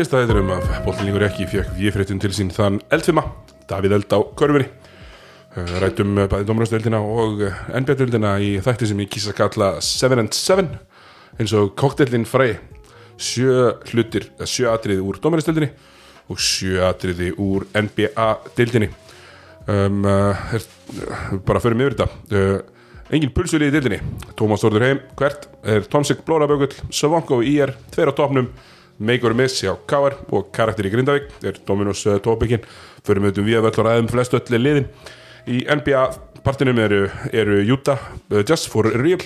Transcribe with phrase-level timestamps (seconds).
[0.00, 3.20] nýjasta þetta um að bóllinningur ekki fekk viðfréttin til sín þann eldfima
[3.68, 4.68] Davíð Eld á körfunni.
[5.52, 10.16] Uh, rættum uh, bæði dómarastöldina og NBA-döldina í þætti sem ég kýsa að kalla 7
[10.22, 10.64] and 7
[11.36, 12.54] eins og koktellin fræ
[13.20, 15.68] sjö hlutir, eða sjö atriði úr dómarastöldinni
[16.32, 18.88] og sjö atriði úr NBA-döldinni
[19.68, 20.68] um, er,
[21.44, 22.10] bara mig yfir þetta.
[22.32, 24.00] Uh, engin pulsuli í döldinni
[24.38, 28.48] Tómas Þórður heim, hvert er Tomsik Blórabögull, Savonko í IR tveir á topnum,
[29.00, 31.30] Meikur Miss hjá Káar og karakter í Grindavík.
[31.40, 32.66] Er Dominos uh, tópikinn,
[33.06, 34.90] fyrir með um við að völlur aðeim flest öllu liðin.
[35.48, 36.02] Í NBA
[36.44, 39.24] partinum eru, eru Utah uh, Just for Real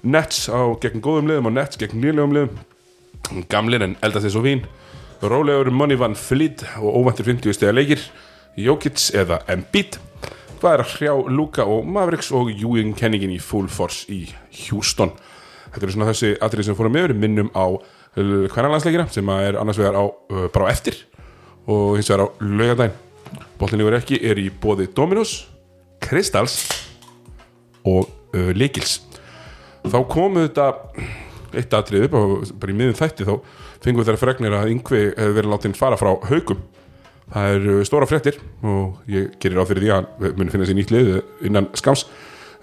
[0.00, 3.44] Nets á gegn góðum liðum og Nets gegn nýlegum liðum.
[3.52, 4.64] Gamlir en eldast þess og vín.
[5.20, 8.00] Rólegur Money Van Fleet og óvæntir 50 stega leikir.
[8.56, 10.00] Jokic eða Embiid.
[10.60, 14.22] Hvað er að hrjá Luka og Mavericks og Ewing kenningin í Full Force í
[14.64, 15.12] Houston?
[15.70, 17.76] Þetta eru svona þessi atrið sem fórum með minnum á
[18.16, 20.04] hvernig landsleikina sem að er annars vegar á
[20.50, 20.96] bara á eftir
[21.70, 22.98] og hins vegar á laugardaginn
[23.60, 25.34] Bóttinni verið ekki er í bóði Dominos,
[26.00, 26.62] Kristals
[27.84, 29.00] og uh, Likils.
[29.84, 30.70] Þá komu þetta
[31.56, 32.16] eitt atrið upp
[32.62, 33.34] bara í miðum þætti þá
[33.82, 36.62] fengum við þeirra fregnir að yngvi hefur verið látið fara frá haugum.
[37.30, 40.94] Það er stóra fréttir og ég gerir á fyrir því að muni finna sér nýtt
[40.94, 41.12] lið
[41.46, 42.06] innan skams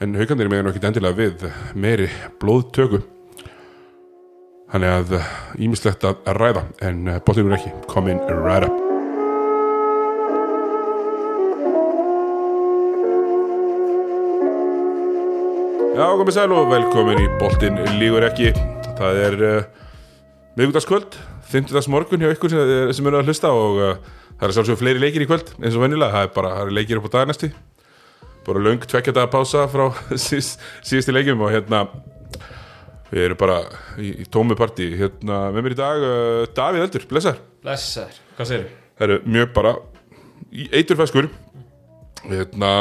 [0.03, 1.45] en haugandir meðan ekki endilega við
[1.77, 2.09] meiri
[2.41, 3.03] blóðtöku.
[4.67, 5.13] Þannig að
[5.63, 8.69] ímislegt að ræða en bóttinni verið ekki komin ræða.
[15.97, 18.51] Já, komið sæl og velkomin í Boltin lígur ekki
[18.99, 19.85] Það er uh,
[20.59, 21.15] miðgutaskvöld,
[21.49, 21.87] 50.
[21.89, 23.95] morgun hjá ykkur sem, eru að hlusta og uh,
[24.35, 26.75] það er sjálfsögur fleiri leikir í kvöld eins og venjulega, það er bara það er
[26.77, 27.49] leikir upp á dagarnæsti
[28.45, 29.87] bara löng tveggjadaga pása frá
[30.27, 31.81] síðust, síðusti leikjum og hérna
[33.11, 33.57] við erum bara
[34.01, 38.49] í, í tómi partí hérna með mér í dag uh, Davíð Eldur, blessar Blessar, hvað
[38.51, 38.75] segir þú?
[38.97, 39.73] Það eru mjög bara
[40.51, 41.29] í eiturfæskur
[42.27, 42.71] hérna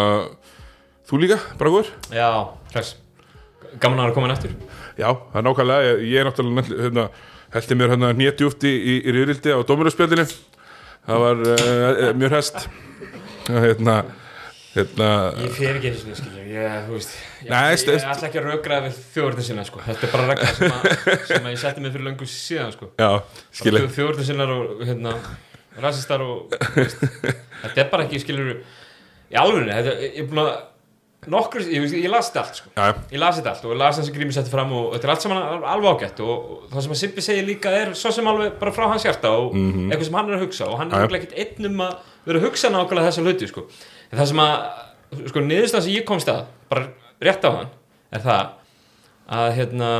[1.07, 1.93] þú líka, bara góður?
[2.15, 2.29] Já,
[2.75, 2.97] hress
[3.83, 4.55] Gaman að vera komin eftir
[4.97, 7.09] Já, það er nákvæmlega, ég, ég er náttúrulega hérna,
[7.55, 10.25] heldur mér hérna nýjadjúft í, í, í riðrildi á Dóminarspjöldinu
[11.07, 12.65] það var uh, mjög hest.
[13.47, 13.99] Hérna,
[14.73, 15.11] hérna
[15.45, 18.41] Ég fer ekki einu sinni, skilja Ég, þú veist Ég, ég, st- ég ætla ekki
[18.43, 19.83] að raukraða við þjóðurðin sinna, sko.
[19.87, 22.89] Þetta er bara regla sem, að, sem að ég setti mig fyrir löngu síðan, sko.
[23.97, 25.17] Þjóðurðin sinnar og, hérna
[25.83, 28.55] Rasistar og, veist Þetta er bara ekki, skiljur
[29.31, 30.57] Í þetta, ég er búin að
[31.27, 32.69] Nokkur, ég, ég, las þetta allt, sko.
[33.57, 35.65] Allt og ég las það sem Grími setti fram og þetta er allt saman al-
[35.73, 38.71] alveg ágætt og, og það sem að Sippi segir líka er svo sem alveg bara
[38.77, 41.41] frá hans hjarta og eitthvað sem hann er að hugsa og hann er örugglega ekkert
[41.43, 41.97] einn um að
[42.29, 43.65] vera að hugsa nákvæmlega þessa hluti sko.
[44.13, 44.55] en það sem að
[45.33, 46.87] sko, niðurstað sem ég komst að bara
[47.23, 47.73] rétt á hann
[48.15, 48.53] er það
[49.37, 49.91] að hérna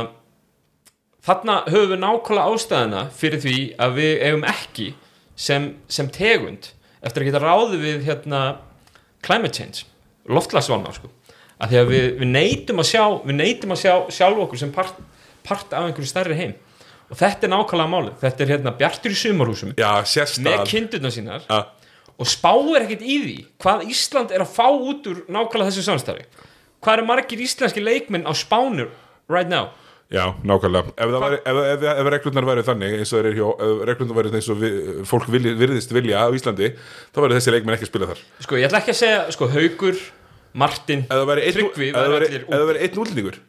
[1.27, 4.87] þarna höfum við nákvæmlega ástæðina fyrir því að við eigum ekki
[5.35, 6.71] sem, sem tegund
[7.03, 8.41] eftir að geta ráði við hérna
[9.25, 9.85] climate change,
[10.29, 11.11] loftlagsvána sko.
[11.57, 14.71] að því að við, við neytum að sjá við neytum að sjá sjálf okkur sem
[14.73, 14.99] part,
[15.47, 16.55] part af einhverju stærri heim.
[17.07, 19.71] Og þetta er nákvæmlega málið, þetta er hérna bjartur í sumarhúsum
[20.43, 21.61] með kindurna sínar Já,
[22.17, 26.25] og spáir ekkert í því hvað Ísland er að fá út úr nákvæmlega þessu samstarfi
[26.87, 28.87] hvað eru margir íslenski leikmenn á spánur
[29.27, 29.67] right now?
[30.07, 30.93] Já, nákvæmlega.
[30.95, 33.47] Ef, væri, ef, ef, ef reglurnar væri þannig eins og hjá,
[34.15, 34.77] væri eins og við,
[35.09, 36.69] fólk vilji, virðist vilja á Íslandi
[37.11, 38.21] þá væri þessi leikmenn ekki að spila þar.
[38.45, 39.99] Sko ég ætla ekki að segja sko Haugur,
[40.63, 43.39] Martin væri Tryggvi ef það væri væri- væri einn útlendingur.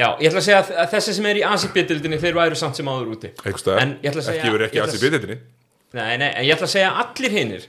[0.00, 2.88] Já ég ætla að segja að, þessi sem er í Asibitildinni þeir væru samt sem
[2.88, 3.34] áður úti.
[3.44, 5.38] Einhverstaðar, En ég ætla að segja- ekki verið ekki í byrðinni
[5.94, 7.66] nei, nei, en ég ætla að segja að allir hinnir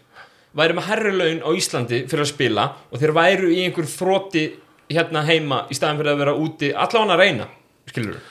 [0.55, 4.45] væru með herri laun á Íslandi fyrir að spila og þeir væru í einhver þrótti
[4.91, 7.51] hérna heima í staðan fyrir að vera úti allan að reyna
[7.89, 8.23] skilur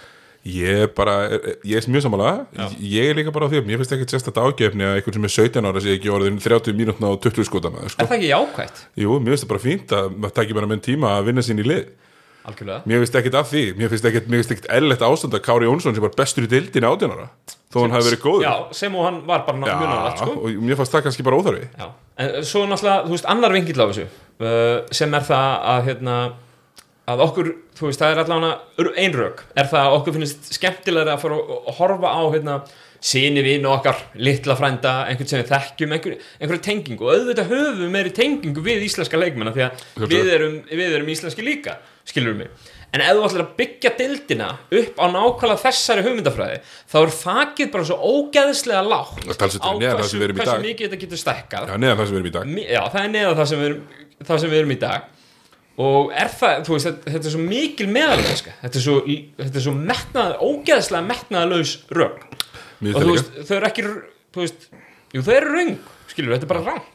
[0.44, 1.12] Ég er bara,
[1.64, 4.84] ég er mjög samanlega ég er líka bara á því, mér finnst ekki sérstætt ágefni
[4.84, 7.94] að einhvern sem er 17 ára sé ekki orðin 30 mínútna og 20 skotana er
[7.94, 8.04] sko.
[8.04, 8.82] það ekki jákvætt?
[9.00, 11.62] Jú, mér finnst það bara fínt að maður takir bara minn tíma að vinna sín
[11.62, 11.86] í lið
[12.44, 12.82] algjörlega.
[12.88, 16.14] Mér finnst ekkit af því, mér finnst ekkit eðlilegt ástand að Kári Jónsson sem var
[16.18, 17.28] bestur í dildin 18 ára
[17.74, 18.44] þó hann hafi verið góður.
[18.44, 20.36] Já, sem og hann var bara mjög nálægt sko.
[20.38, 21.68] og mér fannst það kannski bara óþarfi.
[21.80, 21.86] Já,
[22.22, 26.18] en svo náttúrulega, þú veist, annar vingill á þessu uh, sem er það að hérna,
[27.14, 31.24] að okkur, þú veist, það er allavega einrök, er það að okkur finnst skemmtilega að
[31.24, 32.58] fara að horfa á hérna,
[33.04, 37.08] síni vinn okkar litla frænda, einhvern sem við þekkjum einhver, einhverju tengingu.
[37.08, 41.44] Og auðvitað höfum meiri tengingu við íslenska leikmenna því að við erum, við erum íslenski
[41.44, 42.50] líka skilur mig,
[42.92, 44.48] en ef þú ætlar að byggja dildina
[44.80, 46.58] upp á nákvæmlega þessari hugmyndafræði,
[46.92, 49.24] þá er þakið bara svo ógeðslega lágt
[50.34, 50.66] í hversu dag.
[50.68, 51.72] mikið þetta getur stækkað.
[51.72, 52.54] Já, neðan það sem við erum í dag.
[52.74, 53.82] Já, það er neða það sem við erum,
[54.20, 55.10] það sem við erum í dag.
[55.84, 59.00] Og er það, þú veist, þetta, er svo mikil meðalmennska þetta er svo,
[59.64, 62.36] svo metnað, ógeðslega metnaðalaus rögn
[62.92, 63.86] og þú veist, þau eru ekki
[64.40, 64.66] veist,
[65.14, 65.78] jú þau eru röng
[66.10, 66.90] skilur, þetta er bara rangt.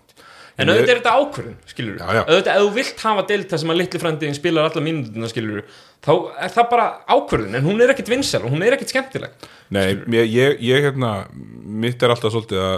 [0.60, 3.78] En auðvitað er þetta ákvörðun, skilur auðvitað, ef þú vilt hafa deild þar sem að
[3.80, 5.62] litli frændin spilar alla mínútuna, skilur
[6.04, 6.12] þá
[6.44, 9.86] er það bara ákvörðun, en hún er ekkit vinsæl og hún er ekkit skemmtileg Nei,
[10.18, 12.76] ég, ég, ég hérna mitt er alltaf svolítið að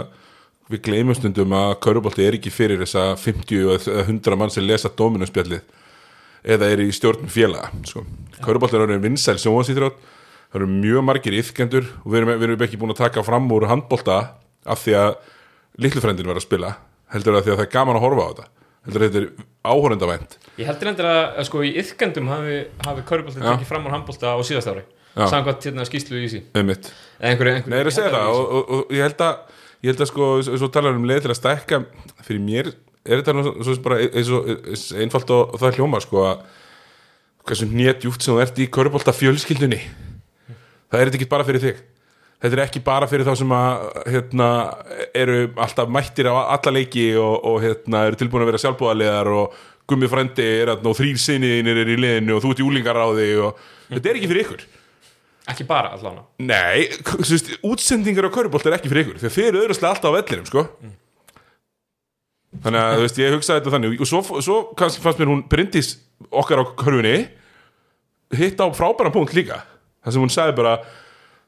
[0.70, 4.92] við gleymum stundum að Körubolti er ekki fyrir þessa 50 eða 100 mann sem lesa
[5.02, 5.66] Dominus-spjallið
[6.54, 8.04] eða er í stjórn félaga sko.
[8.42, 9.98] Körubolti er orðin vinsæl sjónvansýþrótt
[10.52, 13.50] það eru mjög margir yfkendur og við erum, við erum ekki búin að taka fram
[13.54, 14.18] úr handbolta
[14.68, 15.12] af því að
[15.82, 16.74] litlufrændin var að spila
[17.12, 18.48] heldur að því að það er gaman að horfa á þetta.
[18.82, 23.46] Heldur að þetta er áhorundavænt ég heldur endur að, sko í yðkendum hafi, hafi Já.
[23.46, 27.32] tekið fram úr handbólta á síðast ári samkvæmt hérna skýslu í sí með mitt eða
[27.32, 29.92] einhverju, einhverju Nei, ég er að segja það og, og, og ég held að ég
[29.92, 31.80] held að sko, svo talar um leið til að stækka
[32.24, 32.70] fyrir mér
[33.02, 36.44] er þetta nú svo sem bara eins einfalt og, það hljóma sko að
[37.48, 39.80] hversu nétjúft sem þú ert í körubólta fjölskyldunni
[40.92, 41.82] það er þetta ekki bara fyrir þig.
[42.42, 44.46] Þetta er ekki bara fyrir þá sem að hérna,
[45.14, 49.60] eru alltaf mættir á alla leiki og, og hérna, eru tilbúin að vera sjálfbúðarlegar og
[49.90, 53.28] gummi frændi er að og þrýr sinniðinir er í liðinu og þú ert í úlingaráði
[53.46, 53.62] og
[53.92, 54.66] þetta er ekki fyrir ykkur.
[55.52, 56.26] Ekki bara allavega.
[56.42, 56.90] Nei,
[57.22, 60.46] veist, útsendingar á körubolt er ekki fyrir ykkur Þegar þeir eru öðruslega alltaf á vellinum,
[60.50, 60.66] sko.
[62.62, 64.02] Þannig að, veist, ég hugsaði þetta þannig.
[64.02, 65.96] Og svo, svo fannst mér hún Bryndís
[66.30, 67.16] okkar á körfunni
[68.32, 69.62] Hitt á frábæran punkt líka
[70.02, 70.76] Það sem hún sagði bara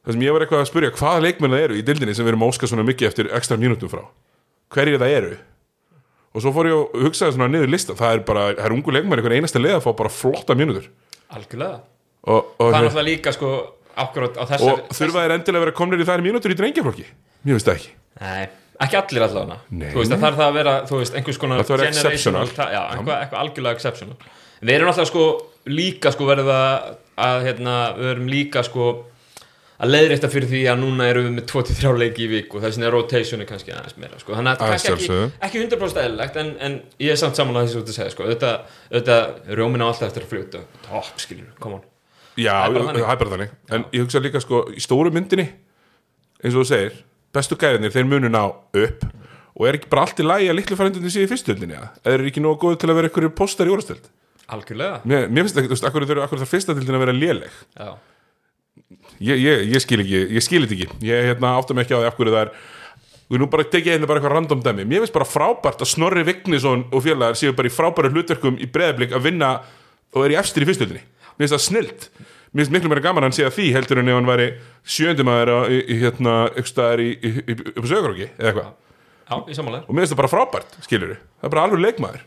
[0.05, 2.35] Það sem ég var eitthvað að spyrja Hvaða leikmenn það eru í dildinni sem við
[2.35, 4.03] erum að óska svona mikið eftir ekstra mínútum frá?
[4.75, 5.31] Hverjir það eru?
[6.35, 8.95] Og svo fór ég að hugsaði svona niður lista Það er bara, það er ungu
[8.95, 10.91] leikmenn einhvern einasta leið að fá bara flotta mínútur.
[11.33, 11.79] Algjörlega.
[12.25, 13.53] Og, og, það er náttúrulega líka sko
[14.05, 17.05] akkurat á þessar og þurfa þeir endilega að vera komnir í þær mínútur í drengjaflokki
[17.45, 17.91] Mér finnst það ekki.
[18.21, 18.45] Nei,
[18.87, 19.59] ekki allir allavega.
[19.71, 23.17] Þú veist að þarf það að vera, þú veist, einhvers konar Það generational Já, eitthvað,
[23.19, 24.17] eitthvað algjörlega exceptional.
[24.65, 25.27] Við erum alltaf sko
[25.69, 26.51] líka sko verið
[27.17, 28.87] að, að hérna, við erum líka sko
[29.85, 32.87] að leiðrétta fyrir því að núna erum við með 23 leiki í viku þess vegna
[32.89, 34.37] er rotationi kannski aðeins meira sko.
[34.37, 35.17] þannig að Að kannski ekki,
[35.49, 38.29] ekki 100% eðlilegt en, en ég er samt saman að þessu út að segja sko.
[38.29, 40.63] auðvitað, auðvitað rjómin á alltaf eftir að fljóta.
[40.87, 41.85] Topp skilur, come on.
[42.39, 42.79] Já, Það
[43.11, 43.53] er bara þannig.
[43.69, 45.49] er En ég hugsa líka sko, í stóru myndinni
[46.45, 46.97] eins og þú segir,
[47.35, 49.05] bestu gæðinir þeir munu ná upp.
[49.55, 51.91] Og er ekki bara allt í lagi að litlu færendunni sé í fyrstöldinni eða?
[52.11, 54.09] Er ekki nógu góð til að vera einhverjir postar í orðstöld
[54.53, 55.01] algjörlega.
[55.09, 57.59] Mér, mér finnst ekki, þú veist, akkur akkur þarf fyrstadildin að vera léleg?
[57.79, 57.91] Já.
[59.21, 61.01] ég, ég, ég skil ekki, ég skil þetta ekki.
[61.09, 62.57] Ég hérna, áttum ekki á því hverju það er
[63.25, 64.85] og nú bara tekið hérna bara eitthvað random dæmi.
[64.85, 68.69] Mér finnst bara frábært að Snorri Vignisson og félagar séu bara í frábæru hlutverkum í
[68.71, 69.51] breðablík að vinna
[70.15, 71.03] og er í efstir í fyrstöldinni
[71.35, 72.07] mér finnst það snilt.
[72.55, 74.47] Mér finnst miklu meira gaman að hann að því heldur en ef hann væri
[74.95, 75.53] sjöndumæður
[75.89, 78.71] hérna upp á söguróki eða eitthvað.
[79.89, 82.23] Og mér finnst það bara frábært, skilur það er bara alveg leikmaður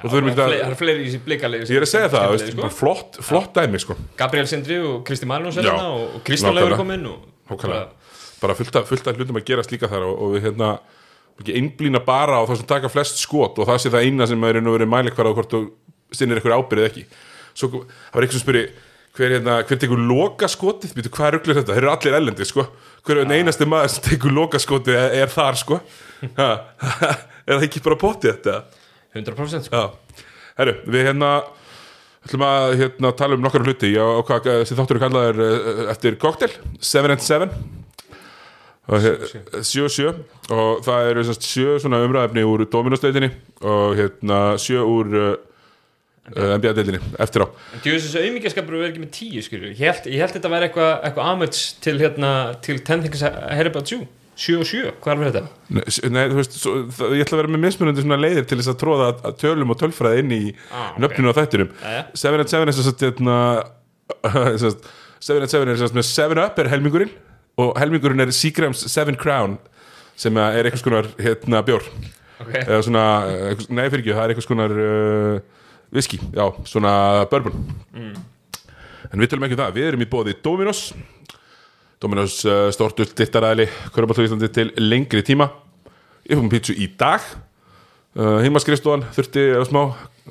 [0.00, 2.36] og þú erum Það ekki er fleiri í þessi blikalegi ég er að segja það,
[2.42, 2.60] sko.
[2.60, 6.80] bara flott, flott dæmi sko Gabriel Sindri og Kristi Marinós Já, og, og Kristján nákvæmlega.
[6.80, 8.16] kom inn og, Nákvæmlega.
[8.40, 10.74] bara fullt af, hlutum að gerast líka þar og, og við hérna
[11.40, 14.44] ekki einblýna bara á það sem taka flest skot og það sé það eina sem
[14.44, 15.60] er nú verið mælikvarð á hvort þú
[16.12, 17.04] sinnir eitthvað ábyrðið ekki
[17.56, 18.66] svo það var eitthvað sem spyrir
[19.16, 22.66] hver, hérna, hver tekur loka skotið Býtu, hvað rugglir þetta, þeir eru allir ellendi sko.
[23.06, 23.38] hver er ja.
[23.40, 25.80] einasti maður sem tekur loka skotið er, er þar sko
[26.38, 26.50] ha,
[27.48, 28.58] er það ekki bara potið þetta
[29.16, 29.86] 100% sko.
[30.60, 31.32] Herru, við hérna
[32.26, 33.92] ætlum að hérna, tala um nokkar hluti.
[34.00, 37.50] Og hvað sem þáttur er kallaður uh, eftir cocktail, 7 and 7
[38.90, 39.04] og
[39.62, 40.08] 7-7
[40.50, 43.28] og það eru semst sjö svona umræðefni úr Dominostleitinni
[43.62, 45.28] og hérna sjö úr uh,
[46.32, 47.46] uh, NBA-deildinni eftir á.
[47.76, 50.68] En djúðis þessu auðmíkjaskapur verður ekki með 10 skilju Ég held, ég held þetta væri
[50.68, 52.32] eitthvað eitthva amöts til hérna
[52.66, 54.08] til 10 things I heard about you
[54.40, 55.42] 7 og 7, hvað er þetta?
[56.14, 58.70] Nei, þú veist, svo, það, ég ætla að vera með mismunandi svona leiðir til þess
[58.72, 60.40] að tróða að- að tölum og tölfræði inn í
[60.72, 61.00] Ah, ok.
[61.04, 62.04] nöfninu á þættinum Jæja.
[62.22, 63.36] 7 and 7 er sem sagt hérna,
[64.60, 64.88] sem sagt,
[65.20, 67.12] 7 and 7 er sem sagt með 7 up er helmingurinn
[67.60, 69.58] og helmingurinn er Seagrams 7 Crown
[70.16, 71.84] sem er einhvers konar hérna bjór
[72.40, 75.40] Ok, eða svona, eh, nei fyrir ekki, það er einhvers konar uh,
[75.92, 76.92] whisky, já, svona
[77.28, 77.52] bourbon
[79.12, 80.80] en við tölum ekki um það, við erum í bóði Dominos
[82.00, 85.50] Dominos uh, stort ull dittaræðli, Körbáltu Íslandi til lengri tíma.
[86.24, 87.20] Ég fórum pítsu í dag.
[88.16, 89.80] Uh, heimaskrifstofan þurfti að smá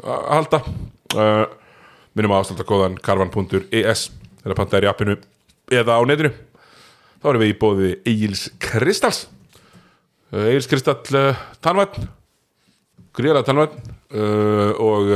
[0.02, 0.62] að halda.
[1.14, 1.46] Uh,
[2.18, 4.10] minnum að ástælda kóðan karvan.es
[4.42, 5.18] þegar panta er í appinu
[5.70, 6.34] eða á netinu.
[7.22, 9.26] Þá erum við í bóði Egil's Kristals
[10.34, 11.34] uh, Egil's Kristall
[11.64, 12.00] tannvætt
[13.14, 13.76] gríðlega tannvætt
[14.16, 15.12] uh, og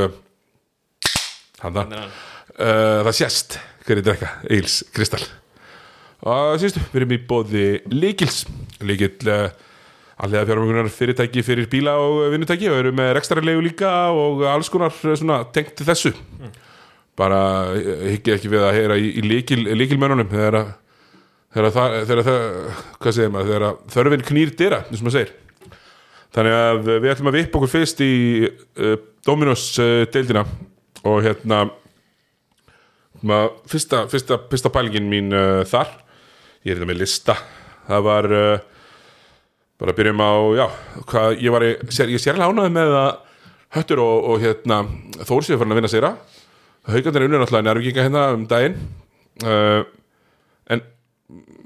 [1.64, 5.26] hann það þannig að uh, það sést hverju drekka Egil's Kristall
[6.22, 8.44] og síðustu, við erum í bóði Líkils
[8.84, 9.48] Líkil uh,
[10.24, 12.68] allega fjármögnunar fyrirtæki fyrir bíla og vinnutæki.
[12.70, 16.14] Og eru með rekstrarlegu líka og alls konar uh, svona tengt til þessu.
[17.18, 17.40] Bara
[17.72, 20.74] uh, hyggi ekki við að heyra í, í líkil, líkilmönnunum þegar að
[21.54, 22.44] þegar það, þegar það
[22.98, 25.34] hvað segir maður, þegar þörfin knýr dyra eins og maður segir.
[26.34, 28.14] Þannig að við ætlum að vippa okkur fyrst í
[28.50, 28.94] uh,
[29.26, 30.42] Dominos uh, deildina.
[31.04, 31.66] Og hérna
[33.22, 35.34] maður, fyrsta, fyrsta, fyrsta pælingin mín
[35.68, 35.92] þar
[36.64, 37.36] ég er þetta með lista.
[37.88, 38.54] Það var uh,
[39.80, 40.66] bara að byrjum á, já,
[41.10, 43.12] hvað ég var í, sér, ég sérlega ánæði með að
[43.74, 44.76] Höttur og, og hérna
[45.26, 46.12] Þór séu farin að vinna séra
[46.84, 48.74] Haugandir er unnur náttúrulega nærvíkinga hérna um daginn.
[49.40, 49.86] Uh,
[50.68, 50.82] en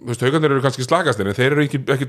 [0.07, 2.07] Haugandir eru kannski slagast en þeir eru ekki, ekki.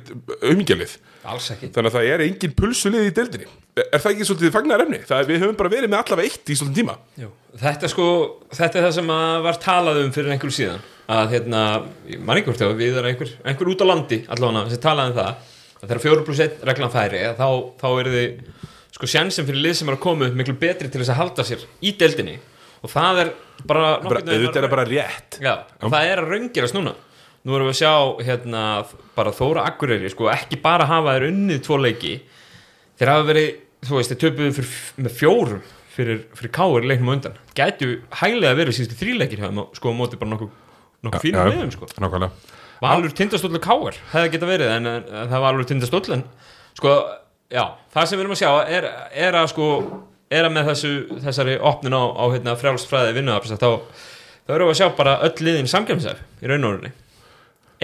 [1.73, 3.49] Þannig að það er engin pulsulið í deildinni.
[3.81, 5.01] Er það ekki svolítið fagnar efni?
[5.09, 6.95] Það er, við höfum bara verið með allavega eitt í svolítið tíma.
[7.17, 7.31] Jú.
[7.63, 8.07] Þetta, sko,
[8.53, 11.61] þetta er það sem að var talað um fyrir einhverju síðan að hérna,
[12.09, 15.17] ég man ekki hvort þegar við einhver, einhver út á landi allavega sem talaði um
[15.17, 15.29] það
[15.79, 17.47] að þegar 4 plus 1 reglan færi þá,
[17.79, 18.67] þá er þið
[18.99, 21.45] sko sjansin fyrir lið sem er að koma upp miklu betri til þess að halda
[21.47, 22.35] sér í deildinni.
[22.79, 23.29] Og það er
[23.67, 25.39] bara, bara, auðvitað er bara rétt.
[25.43, 26.93] Já, og það er að raungerast núna.
[27.47, 28.63] Nú erum við að sjá hérna,
[29.15, 32.15] bara Þóra Akureyri, sko, ekki bara hafa þeir unnið tvo leiki.
[32.99, 33.51] Þeir hafa verið,
[33.87, 34.65] þú veist, þeir töpuðu
[35.05, 35.61] með fjórum
[35.95, 39.99] fyrir, fyrir káir leiknum undan, gætu hæglega verið síðustu þríleikir hjá þeim og sko á
[39.99, 40.51] móti bara nokkuð
[41.05, 41.89] nokkuð fínum Já, liðum, sko.
[42.03, 42.55] nákvæmlega.
[42.79, 46.23] Valur tindastóllur káir, hefði geta verið en, en það var alveg tindastóll en
[46.79, 46.93] sko,
[47.51, 48.87] já, það sem við erum að sjá er,
[49.27, 49.67] er að sko,
[50.31, 50.93] er að með þessu
[51.25, 53.69] þessari opnun á, á hérna, frjálsfræði vinnuðafs þá,
[54.47, 56.93] þá erum við að sjá bara öll liðin samkjömsæf í raun og orðinni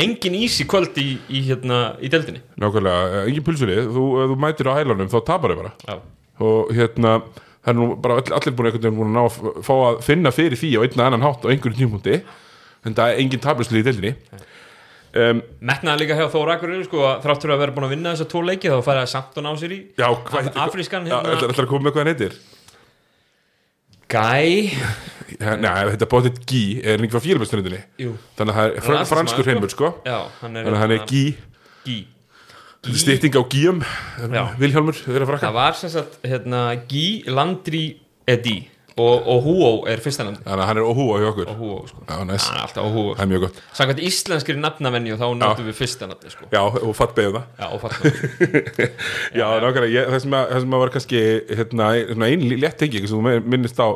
[0.06, 4.40] engin ísi kvöld í, í, hérna, í deldinni nákvæmlega, eh, engin pulsulið þú, ef þú
[4.44, 5.74] mætir á hælunum þá tapar þau bara.
[5.88, 6.00] Já,
[6.46, 7.14] og hérna
[7.66, 10.74] það er nú bara all, allir búin að ná að fá að finna fyrir því
[10.76, 12.20] á einn eða annan hátt á einhverjum tímpunkti
[12.86, 14.14] en það er engin tabluslið í deildinni.
[15.16, 18.12] Um, metnaði líka hjá Þóra Akureyri sko, að þrátt fyrir að vera búin að vinna
[18.16, 19.78] þessa tvo leiki þá fæði að samt og ná sér í.
[19.96, 22.36] Já, hvað afrískan, hérna- ætlar ætlar að koma með hvað hann heitir?
[24.12, 24.26] Gæ.
[25.40, 28.92] Nei, þetta bótið Gí er líka frá félagmesturindinni Jú, þannig að það er Hann fr
[28.92, 29.90] alþingismaður, franskur heimur sko.
[30.06, 31.24] Hann er þannig að hann er Gí
[32.86, 34.44] Gí stytting á Gíum Já.
[34.62, 36.62] Vilhjálmur, að Það var sem sagt hérna,
[36.92, 37.84] Gí Landri
[38.30, 38.58] Edi
[38.96, 41.50] og, og Húó er fyrsta nafni Þannig að hann er óhúa hjá okkur.
[41.52, 42.04] Og Húó sko.
[42.08, 43.58] Já, næs, hann er alltaf Húó það er mjög gott.
[43.76, 46.48] Samkvæmt íslenskri nafnavenju þá notum við fyrsta nafni sko.
[46.54, 47.50] Já, og fatt beðið það.
[47.60, 48.70] Já, og fattum
[49.40, 51.24] Já, nákvæmlega, ég, það, sem að, það sem að var kannski
[51.60, 53.88] hérna, ein, ein létt tengi sem þú minnist á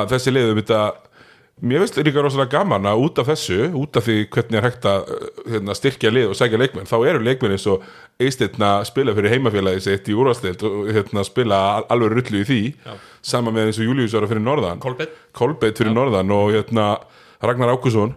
[0.00, 0.80] að þessi liðum þetta
[1.62, 4.84] mér finnst líka rosalega gaman að út af þessu út af því hvernig er hægt
[4.90, 7.86] að uh, hérna, styrkja lið og sækja leikmenn, þá eru leikmenn eins og
[8.20, 12.60] eistirna spila fyrir heimafélagi sitt í úrvastild og hérna, spila al- alveg rullu í því,
[12.84, 12.98] Já.
[13.32, 16.90] sama með eins og Július ára fyrir norðan, Kolbett fyrir norðan og hérna,
[17.40, 18.12] Ragnar Ákusson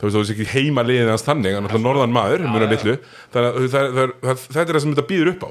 [0.00, 2.64] þú veist, þú veist ekki heima liðin hans þannig, hann er alltaf norðan maður, mjög
[2.64, 2.70] já.
[2.72, 2.94] litlu.
[3.34, 5.50] Þannig að þetta er það sem þetta býður upp á.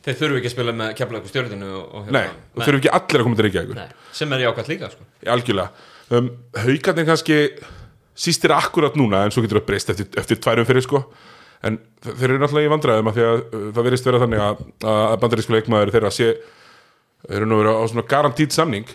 [0.00, 2.22] Þeir þurfu ekki að spila með keflaðu stjórninu og, og Nei,
[2.56, 3.76] þú þurfum ekki allir að koma til Reykjavíkur.
[3.76, 5.04] Nei, sem er jákvæmt líka sko.
[5.34, 5.68] Algjörlega
[6.16, 6.30] um,
[6.64, 7.40] Haukarnir kannski
[8.20, 11.04] sístir akkurat núna en svo getur það breyst eftir, eftir tværum fyrir sko.
[11.64, 14.42] En þe- þeir eru náttúrulega í vandræðum af því að uh, það verðist vera þannig
[14.46, 14.64] að,
[14.94, 16.30] að bandarísku leikmaður þeirra sé
[17.30, 18.88] eru nú verið á svona garantít samning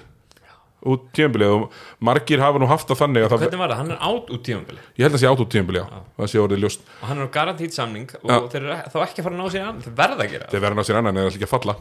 [0.86, 3.80] út tímabilið og margir hafa nú haft það þannig að það, Hvernig var það?
[3.82, 6.42] Hann er átt út tímabili ég held að sé át út tímabilið já, það sé
[6.44, 6.84] orðið ljóst.
[7.02, 8.38] Og hann er á garantít samning og Já.
[8.54, 9.82] þeir eru þá ekki að fara að ná sér annan.
[9.86, 10.52] Þeir verða að gera það.
[10.54, 11.76] þeir verða ná sér annan eða ekki að falla.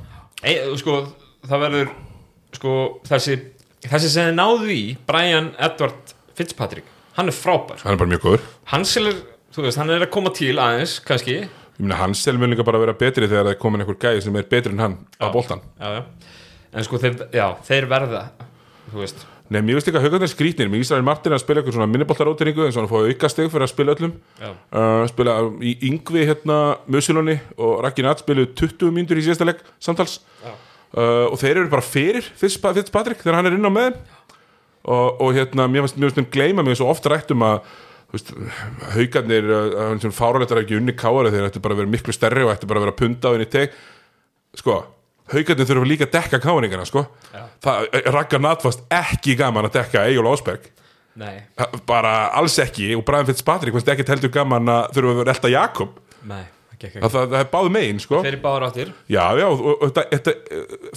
[0.45, 0.95] Ei, sko,
[1.51, 1.93] það verður
[2.57, 2.73] sko,
[3.11, 3.37] þessi,
[3.91, 7.83] þessi sem þið náðu í Brian Edward Fitzpatrick hann er frábær.
[7.85, 8.49] Hann er bara mjög góður.
[8.73, 9.21] Hansel er,
[9.55, 11.37] þú veist, hann er að koma til aðeins kannski.
[11.45, 14.01] Já, ég meina hans selv mun líka bara vera betri þegar það er komin einhver
[14.03, 16.05] gæði sem er betri en hann á boltan já.
[16.71, 18.27] en sko, þeir, já, þeir verða
[18.91, 19.25] þú veist.
[19.53, 20.69] Nei, mér veist ekki að haugarnir skrýtnir.
[20.73, 23.67] Mér Ísrael Martin að spila eitthvað svona minniboltaróteringu eins og hann fóði auka steg fyrir
[23.67, 24.15] að spila öllum.
[24.41, 26.57] Uh, spila í Yngvi hérna
[26.89, 30.23] Musilóni og Raggi Natt spiluðu 20 mínútur í síðasta leik samtals.
[30.41, 30.55] Já.
[30.97, 33.99] Uh, og þeir eru bara fyrir Fitz- Fitzpatrick þegar hann er inn á með
[34.85, 37.63] og, og hérna, mér finnst finnst þeim gleyma mér svo oft rætt um að
[38.95, 42.15] haugarnir uh, hann sem fáralegt er ekki unni káari þeir ættu bara að vera miklu
[42.15, 43.75] stærri og ættu bara að vera punda á henni teg.
[44.55, 44.77] Sko,
[45.35, 47.03] haugarnir þurfa líka að dekka káringana sko.
[47.35, 47.43] Já.
[47.65, 50.71] það, Raggar Natt fannst ekki gaman að dekka Egil Ásberg.
[51.19, 51.35] Nei,
[51.87, 52.93] bara alls ekki.
[52.99, 55.99] Og Brian Fitzpatrick fannst ekki heldur gaman að þurfa að vera elda Jakob.
[56.31, 56.45] Nei
[56.85, 58.21] það gekk það, ekki það, er báðu megin sko.
[58.25, 58.93] Þeir eru báður áttir.
[59.11, 60.35] Já já og, og, þetta, þetta,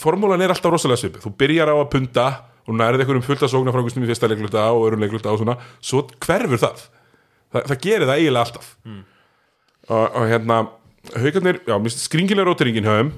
[0.03, 2.25] formúlan er alltaf rosalega svipið þú byrjar á að punta
[2.67, 5.39] og nærið einhverjum fullt að sókna frá einhverstum í fyrsta leikluta og öðrum leikluta og
[5.39, 5.55] svona.
[5.79, 6.81] Svo hverfur það.
[7.55, 8.73] Það, það gerir það eiginlega alltaf.
[9.87, 10.57] Og, og hérna
[11.15, 13.13] haugarnir, já, mér finnst skringilega rótiringin þeim.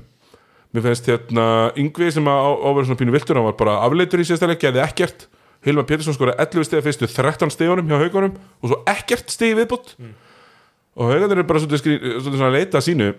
[0.78, 1.46] Mér finnst hérna
[1.82, 4.52] Yngvi sem að á- á verið svona pínu viltur hann var bara afleitur í síðasta
[4.52, 5.26] leik, gerði ekkert.
[5.66, 9.96] Hilmar Pétursson skora 11 stegi fyrstu 13 stegunum hjá haugunum og svo ekkert stegi viðbútt
[10.98, 13.12] og haugarnir er bara svolítið, skrí, svolítið svona að leita að sínu.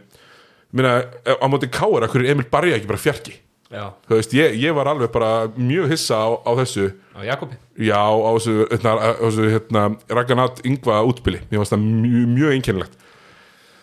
[0.70, 0.96] Minna,
[1.26, 3.36] á móti kára, hverju er Emil Barja ekki bara fjarki?
[3.70, 6.88] Þú veist, ég, ég var alveg bara mjög hissa á, á þessu.
[7.14, 7.58] Á Jakobi?
[7.78, 11.42] Já, á þessu, hérna, þessu hérna, Ragnar Yngva útspili.
[11.50, 12.98] Mér varst það mjög, mjög einkennilegt.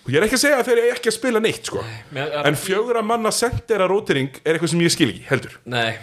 [0.03, 1.85] Og ég er ekki að segja að þeir eru ekki að spila neitt sko.
[2.15, 5.57] Men, en fjögur að manna sendera rótering er eitthvað sem ég skil ekki, heldur.
[5.67, 5.97] Nei,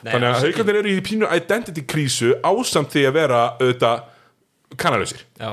[0.00, 4.04] Nei þannig að haugarnir eru í pínu identity krísu ásamt því að vera auðvitað
[4.78, 5.50] kannalausir Já,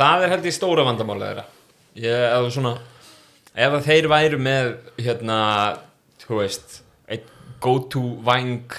[0.00, 1.46] það er held ég stóra vandamála þeirra.
[2.00, 2.76] Ég, eða svona
[3.60, 5.40] ef þeir væru með hérna,
[6.22, 6.80] þú veist
[7.10, 7.26] einn
[7.62, 8.78] go-to væng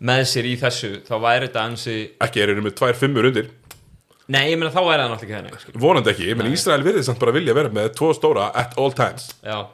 [0.00, 3.50] með sér í þessu þá væri þetta ansi ekki eru með tvær fimmur undir.
[4.30, 5.80] Nei, ég meina þá væri það náttúrulega ekki þannig skilur.
[5.82, 9.32] vonandi ekki, menn Ísrael virðið samt bara vilja vera með tvo stóra at all times.
[9.42, 9.64] Já,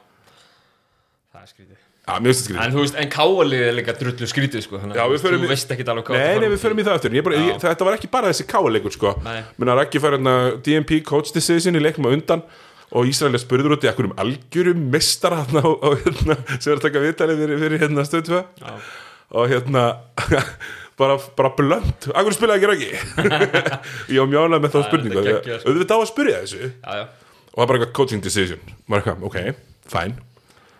[1.33, 1.76] það er skrítið
[2.07, 2.59] Já, mér þetta skrítið.
[2.63, 5.49] En þú veist, en káalið er líka drullu skrítið sko, þannig Já, að þú í-
[5.51, 7.87] veist ekki alveg hvað Nei, það nei, við förum í það ég bara, ég, Þetta
[7.87, 9.11] var ekki bara þessi káleikur sko.
[9.25, 9.41] Nei.
[9.59, 12.45] Menna Raggi fær hérna DMP coach decision í leikma undan
[12.95, 15.41] og Ísraelir spurður út í ekkur um algjörum mistara
[16.05, 18.71] hérna, sem er að taka viðtalið fyrir, fyrir hérna, stöðtvö Já.
[19.35, 19.83] og hérna
[21.01, 22.91] bara, bara blönd, akkur spilaði ekki Raggi?
[24.15, 25.73] Ég var mjánað með þá er að geggjað, sko.
[25.73, 26.71] auðvitað á að spyrja þessu.
[26.71, 28.63] Og það var bara eitthvað coaching decision.
[28.87, 29.37] Eitthvað, ok,
[29.91, 30.26] fine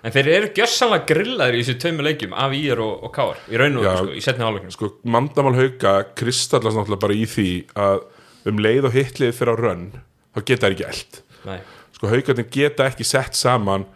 [0.08, 3.60] en þeir eru gjörsanlega grillaðir í þessu tveimur leikjum af IR og, og KR í
[3.60, 4.74] raun og sko, í setni hálfleiknum.
[4.76, 7.50] sko, mandamál hauka kristallast náttúrulega bara í því
[7.84, 8.06] að
[8.48, 9.86] um leið og hitlið fyrir á rönn
[10.32, 11.60] þá geta þær ekki eld Nei.
[11.98, 13.88] sko haukarnir geta ekki sett saman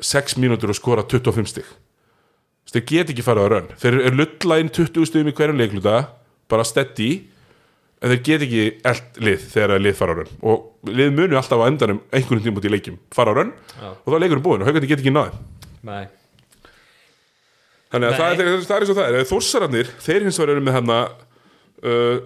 [0.00, 1.66] 6 mínútur og skora 25 stig.
[2.64, 3.72] Þess, þeir geta ekki farið á rönn.
[3.80, 5.96] Þeir eru lulla inn 20 stigum í hverjum leikluta
[6.50, 7.10] bara steady
[8.00, 11.36] en þeir geta ekki eld lið þegar að lið fara á rönn og lið munu
[11.40, 13.88] alltaf á endanum einhvern tíma út í leikjum fara á rönn Já.
[13.92, 15.36] og þá er leikurinn búinn og haukarnir geta ekki náðið
[15.90, 16.06] Nei.
[17.90, 19.24] Þannig að það er, það er eins og það er.
[19.30, 21.06] Þórsararnir, þeir hins vegar eru með hann uh,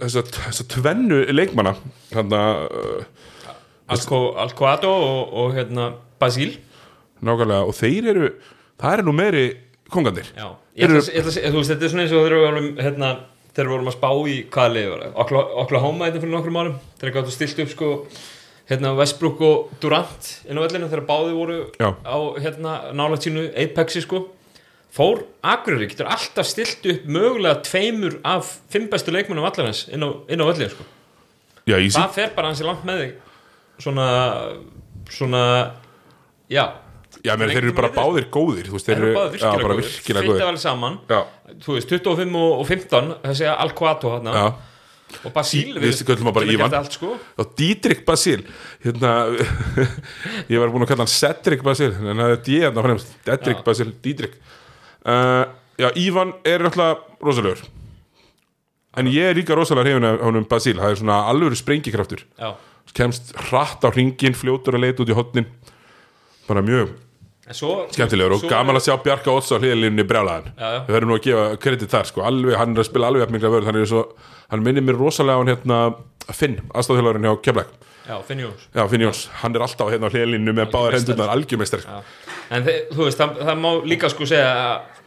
[0.02, 1.72] þessa, þessa tvennu leikmanna.
[2.12, 3.54] Hann uh,
[3.94, 5.86] Alco, Alcoato og, og hérna
[6.20, 6.58] Basíl
[7.24, 7.62] nákvæmlega.
[7.70, 8.28] Og þeir eru
[8.82, 9.44] það eru nú meiri
[9.94, 12.36] kongandir Já, ég ætla, að- að segja- þú veist, þetta er svona eins og þegar
[12.36, 13.10] við vorum hérna,
[13.54, 17.14] þegar vorum að spá í hvaða lið var Okla- Oklahoma þetta fyrir nokkrum árum þegar
[17.18, 17.90] gáttu stilt upp sko
[18.70, 21.90] hérna Westbrook og Durant inn á vellinu þegar báði voru Já.
[22.02, 24.22] á hérna nálægt sínu Apexi sko.
[24.94, 30.08] Fór Akureyri getur alltaf stilt upp mögulega tveimur af fimm bestu leikmennum allarins inn á,
[30.40, 30.84] á vellinu sko.
[31.66, 33.14] Já, það fer bara hansi langt með þig.
[33.82, 34.06] Svona
[35.10, 35.42] svona
[36.48, 36.64] já,
[37.24, 40.46] Já, menn, þeir eru bara báðir góðir veist, þeir eru bara virkilega góðir góðir.
[40.50, 40.98] vel saman.
[41.64, 44.46] Veist, 25 og, og 15 þessi Alquato hérna já.
[45.24, 46.74] Og Basíl Við köllum hann bara Ívan.
[46.90, 47.12] sko.
[47.38, 48.42] og Didrik Basil.
[48.82, 49.12] Hérna
[50.52, 53.14] ég var búin að kalla hann Cedric Basil en það er D hérna fremst.
[53.24, 53.64] Dedrick Já.
[53.68, 54.36] Basil, Didrik
[55.06, 55.44] uh,
[55.78, 57.64] Já, Ívan er náttúrulega rosalegur.
[58.98, 60.76] En ég er líka rosalega hrifin af honum Basil.
[60.78, 62.26] Það er svona alvöru sprengikraftur.
[62.38, 62.52] Já,
[62.94, 65.48] kemst hratt á ringin, fljótur að leita út í hotnin
[66.48, 66.92] bara mjög
[67.52, 70.46] svo skemmtilegur og gaman að sjá Bjarka Odds á hliðlinni brjálaðan.
[70.56, 70.78] Já, já.
[70.86, 73.50] við verðum nú að gefa kredit þar sko, alveg, hann er að spila alveg mikla
[73.52, 74.04] vörð, hann er svo,
[74.50, 75.80] hann minnir mér rosalega hann hérna,
[76.32, 77.74] Finn, aðstofþjólarinn hjá Keflæk
[78.08, 78.62] já, Finn Jóns.
[78.72, 81.98] Já, Finn Jóns, hann er alltaf hérna á hliðlinnu með báðar Algjör hendurnar algjörmeistar já.
[82.56, 84.48] en þe- þú veist, það, það má líka sko segja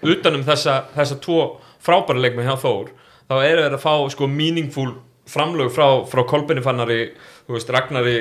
[0.03, 1.39] að utanum þessa, þessa tvo
[1.81, 2.91] frábæra leikmenn hjá Þór
[3.31, 4.91] þá eru þeir að fá sko meaningful
[5.27, 6.99] framlög frá, frá Kolbini Fannari
[7.47, 8.17] þú veist, Ragnari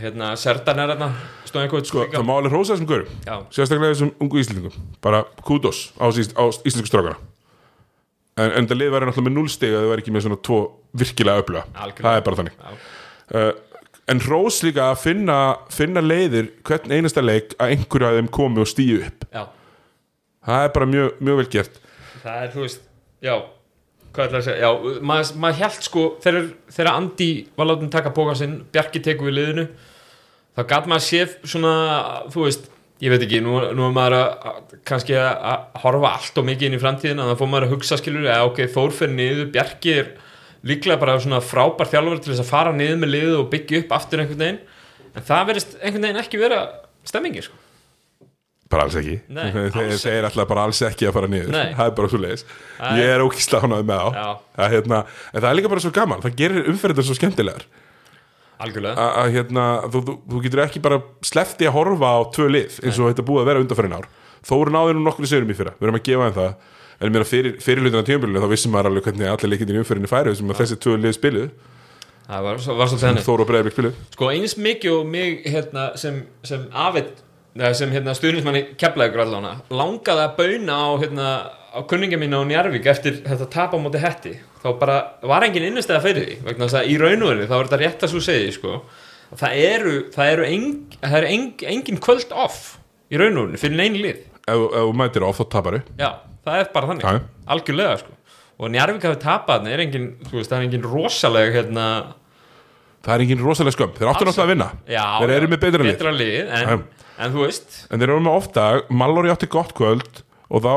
[0.00, 1.10] hérna, Serdan er hérna
[1.46, 4.78] stóð einhvern sko, það má alveg hrósa þessum görum sérstaklega þessum ungu íslendingum.
[5.04, 7.18] Bara kudos á, ís, á íslensku strákana.
[8.34, 10.58] En, en það lið væri náttúrulega með núlsteg að það væri ekki með svona tvo
[10.98, 12.02] virkilega Algjörlega.
[12.02, 12.56] það er bara þannig.
[13.34, 13.50] Uh,
[14.10, 15.38] en hrós líka að finna,
[15.72, 19.28] finna leiðir hvern einasta leik að einhverju að þeim komi og stíu upp.
[19.30, 19.44] Já.
[20.44, 21.78] Það er bara mjög, mjög vel gert.
[22.24, 22.88] Það er, þú veist,
[23.24, 23.36] já
[24.14, 26.46] hvað ætla að segja, já, maður, maður held sko þegar,
[26.76, 29.64] þegar Andi var látið taka póka sinn, Bjarki tekur við liðinu
[30.54, 31.72] þá gat maður séð svona
[32.30, 32.68] þú veist,
[33.02, 36.46] ég veit ekki, nú, nú er maður að, að, kannski að, að horfa allt og
[36.50, 39.18] mikið inn í framtíðin, að það fór maður að hugsa skilur, eða ok, Þór fyrir
[39.18, 40.14] niður, Bjarki er
[40.64, 43.98] líklega bara svona frábær þjálfur til þess að fara niður með liðu og byggja upp
[43.98, 44.62] aftur einhvern veginn,
[45.10, 46.62] en það verðist einhvern veginn ekki vera
[47.04, 47.63] stemmingi, sko
[48.74, 49.14] bara alls ekki.
[49.32, 51.54] Nei, þeir, þeir ætla bara alls ekki að fara niður.
[51.54, 51.70] Nei.
[51.78, 52.44] það er bara svo leiðis.
[52.98, 54.26] Ég er ókísla ánægð með þá.
[54.58, 57.66] Að, hérna, en það er líka bara svo gaman, það gerir umferðin svo skemmtilegar.
[58.64, 62.76] Algjörlega, að hérna, þú, þú, þú getur ekki bara slefti að horfa á tvö lið
[62.84, 64.06] eins og þetta búið að vera undanfærin ár.
[64.46, 66.72] Þóru náður nú nokkru sigurum í fyrra, við erum að gefa þeim það.
[67.02, 70.10] En mér að fyrir, fyrirlutina tíumbilinu þá vissum maður alveg hvernig allir leikindin í umferðinni
[70.10, 71.48] færi sem að þessi tvö lið spiluð,
[72.28, 75.88] það var, var svolítið henni Þóru og Breiðblik spiluð sko eins mikið og mig hérna,
[76.00, 77.10] sem, sem afið
[77.54, 81.26] sem hérna, stuðnismanni keflaðið allána langaði að bauna á, hérna,
[81.70, 84.34] á kunningin mín á Njarvík eftir þetta tap á móti hetti.
[84.62, 87.54] Þá bara var engin innistæða fyrir því vegna þess að í raun og veru þá
[87.56, 88.80] er þetta rétt að svo segi sko.
[89.38, 90.66] það eru, það eru, eng,
[91.02, 92.60] það eru eng, engin kvöld off
[93.10, 94.26] í raun og veru fyrir neini lið.
[94.44, 96.10] Ef, þú mætir of þá taparu já,
[96.44, 97.06] það er bara þannig.
[97.06, 97.22] Já.
[97.54, 98.18] algjörlega sko.
[98.54, 101.86] Og Njarvík hafi tapað þarna er engin, veist, það er engin rosaleg hérna,
[103.02, 104.68] það er engin rosalega skömm, þeir áttu Alls náttúrulega að vinna.
[104.86, 105.96] Já, þeir eru með betra lið.
[105.96, 106.84] Betra lið en.
[107.18, 107.80] En þú veist?
[107.90, 110.72] En þeir eru með ofta, Mallory átti gott kvöld og þá,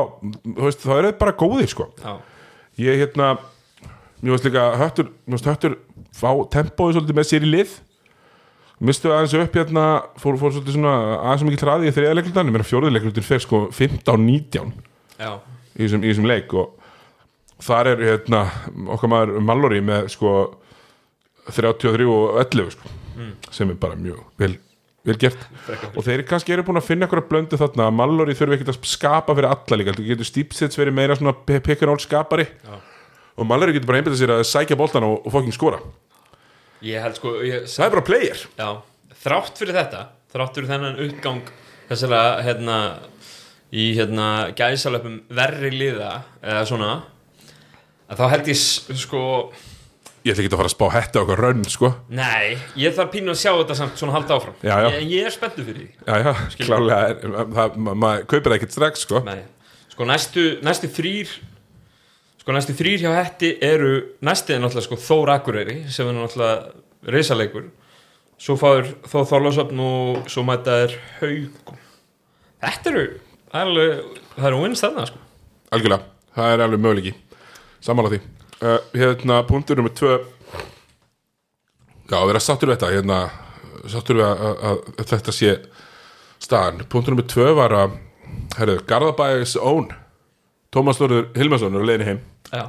[0.46, 1.88] þú veist, þá eru þeir bara góðir sko.
[2.02, 2.14] Já,
[2.84, 3.34] ég hérna
[4.20, 5.76] mér veist líka höttur, mér veist höttur
[6.18, 7.76] fá tempóið svolítið með sér í lið.
[8.78, 9.84] Mistu aðeins upp hérna
[10.22, 13.64] fór, fór svolítið svona aðeins sem ekki træði í þriðaleglutan, ég meina fjóriðaleglutin fer sko
[13.74, 14.70] 15-19
[15.18, 15.32] já,
[15.74, 16.76] í þessum, leik og
[17.66, 18.44] þar er hérna
[18.94, 20.34] okkar maður Mallory með sko
[21.50, 22.92] 33 og 11 sko,
[23.50, 24.52] sem er bara mjög vel,
[25.08, 25.46] vel gert.
[25.94, 27.88] Og þeir kannski eru búin að finna eitthvað blöndu þarna.
[27.88, 29.96] Að Mallory þurfi ekkert að skapa fyrir alla líka.
[29.96, 32.46] Þú getur Stipsits verið meira svona pick and roll skapari.
[32.64, 32.78] Já.
[33.38, 35.78] og Mallory getur bara einbæðið sér að sækja boltan og, og fokking skora.
[36.82, 38.46] Ég held sko ég, það er bara player.
[38.58, 38.68] Já,
[39.24, 41.52] þrátt fyrir þetta þrátt fyrir þennan uppgang
[41.88, 42.78] þessara hérna
[43.72, 46.10] í hérna gæsalöpum verri liða
[46.42, 46.90] eða svona
[48.08, 48.60] að þá held ég
[49.04, 49.22] sko
[50.24, 51.90] ég ætla ekki að fara að spá hætti á okkur raun sko.
[52.18, 54.56] Nei, ég þarf pínu að sjá þetta samt svona halda áfram.
[54.62, 54.88] Já, já.
[54.98, 55.90] Ég, ég er spenntu fyrir því.
[56.08, 56.32] Já já,
[56.64, 59.22] klálega það, ma- maður kaupir ekkert strax sko.
[59.26, 59.42] Nei.
[59.92, 61.32] sko næstu, næstu þrýr
[62.38, 63.92] sko næstu þrýr hjá Hetti eru
[64.24, 67.66] næstu er náttúrulega sko Þór Akureyri sem er náttúrulega reysaleikur
[68.38, 71.80] svo fáður Þór Þorlásöfn og svo mæta er Haugum
[72.62, 73.02] þetta eru
[73.50, 75.18] það er alveg, það eru wins þarna sko.
[75.74, 76.06] Algjörlega,
[76.38, 77.12] það er alveg möguleiki.
[77.84, 78.20] Sammála því
[78.62, 80.18] uh, hérna punktur nummer tvö.
[82.08, 83.18] Já, að vera sattur við þetta hérna,
[83.90, 85.54] sattur við að, að, að þetta sé
[86.40, 87.96] staðan, punktur nummer tvö var að
[88.58, 89.90] herrðu, Garðabæs own
[90.72, 92.18] Tómas Lórður Hilmarsson er á leiðinni heim.
[92.52, 92.64] Já,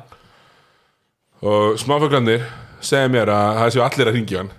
[1.43, 2.45] og smáfuglandir
[2.83, 4.53] segja mér að það séu allir að ringja hann.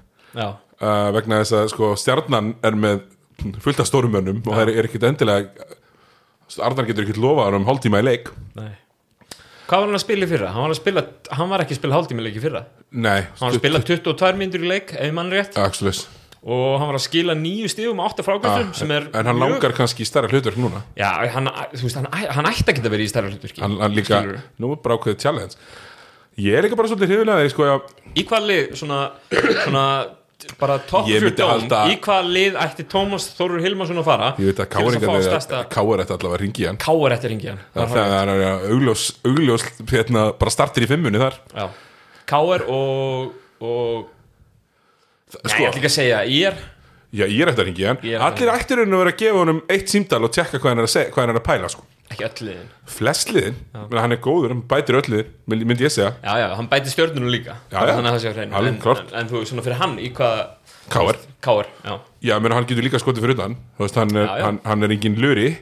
[0.80, 3.02] Uh, vegna þess að sko stjarnan er með
[3.64, 5.68] fullt af stórum mönnum og það er, er ekkit endilega
[6.60, 8.30] Arnar getur ekkit lofað um hálftíma í leik.
[8.58, 8.72] Nei
[9.70, 10.48] hvað var hann að spila í fyrra?
[10.54, 11.02] hann var, spila,
[11.38, 12.64] hann var ekki að spila hálftími leik í fyrra.
[12.90, 15.58] Nei, hann var að spila 22 mínútur í leik ef mann rétt.
[15.62, 16.08] Axelis
[16.40, 19.74] og hann var að skila nýju stífum átta frákvæmstum sem er en hann mjög- langar
[19.76, 20.80] kannski í stærra hlutverk núna.
[20.96, 23.92] Já, hann, þú veist, hann, hann ætti ekki að vera í stærra hlutverki hann, hann
[23.92, 24.40] líka, Skilurðu?
[24.58, 25.58] nú er bara ákveðið challenge.
[26.40, 27.82] Ég er líka bara svolítið því sko,
[28.16, 29.00] Í hvað lið, svona,
[29.66, 29.84] svona
[30.60, 33.98] bara top Ég of your myndi dome halda- Í hvað lið ætti Tómas Þórur Hilmarsson
[34.00, 36.40] að fara ég veit að til þess að fá káringar stærsta káar ætti allavega að
[36.44, 36.78] ringi hann.
[37.30, 37.60] Ringi hann.
[37.74, 41.38] Það er hann augljós, augljós hérna, bara startir í fimmunni þar.
[41.54, 41.68] Já,
[42.30, 44.06] Káar og, og
[45.30, 45.62] Nei, Sko.
[45.62, 46.56] ég ætla ekki að segja er,
[47.14, 47.98] já, er eftir að ringi hann.
[48.02, 50.80] Að allir ættir hann að vera að gefa honum eitt símdal og tjekka hvað hann
[50.82, 51.84] er að, segja, hvað hann er að pæla sko.
[52.10, 52.70] Ekki öll liðin.
[52.90, 55.30] Flest liðin, menn hann er góður hann bætir öll liðin,
[55.70, 56.12] myndi ég segja.
[56.24, 57.56] Já, já, hann bæti stjörnunum líka.
[57.70, 57.94] Já, já.
[58.00, 60.42] En, en, en þú, svona fyrir hann, í hvað
[60.90, 61.94] Káar, Káar, já,
[62.26, 63.54] já, menn hann getur líka skotið fyrir utan.
[63.78, 64.46] Veist, hann er, Já.
[64.48, 65.52] Hann, hann er engin luri.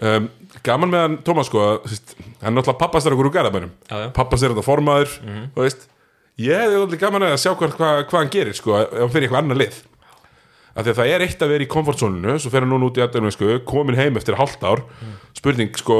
[0.00, 0.30] Um,
[0.64, 3.72] gaman með hann Tómas sko veist, hann er náttúrulega pappastar okkur úr garabænum
[4.16, 5.10] pappas er þetta formaður
[5.52, 5.82] þú veist,
[6.40, 9.28] ég er alveg gaman að sjá hvað, hvað, hvað hann gerir sko, ef hann fyrir
[9.28, 9.76] eitthvað annar lið
[10.74, 13.00] af því að það er eitt að vera í komfortzónunu svo fer hann núna út
[13.00, 14.84] í aðdæmum sko, komin heim eftir hálft ár
[15.36, 15.96] spurning sko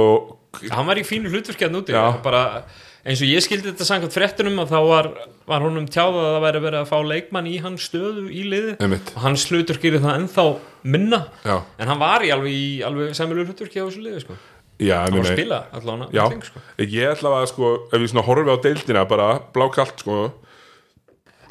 [0.70, 2.22] hann var í fínu núti Já.
[2.22, 2.64] bara
[3.06, 5.08] eins og ég skildi þetta samkvæmt fréttunum að þá var,
[5.48, 8.74] var honum tjáð að það væri verið að fá leikmann í hans stöðu í liði
[8.76, 9.12] Einmitt.
[9.14, 10.46] og hans hlutverki er það ennþá
[10.84, 14.36] minna já, en hann var í alveg alveg sæmilu hlutverki á þessu liði sko.
[14.76, 16.64] já, hann var að spila allavega sko.
[16.84, 20.20] ég ætla að sko ef svona horfi á deildina bara blákalt sko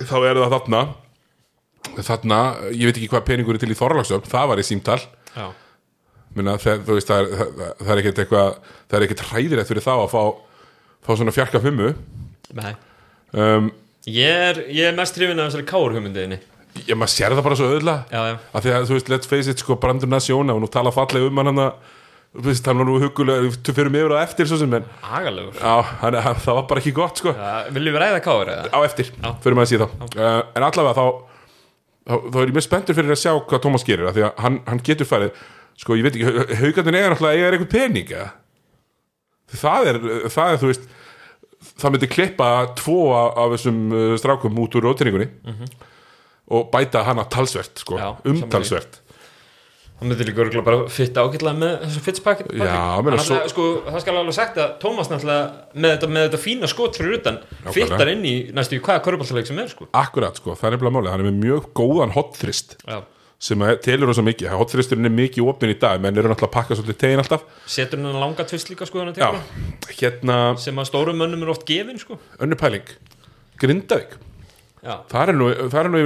[0.04, 0.84] þá er það þarna
[2.06, 2.40] þarna,
[2.74, 5.00] ég veit ekki hvað peningur er til í Þorlagsöfn, það var í símtal.
[5.36, 5.50] Já,
[6.38, 9.94] Minna, það, veist, það, er, það, er ekkert eitthvað það er ekkert hræðilegt fyrir þá
[9.96, 10.22] að fá,
[11.08, 11.90] fá svona fjarka fimmu.
[13.34, 13.72] Um,
[14.06, 16.38] ég er, ég er mest hrifin af þessari káur hugmyndiðinni
[16.88, 19.30] ég maður sér það bara svo öðla já, já, af því að þú veist, let's
[19.30, 21.64] face it, sko, Brandur Nasjóna og nú tala fallega um hann
[22.46, 25.58] veist, hann var nú hugulega, þú fyrir mig yfir á eftir svo sem, en agalegur.
[25.66, 27.34] Á, hann, hann, það var bara ekki gott, sko.
[27.34, 28.20] Ja, viljum við ræða
[28.54, 28.70] eða?
[28.70, 29.10] á eftir,
[29.42, 30.14] fyrir maður að þá.
[30.14, 31.06] Uh, en allavega þá,
[32.10, 34.60] þá er ég mjög spenntur fyrir að sjá hvað Tómas gerir af því að hann,
[34.68, 35.44] hann getur farið
[35.80, 38.30] sko ég veit ekki, haugandinn eiga náttúrulega eiga eitthvað pening eða?
[39.60, 40.90] það er, það er þú veist
[41.80, 45.30] það myndi klippa tvo af, þessum uh, strákum út úr rótringunni
[46.50, 49.02] og bæta hana talsvert sko, umtalsvert
[50.00, 53.52] hann myndi líka örugglega bara fitta ágætlega með þessu fittspakket Já, meina, svo- svo...
[53.52, 57.18] sko, það skal alveg sagt að Tómas náttúrulega með þetta, með þetta fína skot fyrir
[57.20, 57.40] utan
[57.76, 59.90] fittar inn í næstu í hvaða körubaltaleik sem er sko.
[59.92, 62.78] akkurat sko, það er nefnilega málið, hann er með mjög góðan hotþrist
[63.40, 66.56] sem að telur rosa mikið, hotþristurinn er mikið opinn í dag, menn eru náttúrulega að
[66.58, 67.46] pakka svolítið tegin alltaf.
[67.72, 69.30] Setur hann langa tvist líka sko, Já,
[69.96, 72.20] hérna sem að stórum mönnum er oft gefin sko.
[72.36, 72.92] önnur pæling.
[73.64, 74.18] Grindavík,
[74.84, 75.00] Já.
[75.08, 76.04] það er nú, það er nú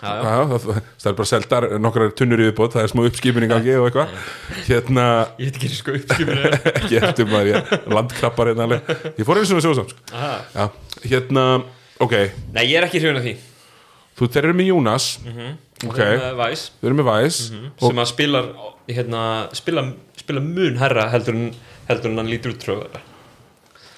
[0.00, 0.54] það,
[1.02, 3.88] það er bara seldar nokkrar tunnur í viðbót, það er smá uppskipin í gangi og
[3.90, 4.14] eitthvað.
[4.68, 5.06] Hérna,
[5.40, 5.96] Ég veit ekki sko
[7.50, 8.80] ég, landkrabbar hérna
[9.18, 10.08] ég fór einu svona sjóðsamt sko.
[10.16, 10.34] Aha.
[10.56, 10.66] Já,
[11.12, 11.46] hérna,
[12.00, 12.16] ok.
[12.56, 13.36] Nei, ég er ekki hrifin af því.
[14.20, 15.10] Þú þeir eru með Jónas.
[15.80, 17.36] Ok, Það er með Væs þeir eru með Væs
[17.80, 18.48] og sem að spilar
[18.90, 19.20] hérna,
[19.56, 19.84] spila,
[20.20, 21.46] spila mun herra heldur en,
[21.88, 23.00] heldur en hann lítur út tröðara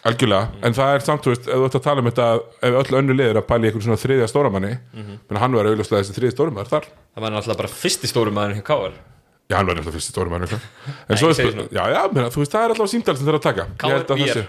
[0.08, 2.28] algjörlega, en það er samt, þú veist, ef þú ætti að tala um þetta
[2.68, 6.16] ef öll önnu liður að í einhvern svona þriðja stóramanni menn hann var auðvitað þessi
[6.16, 6.88] þriðja stóramann þar.
[7.14, 8.96] Það var náttúrulega bara fyrsti stóri maður hjá Káar
[9.50, 10.46] Já, hann var alltaf fyrsti stóramann
[11.12, 13.26] en svo er segi spil, já, já, menna, þú veist, það er alltaf símdal sem
[13.28, 13.68] það er að taka.
[13.78, 14.48] Káar það sé-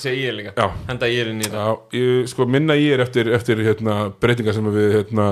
[0.00, 0.52] Segir ég líka.
[0.56, 0.70] Já.
[0.88, 1.60] Henda ég inn í þetta.
[1.60, 5.26] Já, ég, sko, minna ég er eftir, eftir hérna, breytingar sem við hérna,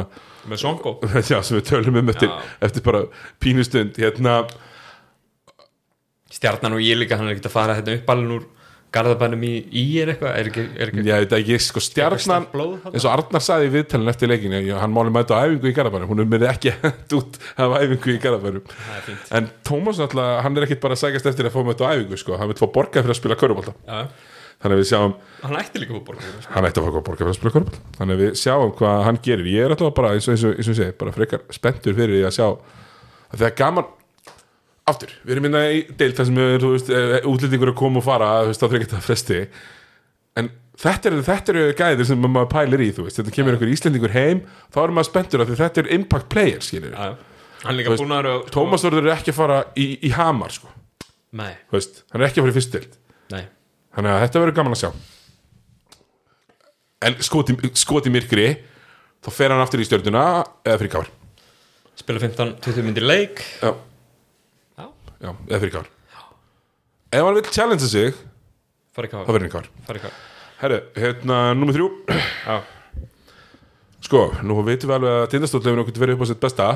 [0.51, 0.93] Með Sonko?
[1.25, 2.29] Sem við tölum um eftir,
[2.61, 3.01] eftir bara
[3.41, 4.43] pínustund hérna,
[6.33, 8.47] Stjarnan og ég líka Hann er ekkert að fara hérna upp alveg úr
[8.93, 10.35] Garðabænum í í er eitthvað?
[10.37, 12.45] Er ekki, er ekki já, þetta ekki, sko, stjarnan
[12.91, 15.77] eins og Arnar saði í viðtalin eftir leikinu já, hann máli mæta á æfingu í
[15.79, 18.61] Garabænum hún er með ekki hent út af æfingu í er
[19.07, 19.25] fínt.
[19.33, 22.17] En Tómas náttúrulega, hann er ekkit bara að sækast eftir að fá mæta á æfingu,
[22.21, 24.01] sko, hann vil fá borgað fyrir að spila körubólta, Já,
[24.61, 27.33] þannig að við sjáum hann ætti líka fór borgar hann ætti að fá borgað fyrir
[27.33, 30.29] að spila körubólta þannig að við sjáum hvað hann gerir, ég er alltaf bara eins
[30.29, 30.79] og, eins og, eins og ég
[33.41, 34.02] segi,
[34.89, 37.79] aftur, við erum minna í deilt þar sem við, þú veist, eh, útlendingur er að
[37.79, 39.41] koma og fara þú veist, þá þreikist það fresti.
[40.41, 40.49] En
[40.83, 44.15] þetta eru þetta eru gæðir sem maður pælir í, þú veist, þetta kemur einhver íslendingur
[44.17, 44.43] heim,
[44.73, 46.97] þá erum maður spenntur af því þetta er impact player, skilur
[47.79, 50.73] er að sko, Tómas Þorður er ekki að fara í, í hamar, sko,
[51.71, 52.99] veist hann er ekki að fara í fyrst deild,
[53.31, 53.45] nei.
[53.93, 54.91] Þannig að þetta verður gaman að sjá.
[57.05, 58.47] En skoti, skoti myrkri
[59.23, 60.25] þá fer hann aftur í stjörnuna
[60.65, 61.13] eða fyrir kár,
[61.93, 63.43] Spila 15-20 myndir leik.
[63.61, 63.75] Já,
[65.23, 65.89] Já, eða fyrir kár.
[67.13, 68.15] Ef hann vil challenge sig,
[68.97, 70.21] fara í þá Káar verður hann Fara í Káar
[70.63, 71.91] Herru, hérna, númer þrjú.
[72.47, 72.57] Já,
[74.03, 76.69] Sko, nú veitum við alveg að tindastóll hefur nokkuð verið upp á sitt besta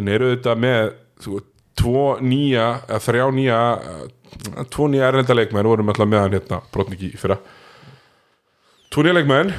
[0.00, 1.40] en eru þetta með þú,
[1.76, 5.68] tvo nýja, eða þrjá nýja eh, tvo nýja erlenda leikmenn.
[5.68, 7.36] Vorum alltaf með hann hérna, brotningi í fyrra.
[8.88, 9.52] Tvo nýja leikmenn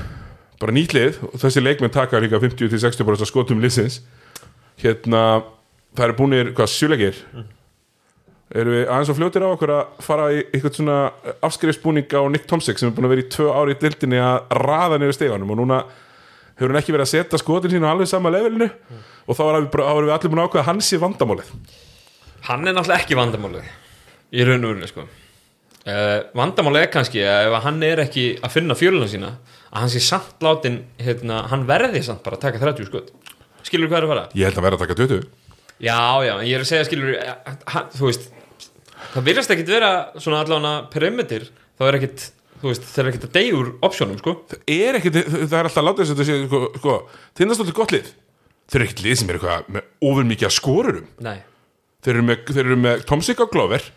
[0.61, 4.01] bara nýtt lið og þessi leikmenn taka líka 50-60% skotum liðsins.
[4.81, 5.43] Hérna,
[5.93, 7.21] það eru búinir hvað, sjuleikir
[8.51, 10.95] Erum við aðeins og fljótir á okkur að fara í eitthvað svona
[11.47, 14.55] afskrifsbúning á Nick Tomsik sem er búin að vera í tvö ári í dildinni að
[14.59, 15.77] raða niður steganum og núna
[16.57, 19.69] hefur hann ekki verið að setja skotin sín á alveg sama levelinu og þá erum
[19.71, 21.53] við, við allir búin að ákveða að hann sé vandamálið.
[22.49, 23.71] Hann er náttúrulega ekki vandamálið
[24.31, 25.03] Í raun og veru sko.
[25.81, 29.31] Uh, Vandamálið er kannski að ef hann er ekki að finna fjöluna sína
[29.71, 33.09] að hann sé samt látin hérna, hann verði samt bara að taka 30 skot.
[33.65, 34.27] Skilur hvað er að fara?
[34.37, 35.25] Ég held að vera að taka 20
[35.81, 37.15] Já, já, ég er að segja skilur
[37.73, 38.27] hann, þú veist
[39.13, 41.45] það virðast ekkit vera svona allavega perimeter
[41.79, 42.25] þá er ekkit,
[42.61, 44.33] veist, þeir eru ekkit að deyja úr optionum, sko.
[44.51, 45.17] Það er ekkit,
[45.49, 46.95] það er alltaf látið þess að þetta sé sko, sko,
[47.39, 48.11] tindastóldi gott lið.
[48.71, 51.07] Þeir eru ekkit lið sem er eitthvað með ofur mikið að skorurum.
[51.25, 51.37] Nei,
[52.05, 53.87] þeir eru með, þeir eru með Tomsik og Glover.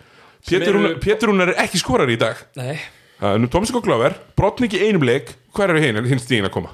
[0.44, 2.36] Pétur eru- Rúnar er ekki skorar í dag.
[2.60, 2.78] Nei,
[3.20, 5.30] Það er nú Tomsik og Glover, brotning í einum leik.
[5.54, 6.72] Hver eru hinn, hinn stíðin að koma?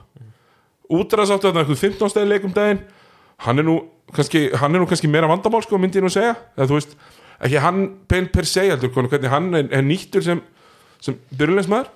[0.90, 2.80] Útræðs áttu þarna eitthvað 15 stæði leik um daginn.
[3.44, 3.76] Hann er nú
[4.16, 6.32] kannski, hann er nú kannski meira vandamál sko myndi ég nú segja.
[6.58, 6.96] Eða þú veist,
[7.40, 10.42] ekki hann pen per se heldur hvernig hann er, er nýttur sem,
[11.00, 11.88] sem byrjulegsmaður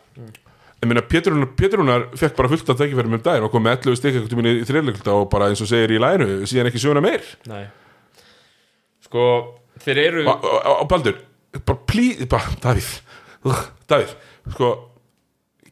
[0.85, 3.65] ég meina Pétur Rúnar- Pétur Rúnar fekk bara fullt að tækifærum um daginn og kom
[3.65, 6.69] með 11 stik eitthvað minni í þriðleikulta og bara eins og segir í lænu síðan
[6.69, 7.25] ekki sjöuna meir.
[7.49, 7.63] Nei.
[9.05, 9.25] Sko,
[9.85, 11.19] þeir eru og, og, og Baldur,
[11.65, 12.91] bara plí bara, Davíð,
[13.91, 14.13] Davíð
[14.53, 14.71] sko,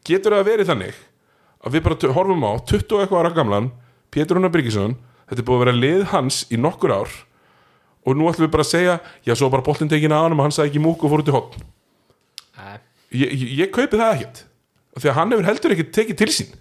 [0.08, 1.00] getur það verið þannig
[1.62, 3.68] að við bara horfum á 20 og eitthvað ára gamlan,
[4.12, 4.96] Pétur Rúnar Byrgisson
[5.28, 7.12] þetta er búið að vera lið hans í nokkur ár
[8.02, 10.44] og nú ætlum við bara að segja já, svo bara boltin tekin að hann og
[10.46, 11.66] hann sagði ekki múk og fór út í hotn
[13.12, 14.44] ég, ég, ég kaupi það ekkert.
[14.98, 16.54] Því að hann hefur heldur ekkert tekið til sín.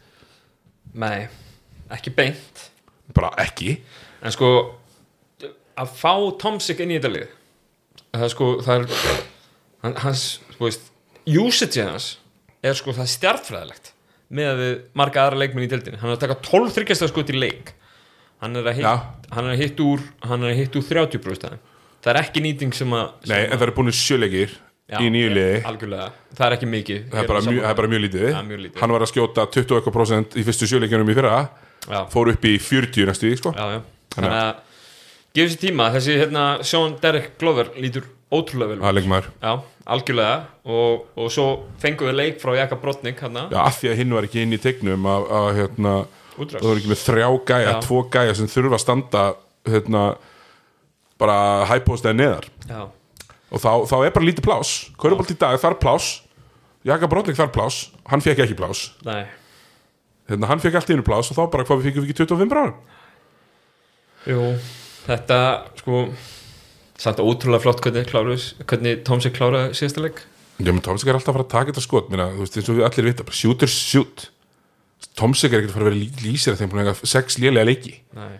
[0.99, 1.27] Nei,
[1.91, 2.65] ekki beint.
[3.15, 3.77] Bara ekki.
[4.23, 4.49] En sko,
[5.41, 7.30] að fá Tomsik inn í þetta lið
[8.12, 9.06] það er sko, það er
[9.86, 10.25] hann, hans,
[10.58, 10.89] þú veist
[11.32, 12.08] usage hans
[12.65, 13.93] er sko það stjartfræðilegt
[14.32, 15.99] með að við marga aðra leikmenn í deildinni.
[15.99, 17.73] Hann er að taka 12 þryggjastar skot í leik.
[18.43, 18.93] Hann er að Já.
[19.32, 20.04] Hann er hitt úr
[20.48, 21.62] er úr 30 brústæðin
[22.02, 24.60] það er ekki nýting sem að sem Nei, en það eru búin sjöleikir
[25.00, 25.60] í nýju liði.
[25.67, 27.04] algjörlega, það er ekki mikið.
[27.12, 28.26] Það er bara, mjög, það er bara mjög lítið.
[28.28, 28.82] Er mjög lítið.
[28.82, 31.36] hann var að skjóta 21% í fyrstu sjöleikjunum í fyrra.
[31.88, 33.54] Já, fór upp í 40 næstu sko.
[33.56, 33.80] já, já.
[34.15, 34.50] þannig að
[35.38, 38.86] gefið sér tíma, þessi hérna Sean Derek Glover lítur ótrúlega vel út.
[39.22, 39.54] er Já,
[39.96, 40.36] algjörlega.
[40.65, 41.48] Og, og svo
[41.82, 44.56] fengum við leik frá Jaka Brotnik hérna, Já, af því að hinn var ekki inn
[44.56, 45.50] í tegnum að, að
[46.41, 47.80] hérna, það útrás var ekki með þrjá gæja, Já.
[47.86, 49.23] tvo gæja sem þurfa að standa
[49.69, 50.04] hérna,
[51.21, 51.38] bara
[51.69, 52.47] hæpóstaði neðar.
[52.69, 52.82] Já,
[53.51, 56.10] og þá, þá er bara lítið plás Körubolt í dag þarf plás
[56.88, 59.25] Jaka Brotlik þarf plás, hann fekk ekki plás nei.
[60.32, 62.23] Hérna, hann fekk allt í einu plás og þá bara hvað við fekkum við ekki
[62.25, 62.77] 25 bráðum
[64.30, 64.41] Jú,
[65.08, 65.38] þetta
[65.82, 66.06] sko
[67.01, 70.19] samt ótrúlega flott hvernig, kláruð, hvernig Tómsik kláraði síðasta leik.
[70.62, 72.12] Já, menn Tomsik er alltaf að fara að taka þetta skot.
[72.13, 74.27] Meina, þú veist, eins og við allir vita, bara shoot er shoot
[75.19, 77.38] Tomsik er ekkert að fara að vera lí- lýsir að þeim búin að eiga sex
[77.41, 77.97] lélega leiki.
[78.15, 78.39] Nei.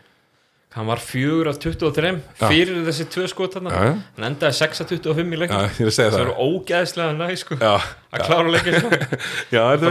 [0.72, 2.48] hann var fjögur af 23 Já.
[2.48, 3.96] fyrir þessi tvö skot Já, já.
[4.16, 6.22] hann endaði 6 af 25 í leikin er að segja það það.
[6.22, 8.92] eru ógeðslega næ sko að klára leikin sko.
[9.52, 9.82] það er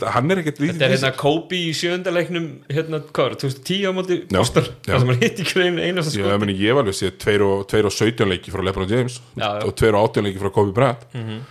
[0.00, 3.84] það hann er ekkert þetta er hérna Kobe í sjönda leiknum hérna, hvað var, 2010
[3.84, 7.12] á móti það sem hann hitt í kreinu einasta Já, skot ég var alveg séð
[7.28, 10.54] 2 og, 2 og 17 leiki frá LeBron James og 2 og 18 leiki frá
[10.56, 11.04] Kobe Bryant.
[11.12, 11.44] Mhm.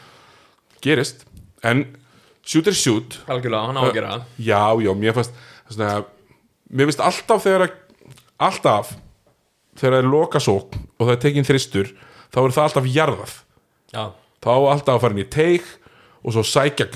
[0.81, 1.27] gerist.
[1.61, 1.85] En
[2.45, 3.19] shoot er shoot.
[3.29, 4.25] Algjörlega, hann á að gera það.
[4.47, 5.35] já, já, mér fannst
[5.69, 5.91] svona,
[6.71, 7.67] mér finnst alltaf þegar
[8.41, 8.95] alltaf
[9.79, 11.91] þegar það er loka sók og það er tekin þristur
[12.31, 13.35] þá er það alltaf jarðað.
[13.91, 14.03] Já,
[14.41, 15.69] þá á alltaf að fara inn í teik
[16.21, 16.87] og svo sækja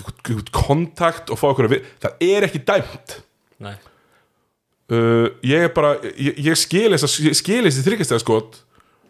[0.54, 3.18] kontakt og fá okkur að við það er ekki dæmt.
[3.66, 3.76] Nei,
[4.92, 8.62] uh, ég er bara ég, ég skil þessi þryggjastega skot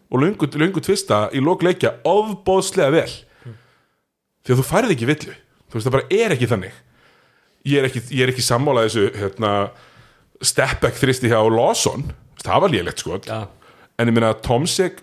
[0.06, 3.10] og lungu, tvista í lókleikja ofbóðslega vel.
[4.46, 5.34] Því að þú færði ekki villu
[5.76, 6.76] þú veist það bara er ekki þannig.
[7.66, 9.52] Ég er ekki, ég er ekki sammálað þessu hérna,
[10.40, 12.06] step back þristi hjá Lawson.
[12.46, 13.42] Það var lélegt skot já,
[13.98, 15.00] en ég meina Tomsik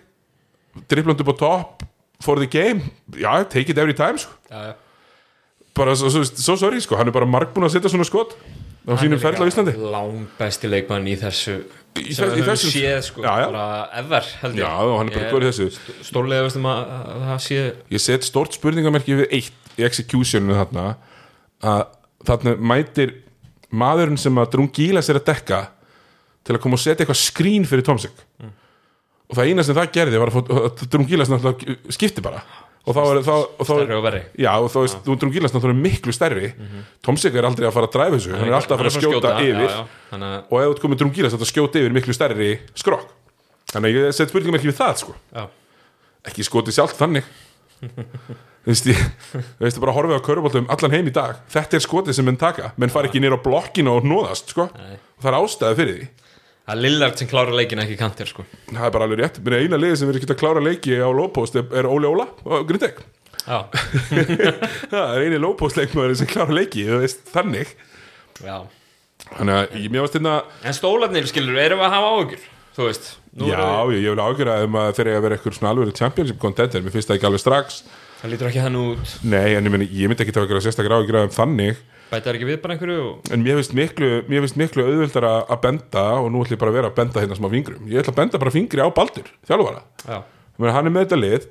[0.90, 1.84] driblandi upp á topp
[2.24, 2.80] for the game,
[3.14, 4.32] já, take it every time sko.
[4.50, 4.74] já, já.
[5.74, 8.36] Bara svo, svo, svo sorry, sko, hann er bara margbúin að setja svona skot
[8.86, 9.74] á sínum ferð á Íslandi.
[9.90, 11.58] lang besti leikmann í þessu
[11.94, 13.46] Í sem í við höfum séð sko, Já, já.
[13.50, 13.66] bara
[14.00, 14.64] ever held ég.
[14.64, 15.68] Já, hann er bara góður í þessu.
[16.08, 16.80] stórlega veistum að,
[17.12, 17.58] að það sé
[17.94, 20.88] ég set stort spurningamerki við eitt í executioninu þarna
[21.64, 21.84] að
[22.28, 23.14] þarna mætir
[23.74, 25.62] maðurinn sem að Drungíla sér að dekka
[26.44, 28.20] til að koma og setja eitthvað skrín fyrir Tomsik.
[29.30, 30.52] Og það eina sem það gerði var að,
[30.84, 32.42] náttúrulega skipti bara.
[32.84, 33.34] Og þá er þá,
[33.64, 33.72] þá
[34.68, 36.52] þá er Drungílas náttúrulega miklu stærri.
[37.04, 39.34] Tomsik er aldrei að fara að dræfa þessu hann er alltaf að fara að skjóta
[39.40, 39.64] yfir.
[39.64, 40.00] Já, já.
[40.12, 43.14] Þannig að, og ef þú ert komið Drungílas þetta skjóta yfir miklu stærri skrokk.
[43.72, 45.16] Þannig að ég set spurningamerki við það sko.
[46.28, 47.24] Ekki skotið sjálft þannig
[48.64, 51.40] þú veist bara horfa á köruboltum allan heim í dag.
[51.52, 52.72] Þetta er skotið sem menn taka.
[52.80, 54.68] Menn fara ekki nýra á blokkinu og nóðast sko.
[54.72, 56.12] Og það er ástæði fyrir því.
[56.64, 58.46] Það er Lillard sem klára leikin ekki kantir sko.
[58.70, 59.42] Það er bara alveg rétt.
[59.44, 62.64] Mér eina liði sem verður að klára leiki á lowpost er, er Óli Óla og
[62.70, 63.02] Grindek
[63.44, 63.58] já,
[64.92, 67.74] það er eini lowpost leikmaður sem klára leiki þú veist þannig.
[68.44, 68.56] Já.
[69.24, 72.88] Þannig að ég mér varst hérna en stólarnir skilur, erum við að hafa áhugjur þú
[72.88, 73.60] veist, já
[73.94, 76.82] ég, vil um að þegar ég að vera eitthvað svona alveg championship contender.
[76.82, 77.82] Mér finnst það ekki alveg strax
[78.24, 79.16] það lítur ekki hann út.
[79.28, 81.82] Nei en ég, meni, ég myndi ekki taka sérstaklega ágjöra um þannig.
[82.08, 83.26] Bæta ekki við bara einhverju og...
[83.34, 86.62] En mér finnst miklu, mér finnst miklu auðvöldar að að benda og nú ætlum ég
[86.62, 87.84] bara að vera að benda hérna smá fingrum.
[87.90, 89.54] Ég ætla að benda bara fingri á Baldur, já,
[90.54, 91.46] Ég meina, hann er með þetta lið.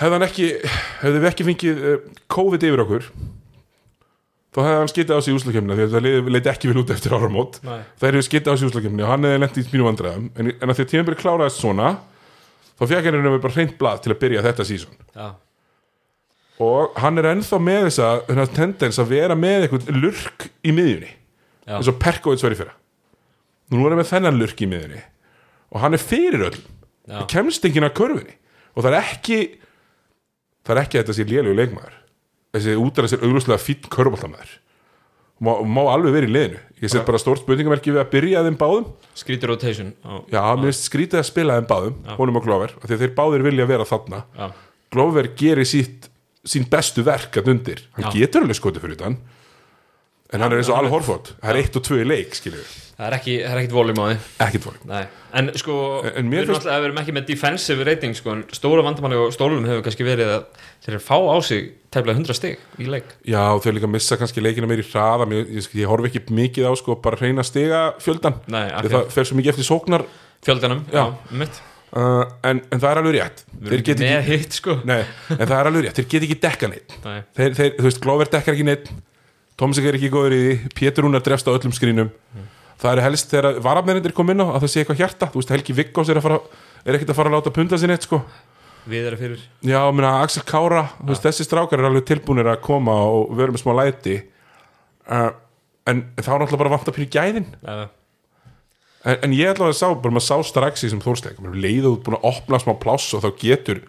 [0.00, 0.48] Hefði hann ekki
[1.00, 3.06] hefði við ekki fengið uh, COVID yfir okkur
[4.50, 6.92] þá hefði hann skitið á sig í úslakefna því að það leiti ekki vel út
[6.94, 7.58] eftir áramót.
[7.62, 10.28] Það hefði skitið á sig í úslakefni og hann hefði lent í mínu vandræðum.
[10.34, 11.90] En, en að því að tímabili kláraðist svona
[12.80, 15.28] þá fekk hann einhvern veginn bara hreint blað til að byrja þetta sísón já,
[16.60, 21.12] og hann er ennþá með þessa, þessa tendens að vera með eitthvað lurk í miðjunni
[21.12, 22.76] já, eins og Perkovits var í fyrra.
[23.70, 25.00] Nú er hann með þennan lurk í miðunni
[25.70, 28.36] og hann er fyrir öll já, kemst enginn að körfunni.
[28.74, 29.38] Og það er ekki
[30.66, 31.96] það er ekki að þetta sé lélegu leikmaður.
[32.54, 34.56] Þessi útæra sér auglúslega fýtt körfaldamaður
[35.40, 36.60] má, má alveg verið í liðinu.
[36.80, 38.86] Ég set bara stórt spurningamerki við að byrja þeim báðum.
[39.18, 42.86] Skrítur rotation á, já, mér finnst skrítið að spila þeim báðum honum og Glover, af
[42.86, 44.22] því að þeir báðir vilja vera þarna.
[44.90, 46.08] Glover gerir sítt
[46.48, 47.84] sín bestu verk að undir.
[47.96, 49.18] Hann getur alveg skotið fyrir þann
[50.30, 51.34] en hann er eins og Al Horford.
[51.42, 53.74] Það er eitt og tvö í leik, skiljum við það er ekki, það er ekkit
[53.78, 54.60] voljum á því.
[54.60, 55.02] Fólk Nei.
[55.40, 58.42] en sko, En- við erum finnst- alltaf við erum ekki með defensive rating sko, en
[58.52, 60.44] stóra vandamanni og stólum hefur kannski verið að
[60.84, 63.08] þeir eru fá á sig tæflega 100 stig í leik.
[63.24, 66.68] Já, þau líka missa kannski leikina meir í hraða Mér, ég, ég horfi ekki mikið
[66.68, 70.04] á sko bara reyna stiga fjöldan Nei, það fer svo mikið eftir sóknar
[70.44, 71.02] fjöldanum, Já.
[71.08, 71.60] já, mitt
[71.96, 73.44] uh, en, en það er alveg rétt.
[73.60, 74.76] Þeir erum get með ekki, hitt sko.
[74.84, 75.00] Nei,
[75.34, 77.18] En það er alveg rétt, þeir get ekki dekka neitt Nei.
[77.36, 78.90] þeir, þeir, Þú veist, Glover dekkar ekki neitt
[79.60, 80.70] Tomsik er ekki góður í því.
[80.78, 82.08] Pétur Rúnar drefst á öllum skrínum
[82.80, 85.28] Það er helst þegar varafnerindir kom inn á að það sé eitthvað hjarta.
[85.28, 88.22] Þú veist, Helgi Viggós er, er ekkert að fara að láta punda sér neitt sko.
[88.88, 89.44] Við erum fyrir.
[89.68, 93.52] Já, minna, Axel Kára, þú veist, þessi strákar er alveg tilbúinir að koma og vera
[93.52, 94.16] með smá læti.
[95.04, 95.28] Uh,
[95.90, 97.50] en þá er náttúrulega bara vant að pýra gæðin.
[97.60, 97.84] Uh,
[99.04, 102.04] en, en ég ætla að sá, bara maður sá strax í þessum þórsleik, leiðu út
[102.06, 103.84] búin að opna smá pláss og þá getur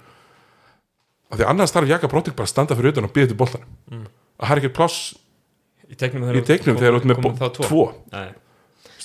[1.31, 3.73] af því annars þarf Jaka Bróttik bara að standa fyrir utan og býða til boltanum.
[3.91, 4.07] Mm.
[4.35, 4.99] að það er ekki pláss
[5.87, 6.27] í teiknum
[6.79, 7.85] þegar þú ert með tvo,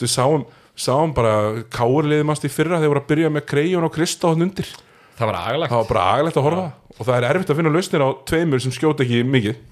[0.03, 0.44] við sáum,
[0.76, 4.42] sáum bara káurliðið mannst í fyrra þegar voru að byrja með Krejón og Krista og
[4.44, 4.68] undir.
[5.16, 6.66] Það var agalagt, það var bara agalegt að horfa.
[6.97, 9.62] Og það er erfitt að finna lausnir á tveimur sem skjóta ekki mikið.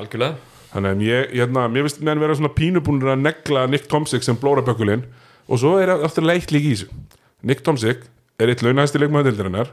[0.00, 0.38] Algjörlega.
[0.70, 4.38] Þannig að ég, hérna, mér finnst menn vera svona pínubúnir að negla Nick Tomsik sem
[4.38, 5.02] blórabökulinn
[5.50, 7.00] og svo er aftur leitt líka í þessu.
[7.42, 8.04] Nick Tomsik
[8.38, 9.72] er eitt launahæsti leikmaður deildarinnar.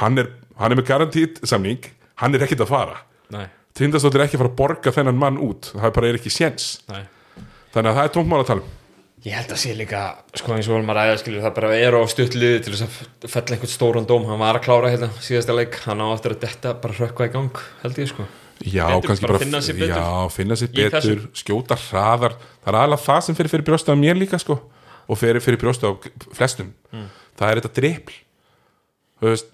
[0.00, 1.86] Hann, er, hann er með garantít samning.
[2.18, 2.98] Hann er ekkert að fara.
[3.30, 3.46] Nei,
[3.78, 5.70] Tindastótt er ekki að fara að borga þennan mann út.
[5.76, 6.72] Það bara er ekki séns.
[7.70, 8.76] Þannig að það er tómmál að tala um
[9.20, 10.02] Ég held að sé líka,
[10.32, 13.26] sko eins og vorum að ræða skilur, það bara er á stuttliði til þess að
[13.28, 16.40] fella einhvern stóran dóm, hann var að klára hérna síðasta leik, hann á eftir að
[16.46, 18.24] detta bara rökkva í gang, held ég sko.
[18.64, 19.92] Já, Betur kannski bara bara finna sig betur.
[19.92, 22.34] Já, finna sér betur, skjóta hraðar.
[22.64, 24.56] Það er alveg það sem fyrir fyrir brjósta á mér líka sko
[25.10, 25.92] og fyrir fyrir brjósta á
[26.36, 26.72] flestum.
[26.92, 27.08] Mm.
[27.36, 27.76] það er þetta
[29.28, 29.48] veist,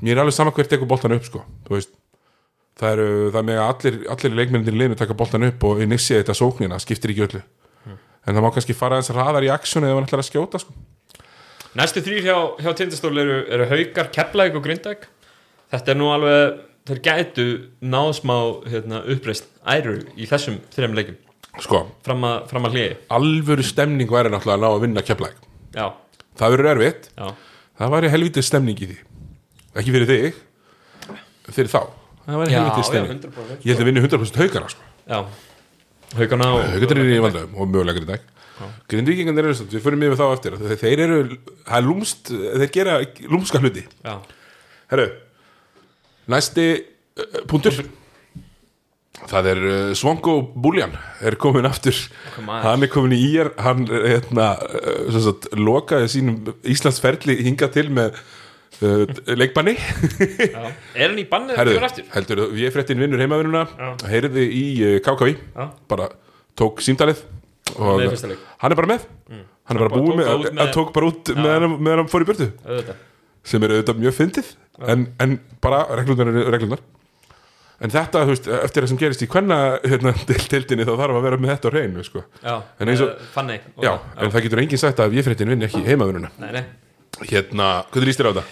[0.00, 1.92] mér er alveg sama hvert tekur boltan upp sko, þú veist.
[2.76, 4.76] Það eru, það er með að allir, allir leikmennir
[8.26, 10.74] en það má kannski fara eins hraðar í aksjónu eða hann ætlar að skjóta sko.
[11.76, 15.04] Næstu þrýr hjá, hjá tindastól eru, eru haukar, keflæk og grindæk
[15.74, 17.46] Þetta er nú alveg, þeir gætu
[17.82, 18.36] náð smá
[18.70, 21.18] hérna, uppreist æru í þessum þreim leikum
[21.56, 22.96] Sko, fram að, fram að hliði.
[23.16, 25.38] Alvöru stemning væri náttúrulega að ná að vinna keflæk
[25.76, 25.86] Já,
[26.36, 27.30] það verður erfitt, já,
[27.80, 28.96] það væri helvítið stemning í því.
[29.76, 30.38] Ekki fyrir þig.
[31.56, 31.80] Fyrir þá,
[32.26, 33.24] það væri helvítið já, stemning.
[33.26, 34.88] 100% ég held að vinna 100% haugana sko.
[36.14, 38.32] Og haugatir eru í vandræðum og mögulega grindag
[38.90, 40.56] grindvíkingan eru, við fyrir mig við þá eftir.
[40.80, 41.20] Þeir, eru,
[41.66, 42.96] það er lúmst þeir gera
[43.32, 43.84] lúmska hluti.
[44.04, 44.16] Já,
[44.92, 45.06] herru,
[46.32, 47.82] næsti uh, punktur.
[49.26, 50.94] Það er uh, Svongo Búljan
[51.24, 51.98] er komin aftur.
[52.36, 58.16] Hann er komin í ír hann hérna, uh, lokaði sínum Íslandsferli hinga til með
[59.40, 59.74] leikbanni.
[59.76, 60.72] Já.
[60.94, 61.24] Er hann í
[61.88, 62.04] eftir?
[62.14, 63.90] heldur, ég fréttin vinnur heimavinnuna Já.
[64.10, 66.08] heyrði í uh, KKV Já, bara
[66.56, 67.22] tók símtalið
[67.76, 69.06] og Með hann er bara með.
[69.66, 72.22] Hann er bara búið með, það með- tók bara út meðan hann- meðan hann fór
[72.22, 72.50] í burtu.
[72.66, 73.00] Auðvitað.
[73.46, 74.52] Sem er auðvitað mjög fyndið.
[74.86, 76.30] En, en bara reglunar
[77.76, 80.12] en þetta, þú veist, eftir það sem gerist í hvenna hérna,
[80.52, 82.22] deildinni þá þarf að vera með þetta á reynu sko.
[82.40, 85.16] Já, En eins og- eh, Fanney og já, það, en það getur enginn sagt að
[85.18, 86.30] ég fréttin vinni ekki heimavinnuna.
[86.40, 86.64] Nei, nei.
[87.28, 88.46] Hérna, hvað líst þér á þetta?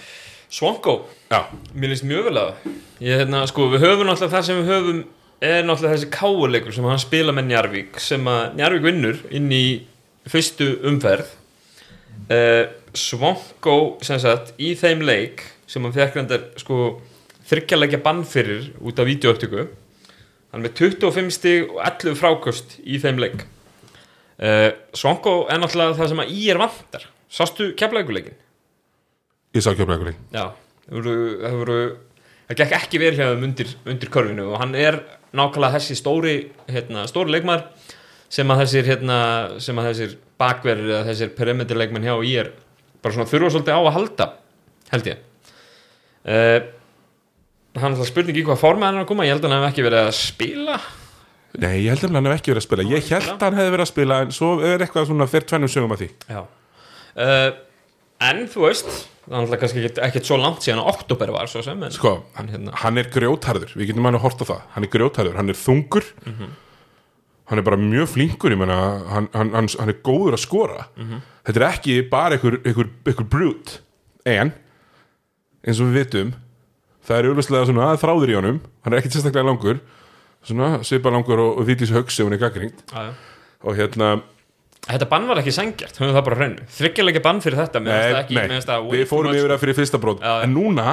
[0.49, 0.99] Swanko,
[1.31, 2.67] Já, mér líst mjög vel að
[3.01, 4.99] ég, hérna, sko, við höfum náttúrulega það sem við höfum
[5.43, 9.65] er náttúrulega þessi káuleikur sem hann spila með Njarvík sem að Njarvík vinnur inn í
[10.29, 11.33] fyrstu umferð.
[12.29, 16.99] Uh, Swanko sem sagt, í þeim leik sem hann fekk reyndar sko
[17.49, 19.65] þryggjalegja bann fyrir út af vídeoöptöku
[20.53, 23.43] hann með 25 stig og 11 frákost í þeim leik.
[24.39, 27.09] Uh, Swanko er náttúrulega það sem að í er vantar.
[27.31, 28.37] Sástu keflækuleikin?
[29.55, 30.45] Ég sá bregja Já,
[30.91, 31.79] það voru,
[32.49, 34.99] það gekk ekki vel hjá þeim undir, undir körfinu og hann er
[35.35, 36.35] nákvæmlega þessi stóri
[36.69, 37.69] hérna, stóri leikmar
[38.31, 39.17] sem að þessir hérna,
[39.63, 42.51] sem að þessir bakverðir eða þessir perimeter leikmenn hjá í er
[43.03, 44.27] bara svona þurfa svolítið á að halda
[44.91, 45.23] held ég.
[46.25, 46.59] Uh,
[47.77, 49.65] hann er alltaf spurning í hvað forma hann er að koma, ég held að hann
[49.65, 50.79] hef ekki verið að spila.
[51.55, 52.87] Nei, ég held að hann hef ekki verið að spila.
[52.89, 55.71] Ég held að hann hefði verið að spila En svo er eitthvað svona fyrir tvennum
[55.71, 56.09] sögum að því.
[56.27, 56.41] Já.
[57.15, 57.45] Uh,
[58.23, 58.89] En þú veist
[59.25, 62.13] það er alltaf kannski ekkert, svo langt síðan að oktober var svo sem en, Sko,
[62.39, 64.61] en hérna, hann er grjótharður Við getum hann að horta það.
[64.75, 66.07] Hann er grjótharður, hann er þungur.
[67.45, 68.77] Hann er bara mjög flinkur Ég meina,
[69.11, 70.87] hann, hann, hann, hann er góður að skora.
[71.45, 73.79] Þetta er ekki bara einhver, einhver, einhver brút
[74.25, 74.53] En
[75.65, 76.33] eins og við vitum
[77.05, 78.55] Það er auðvitað svona að þráður í honum.
[78.81, 79.81] Hann er ekkit sérstaklega langur.
[80.45, 82.81] Svona svipa langur og, og vítlis höggs ef hún er gaggringt.
[83.61, 84.07] Og hérna
[84.85, 86.65] Þetta bann var ekki sangjart, höfum það bara hreinu.
[86.75, 90.33] Þryggjalega bann fyrir þetta það ekki, það við fórum yfir það fyrir fyrsta já.
[90.45, 90.85] En núna,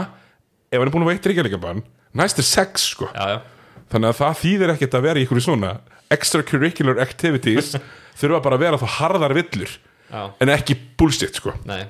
[0.73, 1.83] ef hann er búin að veitt ríkjarleikabann
[2.17, 3.09] Næst er sex sko.
[3.13, 5.73] Já, já, Þannig að það þýðir ekkert að vera í ykkur svona
[6.13, 7.75] Extracurricular activities
[8.21, 11.55] Þurfa bara að vera þá harðar villur já, En ekki bullshit sko.
[11.69, 11.85] Nei,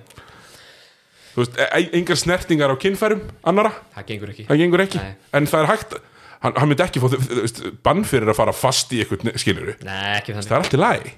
[1.32, 4.48] Þú veist, e engar snertingar á kynfærum Annara, það gengur ekki.
[4.50, 5.00] Það gengur ekki.
[5.03, 5.14] Nei.
[5.38, 5.94] En það er hægt
[6.42, 10.34] Hann, hann myndi ekki veist, bann fyrir að fara fast í ykkur skiluru Nei, ekki
[10.34, 11.12] Það þannig er allt í lagi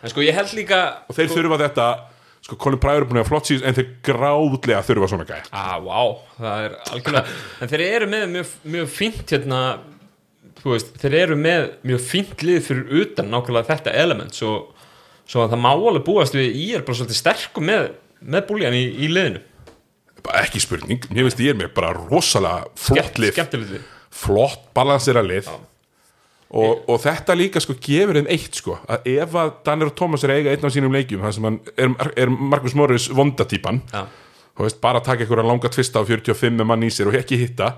[0.00, 0.80] En sko, ég held líka
[1.10, 1.86] Og þeir þurfa þetta
[2.40, 5.44] Sko, Colin Pryor er búin að flott síðan En þeir gráðlega þurfa svona gæja.
[5.52, 6.00] Á, vá,
[6.38, 9.60] það er algjörlega En þeir eru með mjög, mjög fínt hérna
[10.64, 14.54] veist, þeir eru með mjög fínt lið fyrir utan nákvæmlega þetta element Svo,
[15.28, 17.90] svo að það má alveg búast við Í er bara svolítið sterkum með,
[18.20, 19.44] með búljan í, í liðinu.
[20.20, 23.38] Bara ekki spurning, mér finnst ég er með bara rosalega flott lið.
[24.12, 25.48] flott balansera lið
[26.50, 30.24] og, og þetta líka sko gefur þeim eitt sko að ef að Danir og Thomas
[30.26, 31.94] er að eiga einn af sínum leikjum þar sem hann er,
[32.24, 33.82] er Markus Morris vondatýpan
[34.60, 37.74] veist, bara taka einhverja langa tvista á 45 með mann í sér og ekki hitta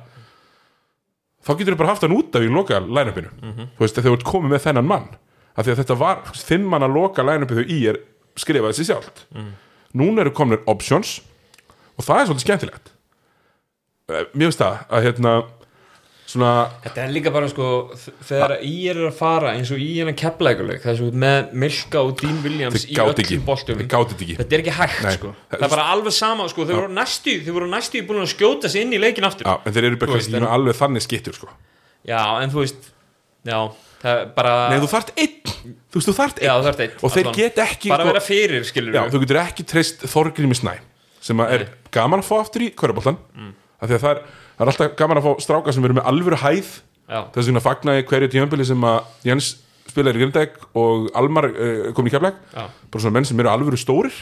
[1.43, 3.31] þá getur þau bara haft hann út af í loka line-upinu.
[3.77, 5.09] Þú veist, þegar þú ert komið með þennan mann
[5.53, 7.99] af því að þetta var þinn mann að loka line-upinu í er
[8.39, 9.25] skrifaði sér sjálft.
[9.99, 11.21] Núna eru komnir options
[11.99, 12.93] og það er svolítið skemmtilegt.
[14.09, 15.35] Eh, mér finnst það að hérna
[16.33, 16.53] svona,
[16.87, 17.67] Þetta er líka bara sko
[18.25, 22.03] þegar í er að fara eins og í hennan keppleikuleik það er svo með Milka
[22.03, 24.37] og Dean Williams í öllum ekki.
[24.41, 25.15] Þetta er ekki hægt Nei.
[25.19, 25.35] sko.
[25.53, 28.73] Það er bara alveg sama sko þau voru næstu þau voru næstu búin að skjóta
[28.73, 29.49] sig inn í leikin aftur.
[29.49, 31.51] Já, en þeir eru bara veist, en- alveg þannig skittur sko.
[32.09, 32.93] Já, en þú veist
[33.47, 33.59] já
[34.03, 35.53] það er bara Nei, þú þarft einn.
[35.93, 38.13] Þú veist, þú þarft já einn þú ert einn Og þeir get ekki bara sko-
[38.13, 40.75] vera fyrir skilur Já, þú getur ekki treyst Þorgrími Snæ
[41.23, 43.53] sem að er gaman að fá aftur í Köruboltan mm.
[43.79, 44.23] af því að það er,
[44.63, 46.73] það er alltaf gaman að fá stráka sem eru með alvöru hæð.
[47.35, 49.49] Þess vegna fagnaði hverju tímabili sem að Jens
[49.91, 53.81] spilaði í Grindæk og Almar uh, kom í keflæk bara svona menn sem eru alvöru
[53.81, 54.15] stórir.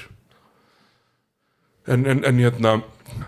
[1.91, 2.73] En, en, en hérna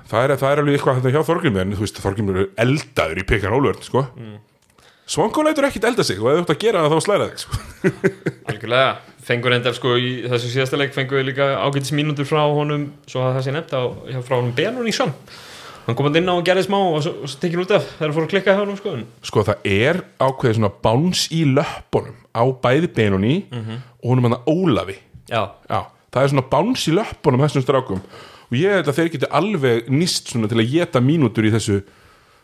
[0.09, 3.21] það er, það er alveg eitthvað þetta hjá Þorgrími en þú veist Þorgrími eru eldaður
[3.23, 4.07] í pikkan ólvörn sko.
[4.17, 4.41] mm.
[5.13, 7.41] Svanko lætur ekkit elda sig og ef þú ætti að gera það þá slæra þig
[7.43, 7.63] sko.
[8.53, 8.93] algjörlega.
[9.23, 13.25] Fengur enda sko í þessu síðasta leik fengur við líka ágætis mínútur frá honum svo
[13.27, 13.83] að það sé nefnt á,
[14.27, 15.13] frá honum Benun í Sjón
[15.87, 18.15] hann kom að inn á og gerði smá og svo, svo tekið út af þegar
[18.17, 18.93] fór að klikka hjá honum sko.
[19.29, 24.99] Sko það er ákveðið svona báns í löppunum á bæði Benoni og honum hann Ólafi.
[25.31, 25.81] Já, Já,
[26.13, 28.05] það er svona báns í löppunum þessum strákum.
[28.53, 31.81] Og ég held að þeir geti alveg nýst svona til að geta mínútur í þessu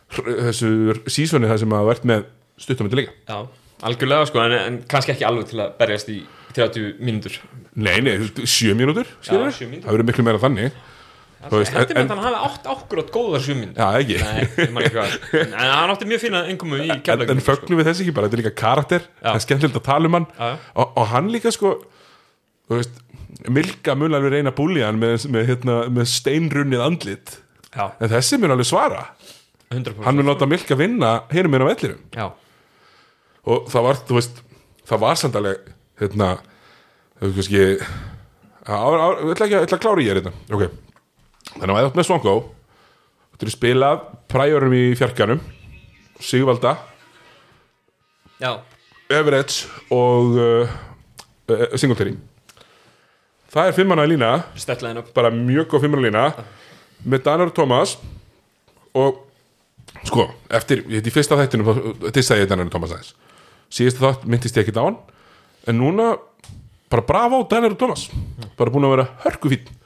[0.09, 0.69] þessu
[1.09, 2.27] sísoni það sem að verðt með
[2.59, 3.15] stuttum til leika.
[3.29, 3.39] Já,
[3.85, 6.19] algjörlega sko en, en kannski ekki alveg til að berjast í
[6.57, 7.35] 30 mínútur.
[7.77, 9.09] Nei, nei, þú veist, sjö mínútur.
[9.21, 10.73] Skilur það verður miklu meira þannig
[11.39, 11.63] Heldur
[11.95, 14.17] en- með að hann hafi átt ákkurat góðar 7 mínútur Já, ekki.
[14.19, 17.87] Nei, ekki hvað En hann átti mjög fína einkomu í En, keflæk en fögnum við
[17.89, 20.27] þess ekki bara, þetta er líka karakter það er skemmtilegt að tala um hann.
[20.75, 21.75] Og, og hann líka sko
[22.69, 22.99] veist,
[23.47, 24.51] Milka mun alveg reyna
[24.83, 27.37] hann með, með, hérna, með steinrunnið andlit.
[27.71, 29.05] Já, en þessi mun alveg svara.
[29.71, 32.25] 100% hann mun láta Milka vinna hérna með á vellirum Já,
[33.53, 34.39] og það var, þú veist,
[34.89, 35.71] það var samt alveg
[36.01, 36.29] hérna
[37.21, 37.53] þú veist
[38.99, 40.33] á, ég ætla ekki að, ég ætla að klára ég hérna.
[40.57, 40.65] Ok,
[41.55, 42.35] þannig að ef þú ert með Svango
[43.39, 45.41] þú ert spilað præjurum í fjarkanum
[46.19, 46.73] Sigvalda,
[48.43, 48.57] já,
[49.09, 49.53] Everett
[49.89, 50.73] og uh,
[51.49, 52.13] uh, Singletary.
[53.49, 54.33] Það er fimmana í lína.
[54.59, 56.25] Stertlegin upp bara mjög góð fimmana lína.
[57.09, 57.95] Með Danar Thomas
[58.93, 59.23] og
[60.05, 63.15] sko, eftir, ég heit í fyrsta þættinum þá dissaði ég Danar Thomas aðeins.
[63.73, 64.99] Síðast þátt myndist ég ekki hann.
[65.65, 66.11] En núna,
[66.91, 68.09] bara bravo Danar Thomas,
[68.59, 69.78] bara búin að vera hörkufín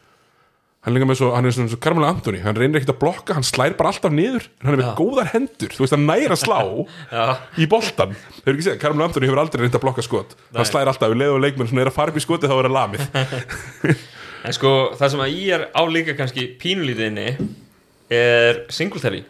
[0.83, 3.75] hann er hann er svona svo Carmela Anthony, hann reynir ekkert að blokka hann slær
[3.79, 4.95] bara alltaf niður, en hann er með Já.
[4.99, 5.71] góðar hendur.
[5.71, 6.57] Þú veist, hann næra slá
[7.17, 7.25] Já,
[7.55, 10.35] í boltan eru ekki segja, Carmel Anthony hefur aldrei reynd að blokka skot.
[10.49, 10.57] Nei.
[10.59, 12.69] hann slæðir alltaf, við leiðum leikmenn svona er að fara upp í skoti þá er
[12.71, 13.07] að lamið.
[14.43, 17.29] En sko það sem að ég er á líka kannski pínulítinni
[18.11, 19.21] er Singletary.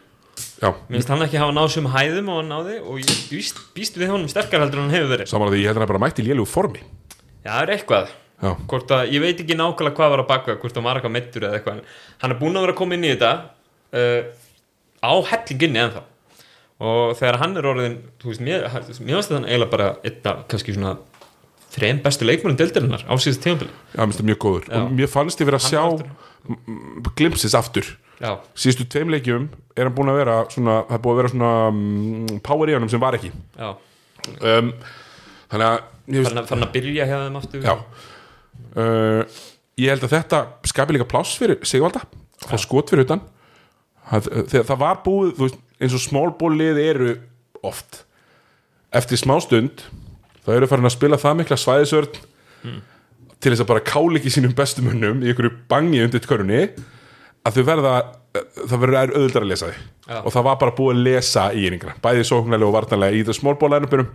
[0.89, 4.09] Finnst hann ekki hafa náð sem hæðum og hann náði og ég býst, býst við
[4.15, 5.29] honum sterkar heldur en hann hefur verið.
[5.29, 5.59] Samanlega
[8.43, 11.15] hann hvort að, ég veit ekki nákvæmlega hvað var að baka hvort það var eitthvað
[11.15, 11.85] meittur eða eitthvað en
[12.23, 13.31] hann er búinn að vera að koma inn í þetta
[13.93, 14.21] uh,
[15.03, 16.03] á hellinginni ennþá.
[16.83, 20.95] Og þegar hann er orðin veist, mér, mér finnst þetta eiginlega bara einna, kannski svona
[21.73, 23.71] þreim bestu leikmörnum deildarinnar á síðast tímabili.
[23.93, 24.65] Já, minnst það mjög góður.
[24.69, 24.79] Já.
[24.81, 26.09] og mér fannst ég verið að Hann sjá
[26.49, 27.87] m- glimpsis aftur.
[28.21, 31.31] Já, síðustu tveim leikjum er hann búin að vera svona, það er búin að vera
[31.33, 33.31] svona um, power í honum sem var ekki.
[33.57, 34.73] Um,
[35.53, 37.65] þannig að fann að, að byrja þeim aftur.
[37.65, 37.75] Já
[38.77, 39.23] uh,
[39.79, 42.03] ég held að þetta skapi líka pláss fyrir Sigvalda
[42.43, 43.21] fá skot fyrir utan.
[44.09, 47.13] Það, þegar það var búið veist, eins og small ball lið eru
[47.63, 48.03] oft.
[48.93, 49.85] Eftir smá stund
[50.43, 52.19] það eru farin að spila það mikla svæðisörn
[53.43, 56.61] til þess að bara kála ekki sínum bestu munnum í einhverju bangi undir körunni
[57.43, 57.95] að þau verða
[58.33, 60.15] það verður er auðvitað að lesa því Já.
[60.19, 63.73] og það var bara búið að lesa í eininguna bæði sóknarlega og vartanlega í það
[63.73, 64.05] line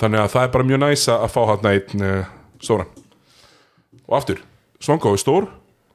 [0.00, 2.99] þannig að það er bara mjög næsa að fá hann einn uh, stóran
[4.10, 4.42] og aftur,
[4.82, 5.48] Svangó er stór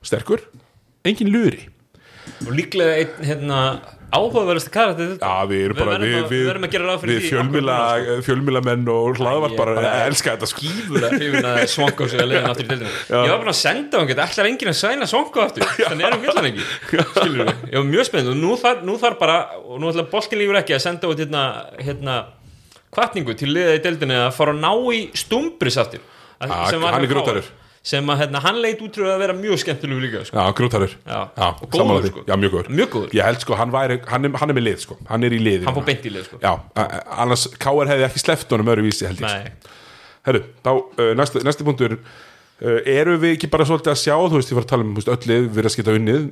[0.05, 0.41] sterkur,
[1.05, 1.65] engin luri.
[2.45, 3.57] Og líklega einn hérna,
[4.15, 7.25] áhugaverðasti karakter Já, við erum Við bara við, við verðum að gera ráð fyrir við
[7.25, 10.71] því fjölmilamenn og hlaðvar Ég bara, bara- bara elska þetta sko.
[11.51, 14.13] að Svonko sig að leiðin aftur í deildina ég var bara að senda á hann
[14.25, 15.67] ætlar enginn að sæna Svonko aftur?
[15.77, 16.65] Þannig erum villan ekki
[17.11, 20.07] skilur við, ég var mjög spennt og nú þarf, nú þarf bara og nú ætla
[20.15, 21.43] boltin lífur ekki að senda út hérna,
[21.81, 22.15] hérna
[22.95, 26.01] kvartningu til liða í deildinni að fara að ná í stumbris aftur
[26.41, 27.13] Að- Ah, sem var hann er.
[27.13, 27.43] KR.
[27.85, 30.37] Sem að hérna, hann leit út fyrir að vera mjög skemmtilegu líka sko.
[30.39, 31.19] Já, grútarur Já.
[31.37, 32.23] Já, Og góður, sko.
[32.25, 32.69] Já, mjög góður.
[32.79, 34.97] Mjög góður, Ég held sko, hann, væri, hann, er, hann er með lið sko.
[35.09, 36.39] Hann er í liði hann fór beint í lið sko.
[36.41, 36.53] Já,
[37.21, 37.91] annars K.R.
[37.91, 39.29] hefði ekki sleppt honum öðru vísi held ég.
[39.29, 39.75] Nei,
[40.25, 41.95] Herru, þá, uh, næsti, næsti punktur.
[42.57, 44.93] Uh, Eru við ekki bara svolítið að sjá Þú veist, ég var að tala um,
[44.95, 46.27] veist, öll lið Við erum að skita unnið.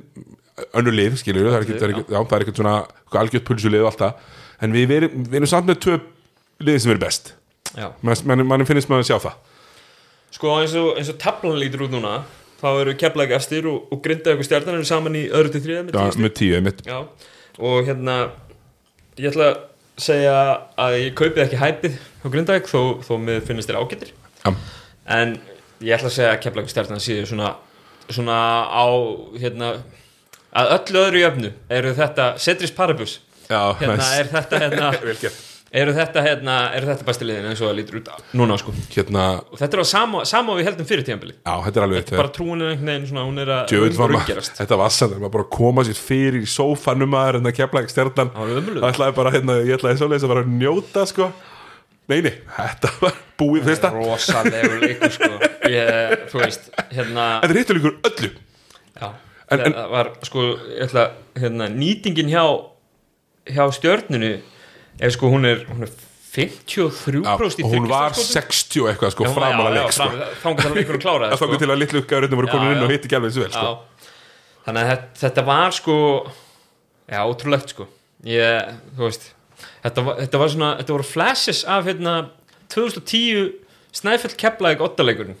[0.80, 2.74] Önnur lið, skilur það er ekki, það er er ekki svona
[3.20, 4.28] algjört pulsulið og allt það.
[4.64, 5.98] En við, við, erum, við erum samt með tvö
[6.64, 7.34] lið sem eru best.
[7.74, 7.90] Já.
[8.06, 9.53] Mann man, man finnst maður að sjá það
[10.34, 12.16] Sko eins og, eins og tablan lítur út núna
[12.58, 15.84] þá eru keflæk efstir og, og grinda ykkur stjarnan eru saman í öðru til þriða
[15.86, 16.98] með tíu með tíu, með Já,
[17.60, 18.16] og hérna
[19.20, 19.60] ég ætla að
[20.04, 20.36] segja
[20.80, 24.10] að ég kaupið ekki hæpið á Grindavík þó, þó mér finnst þér ágættir
[24.42, 24.50] Já.
[25.18, 25.36] en
[25.84, 27.52] ég ætla að segja að Keflavík stjarnan síðu svona,
[28.08, 28.38] svona
[28.74, 28.86] á
[29.38, 29.72] hérna,
[30.50, 34.14] að öllu öðru jöfnu eru þetta Cedric Paribus Já, hérna næs.
[34.18, 34.94] er þetta hérna.
[35.74, 38.74] eru þetta hérna, eru þetta besti liðin eins og það lítur út núna sko.
[38.94, 42.02] Hérna, og þetta er á sama, sama við heldum fyrir tíðanbili já, þetta er alveg
[42.02, 44.54] eitt bara trúin er einhvern veginn svona, hún er að var raungerast.
[44.60, 48.30] þetta var sann maður bara að koma sér fyrir í sófanum að kepla ekki stjarnan.
[48.34, 48.70] Það var.
[48.84, 51.28] Það ætlaði bara, hérna, ég ætlaði svoleiðis að bara njóta sko.
[52.04, 53.90] Nei, nei, þetta var búið fyrsta.
[53.94, 55.30] rosalegur leikur sko.
[55.72, 58.30] Ég, þú veist, hérna Þetta er hittu líkur öllu.
[59.00, 59.08] Já,
[59.50, 61.04] En- en- það var sko ég ætla,
[61.40, 62.44] hérna, nýtingin hjá
[63.54, 64.34] hjá stjörnunu
[64.98, 65.92] er sko, hún er, hún er
[66.34, 70.08] 53% Já, í hún var þriggja 60 og eitthvað sko framalega leik sko.
[70.50, 73.08] að leikur að klára Það tóku til að litlu uppgæðurinn voru komin inn og hitti
[73.08, 74.10] ekki alveg þessu vel sko.
[74.64, 75.96] Þannig að þetta, þetta var sko
[77.12, 77.86] já, ótrúlegt sko.
[78.26, 79.28] Ég, þú veist
[79.84, 82.14] þetta var, þetta var svona, þetta voru flashes af hérna
[82.74, 83.52] 2010
[83.94, 85.38] Snæfell Keflavík ottaleikurinn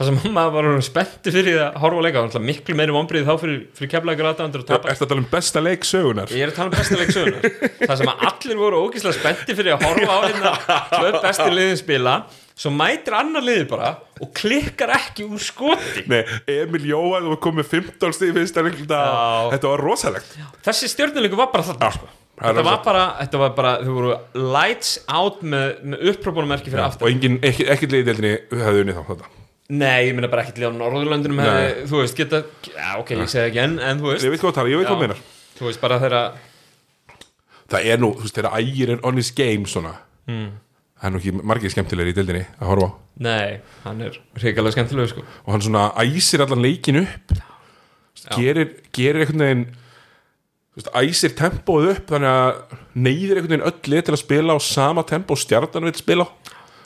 [0.00, 3.32] þar sem maður var spenntur fyrir að horfa á leika, það miklu meiri vonbrið þá
[3.42, 6.32] fyrir, fyrir Keflavík aðdæmandur að Er þetta að tala um besta leik sögunar?
[6.32, 7.48] Ég er að tala um besta leik sögunar
[7.84, 10.54] Það sem að allir voru ógíslega spenntir fyrir að horfa á hérna
[10.94, 12.14] tvö bestu liðin spila
[12.60, 13.90] svo mætir annar liði bara
[14.20, 16.04] og klikkar ekki úr skoti.
[16.10, 18.40] Nei, Emil Jóhann var komið 15 stíð að
[19.00, 19.52] Já.
[19.54, 20.34] Þetta var rosalegt.
[20.66, 22.10] Þessi stjórnuleiku var bara þarna sko.
[22.36, 24.14] það Þetta var bara, þetta var bara þau voru
[24.52, 27.12] lights out með, með upprópunarmerki fyrir Og aftan.
[27.14, 29.39] engin, ekki, ekki liðið hefði unnið þá þetta
[29.70, 32.40] Nei, ég minna bara ekkert liða á Norðurlöndunum hefði, þú veist, geta,
[32.74, 34.80] já ok, ég segi ekki enn en þú veist, Ég veit hvað það tala, ég
[34.80, 35.02] veit hvað Já.
[35.04, 35.20] meinar.
[35.58, 36.22] Þú veist bara þeirra
[37.70, 39.92] Það er nú, þú veist, þegar ægir er on his game svona.
[40.26, 40.48] Hmm.
[40.98, 42.92] Það er nú ekki margir skemmtilegir í deildinni að horfa á.
[43.20, 45.22] Nei, hann er hrikalega skemmtilegur sko.
[45.44, 47.36] Og hann svona æsir allan leikin upp.
[48.34, 52.74] Gerir, gerir einhvern veginn þú veist, Æsir tempóið upp Þannig að
[53.06, 56.28] neyðir einhvern veginn öll lið til að spila á sama tempó stjarnan vil spila á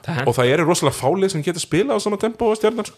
[0.04, 2.96] Það- Og það eru rosalega fálið sem geta spila á sama tempó og stjarnan sko.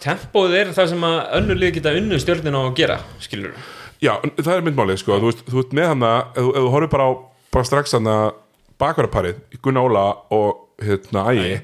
[0.00, 3.52] Tempóið er það sem að önnur lið geta unnu stjórnina á að gera, skilur
[4.00, 5.18] Já, það er myndmálið sko.
[5.20, 7.12] þú, veist, þú veist með hann að ef, þú- horfir bara á
[7.52, 8.34] bara strax hann að
[8.80, 11.60] bakvaraparið Gunnar Óla og hérna Ægi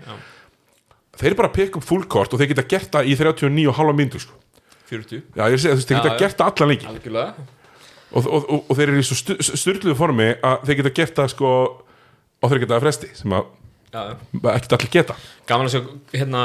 [1.17, 3.95] þeir bara að pikka upp fullkort og þeir geta gert það í 39 og halva
[3.97, 4.35] myndu sko.
[4.91, 7.47] 40 Já, ég segi þú veist, þeir geta gert það allan leiki Algjörlega
[8.13, 11.33] og, og, og, og þeir eru í svo styrluðu formi að þeir geta gert það
[11.33, 11.49] sko
[12.37, 13.49] og þeir geta að fresti sem að.
[13.97, 15.17] Ekkert allir geta.
[15.49, 15.83] Gaman að sjá,
[16.15, 16.43] hérna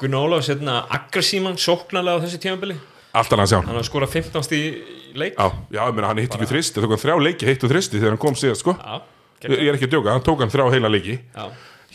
[0.00, 2.76] Gunnar Ólafs, hérna, aggressíman sóknarlega á þessu tímabili.
[3.16, 3.58] Allt annað að sjá.
[3.64, 4.72] Hann Hann skorað 15 stíð í
[5.18, 5.38] leik.
[5.38, 7.72] Já, já, ég meina hann hitt ekki þristi, það tók hann þrjá leiki hitt og
[7.72, 8.74] þristi þegar hann kom síðast sko.
[8.76, 8.98] Já,
[9.46, 11.18] ég, er ekki að djóka, hann tók hann þrjá heila leiki.
[11.34, 11.46] Já,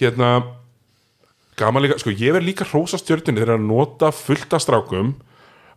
[0.01, 0.29] hérna
[1.59, 5.13] gaman líka, sko ég verð líka hrósa stjörnunni þegar að nota fullt af strákum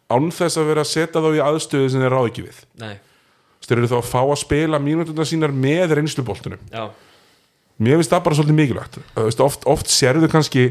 [0.09, 2.63] án þess að vera að setja þá í aðstöðu sem þeir ráð ekki við.
[2.81, 2.95] Nei,
[3.67, 6.63] þeir eru þá að fá að spila mínútuna sínar með reynsluboltunum.
[6.73, 6.87] Já
[7.83, 8.99] mér finnst það bara svolítið mikilvægt.
[9.19, 10.67] Veist, oft, oft sérðu kannski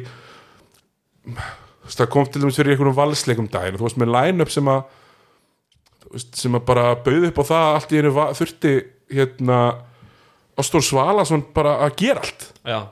[1.85, 4.85] það kom til dæmis fyrir einhverjum valsleikum daginn og þú veist með line-up sem að
[6.15, 8.73] sem að bara bauð upp á það að allt í einu þurfti
[9.15, 9.59] hérna
[10.55, 12.45] Ástór Svalason bara að gera allt.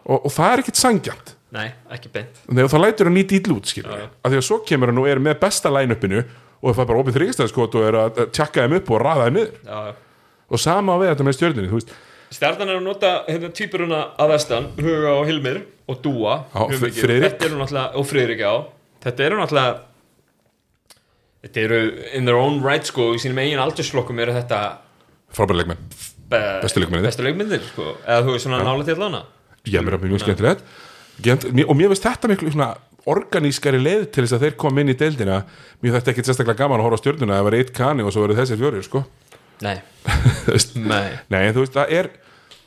[0.03, 2.41] Og, og það er ekkit sangjant nei, ekki beint.
[2.49, 4.07] Nei, og það lætur hann nýtt ítl út skilur Já, já.
[4.09, 6.23] af því að svo kemur hann og er með besta line-upinu
[6.63, 9.27] og það er bara opið þrýstæðskot og er að að tjakka þeim upp og raða
[9.27, 9.53] þeim niður.
[9.69, 9.79] Já.
[10.49, 11.93] Og sama á við þetta með stjörnunni þú veist,
[12.33, 15.59] Stjarnan er að nota hérna týpuruna að vestan, Huga og Hilmir
[15.89, 16.39] og Dúa.
[16.53, 17.27] Friðrik.
[17.27, 18.51] Þetta eru náttúrulega, og Friðrik já.
[19.05, 19.81] Þetta eru náttúrulega
[21.43, 21.79] Þetta eru
[22.15, 23.09] in their own right sko.
[23.11, 24.59] Í sínum eigin aldursflokkum eru þetta
[25.35, 25.81] frábæri leikmenn.
[26.31, 27.09] Be Bestu leikmennirnir.
[27.09, 27.89] bestu leikmyndir sko.
[28.07, 29.23] Eða þú veist svona nála til lána
[29.67, 30.63] ég mér að mjög skemmtilegt.
[31.67, 32.69] Og mér finnst þetta miklu svona
[33.11, 35.41] organískari leið til þess að þeir koma inn í deildina.
[35.83, 38.11] Mér þetta ekki sérstaklega gaman að horfa á stjörnuna ef það er eitt kani og
[38.15, 39.03] svo verður þessir fjórir sko.
[39.63, 39.77] Nei,
[40.93, 41.09] nei.
[41.31, 42.09] Nei, þú veist, það er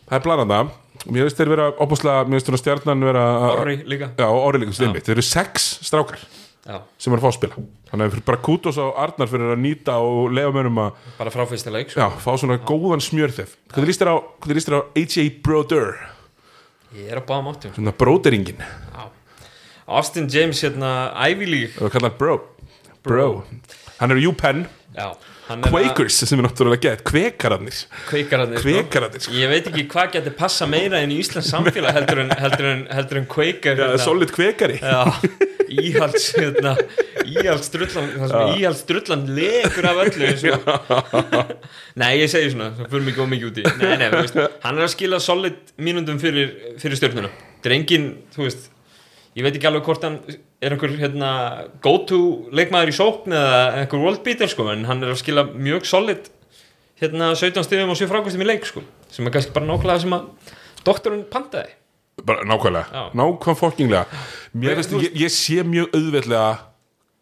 [0.07, 3.77] það er blananda og mér finnst þeir vera opaslega, mér finnst svona stjarnan vera Orri
[3.87, 4.11] líka.
[4.19, 6.25] Já, og orri líka, þeir eru sex strákar
[6.67, 7.65] Já, sem er að fá að spila.
[7.93, 11.45] Þannig að bara kútos á Arnar fyrir að nýta og lefa mönnum að bara frá
[11.47, 12.01] fyrsta leik sko.
[12.03, 15.95] já, fá svona góðan smjörþef hvernig líst þér á, AJ Broder
[16.97, 18.65] Ég er að báða máttum svona broderingin,
[19.87, 21.79] Austin James hérna Ivy League.
[21.79, 22.41] Og hann bro.
[23.07, 23.45] Bro,
[24.01, 25.13] hann er UPenn Já,
[25.47, 27.77] Quakers sem er náttúrulega gett, kvekararnir.
[28.09, 28.67] Kveikararnir sko.
[28.67, 29.35] kvekararnir, sko.
[29.39, 32.83] Ég veit ekki hvað getur passa meira inn í Íslands samfélag heldur en, heldur en,
[32.91, 34.81] heldur en Quaker ja, solid kvekari
[35.71, 36.75] íhalds hérna,
[37.27, 38.11] íhalds drullan
[38.57, 40.53] íhalds drullan lekur af öllu
[42.01, 44.87] Nei, ég segi svona, það fyrir mig góð mikið úti Nei, nei, veist, hann er
[44.87, 48.71] að skila solid mínundum fyrir, fyrir stjórnuna Þetta er engin, þú veist
[49.37, 50.21] ég veit ekki alveg hvort hann
[50.63, 51.31] er einhver hérna,
[51.85, 52.21] go to
[52.55, 56.31] leikmaður í sókn eða einhver world beater sko, en hann er að skila mjög solid
[57.01, 58.85] hérna 17 stigum og 7 frákvæstum í leik sko.
[59.13, 60.55] sem er kannski bara nákvæmlega sem að
[60.87, 61.75] doktorinn pantaði.
[62.25, 64.23] Bara nákvæmlega, nákvæm fokkinglega
[64.57, 66.49] mér finnst, ég, ég sé mjög auðveldlega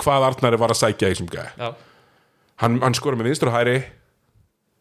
[0.02, 1.72] hvað Arnari var að sækja í þessum gæði
[2.62, 3.76] hann, hann skora með vinstur og hæri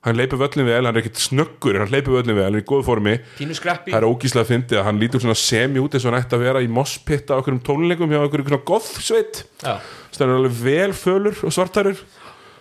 [0.03, 2.67] hann leipur völlin vel, hann er ekkit snöggur hann leipur völlin vel, hann er í
[2.67, 3.13] góð formi.
[3.39, 6.43] Það er ógíslega fyndið að hann lítur svona semi út eins og hann ætti að
[6.47, 9.45] vera í mosspitta á okkur tónleikum hjá okkur svona gothsveit.
[9.63, 9.77] Já,
[10.11, 12.03] það er alveg vel fölur og svartærur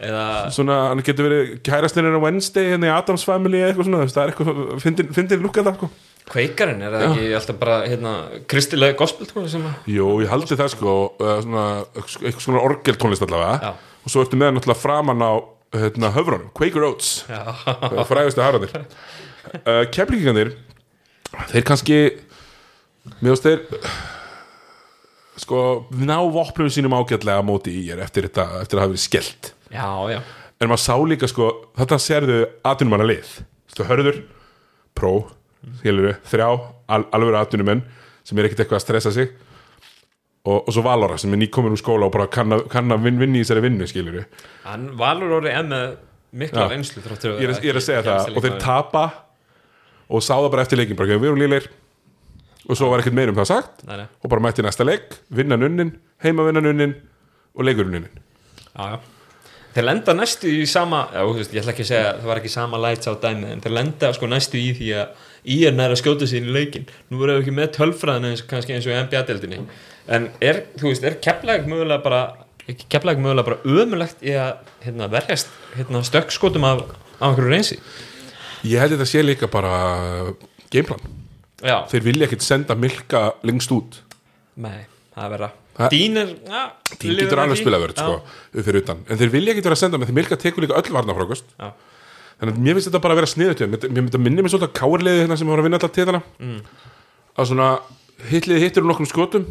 [0.03, 0.22] eða
[0.55, 4.22] svona, hann getur verið kærastinir á Wednesday hérna í Adams Family eða eitthvað svona, það
[4.22, 5.90] er eitthvað fyndin, fyndin lukkað það sko.
[6.32, 8.14] kveikarinn, er það ekki alltaf bara hérna,
[8.51, 10.97] kristilega gospel tónlist sem að Jú, ég haldi það sko
[11.45, 11.64] svona,
[15.73, 17.12] hérna, höfrunum, Quaker Oats.
[17.31, 17.43] Já,
[18.09, 20.53] frægustu harðanir uh, Keflingingarnir
[21.53, 22.01] þeir kannski
[23.20, 23.64] finnst þeir
[25.43, 25.62] sko
[25.97, 29.53] ná vopnum sínum ágætlega móti í er eftir, þetta, eftir að hafa verið skellt.
[29.73, 30.20] Já, já.
[30.61, 31.49] En maður sá líka sko
[31.79, 33.39] þetta sérðu atvinnumanna lið
[33.73, 34.18] Stu, hörður,
[34.93, 35.14] pró
[35.81, 36.49] skilur þrjá,
[36.93, 37.83] al, alveg atvinnumenn
[38.27, 39.33] sem er ekkert eitthvað að stressa sig
[40.45, 43.05] og, og svo Valora sem er nýkomin úr skóla og bara kann að, kann að
[43.07, 44.24] vin, vinni í þessari vinnu skilur
[44.64, 45.93] Hann valur orðið enn með
[46.43, 49.05] mikla reynslu ég, er- ég er að segja það og þeir tapa
[50.12, 51.68] og sá það bara eftir leikin bara, "Ok, við erum líleir
[52.68, 55.18] og svo var ekkert meir um það sagt Nei, nei, og bara mætti næsta leik,
[55.30, 56.95] vinna nunnin heima vinna nunnin
[57.55, 58.09] og leikur nunnin.
[58.76, 58.99] Já, já.
[59.74, 62.40] Þeir lenda næstu í sama já, veist, ég ætla ekki að segja að það var
[62.40, 65.09] ekki sama lights á dæmi en þeir lenda sko næstu í því að
[65.47, 68.86] í er næra skjóta sér í leikin nú voru við ekki með tölfræðin eins, eins
[68.86, 69.62] og NBA-deldinni
[70.12, 72.22] en er, veist, er keflæg mögulega bara
[72.88, 76.84] keflæg mögulega bara ömulegt í að hérna, verjast hérna, stökkskotum af,
[77.18, 77.80] af einhverju reynsi
[78.66, 79.72] ég held þetta sé líka bara
[80.72, 81.03] gameplan,
[81.62, 84.01] Já, þeir vilja ekkert senda Milka lengst út.
[84.59, 84.80] Nei,
[85.14, 86.62] það er verða Það- Dín er, já
[86.99, 88.16] Tín getur alveg spilað verið sko,
[88.53, 88.99] upp fyrir utan.
[89.09, 91.70] En þeir vilja ekkert vera að senda með því Milka tekur líka öll varnafrákust Já.
[92.43, 93.84] Þannig að mér finnst þetta bara að vera sniðut mér.
[93.95, 96.57] Myndi að minni mig svolítið að káarliði hérna sem var að vinna alltaf tíðana mm.
[97.38, 97.68] að svona
[98.32, 99.47] hitliði hittir um nokkrum skotum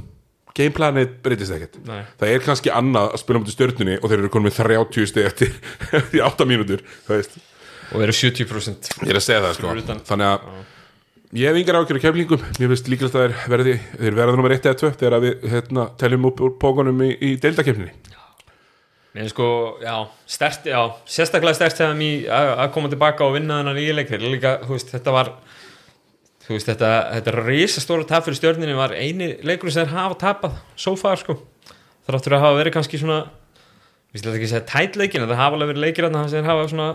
[0.57, 1.79] gameplanið breytist ekkert.
[1.87, 2.01] Nei.
[2.19, 5.07] það er kannski annað að spila um til stjörnunni og þeir eru konum með 30
[5.07, 5.53] stið eftir
[6.17, 9.71] í 8 mínútur og eru 70% ég er að segja það sko.
[9.71, 10.03] Fyrir utan.
[10.09, 12.45] þannig að ég hef yngar ákjör á keflingum.
[12.59, 15.87] Mér finnst líkilegt að þeir verði þeir verða nummer 1 eða 2 þegar við hérna,
[16.01, 17.95] teljum upp úr pókunum í, í deildakefninni
[19.11, 19.45] Mér finnst sko,
[19.83, 23.95] já, stert, já, sérstaklega stert þegar mér að að koma tilbaka og vinna þennan nýja
[23.97, 25.31] leik þeir líka, þú veist, þetta var
[26.45, 30.55] þú veist, þetta, þetta risastóra tap fyrir stjórninni var eini leikur sem þeir hafa tapað
[30.79, 31.35] so far, sko.
[32.07, 33.17] Þráttur að hafa verið kannski svona
[34.13, 36.69] við slett ekki að segja tætleikin, það hafa alveg verið leikir þarna sem þeir hafa
[36.71, 36.87] svona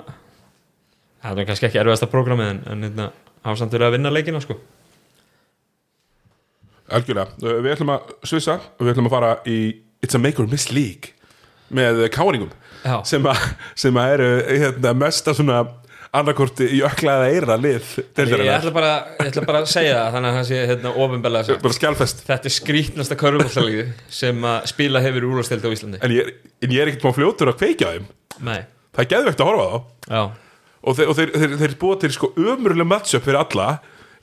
[1.26, 3.10] það er kannski ekki erfiðasta prógramið en, en hérna,
[3.44, 4.56] hafa samt verið að vinna leikina, sko.
[6.96, 9.58] Algjörlega, við ætlum að svissa við ætlum að fara í
[10.04, 11.15] It's a Make or Miss League
[11.74, 12.52] með káringum
[12.86, 13.42] Já, sem, að,
[13.78, 15.64] sem að eru hérna, mesta svona
[16.16, 20.30] annarkorti í öklaða eira lið ég ætla bara, ég ætla bara að segja það þannig
[20.30, 21.58] að það sé hérna ofinbellega
[22.30, 23.86] Þetta er skrítnasta körfumállalíði
[24.20, 26.00] sem að spila hefur úrvarsteldi á Íslandi.
[26.06, 28.08] En ég, en ég er ekkert má fljótur að kveikja á þeim.
[28.46, 28.60] Nei,
[28.96, 29.78] það er geðvegt að horfa á þá.
[30.16, 30.22] Já,
[30.86, 33.68] og þeir, þeir, þeir, þeir búa til sko ömurlega matchup fyrir alla.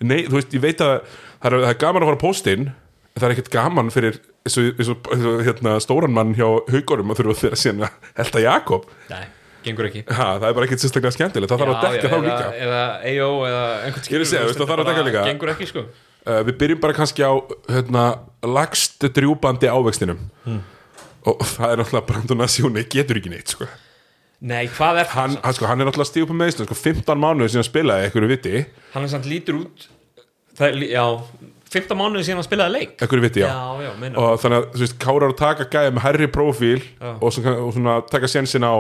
[0.04, 3.20] Nei, þú veist, ég veit að það er, það er gaman að fara postinn en
[3.20, 6.48] það er ekkert gaman fyrir eins og, eins og, eins og hérna, stóran mann hjá
[6.72, 8.90] haugorum að þurfa þeirra síðan að elda Jakob.
[9.12, 9.22] Nei,
[9.68, 10.04] gengur ekki.
[10.10, 12.50] Ha, það er bara ekkert sérstaklega skemmtilegt það þarf að dekka þá líka.
[12.66, 12.82] eða
[13.14, 15.24] EO eða einhvern Ég er að segja, veist, það þarf að dekka líka.
[15.32, 15.86] Gengur ekki sko.
[16.24, 17.34] Uh, við byrjum bara kannski á
[17.72, 18.04] hérna,
[18.48, 20.22] lagst drjúbandi ávextinum
[21.24, 23.68] og það er náttúrulega Brandon Asjúni getur ekki neitt sko.
[24.44, 27.22] Nei, hvað er hann, hann, sko, hann er náttúrulega stíð upp með meðslun sko, 15
[27.24, 28.64] mánuði síðan spilaði einhverju viti.
[28.92, 29.86] Hann er samt lítur út
[30.60, 31.06] það, Já,
[31.74, 32.94] 15 mánuði síðan hann spilaði leik.
[33.02, 36.06] Einhverju viti, já, já, já og þannig að þú veist, Kára að taka gæja með
[36.06, 37.14] herri prófíl Já.
[37.14, 38.74] og, svona, og svona taka sjensin á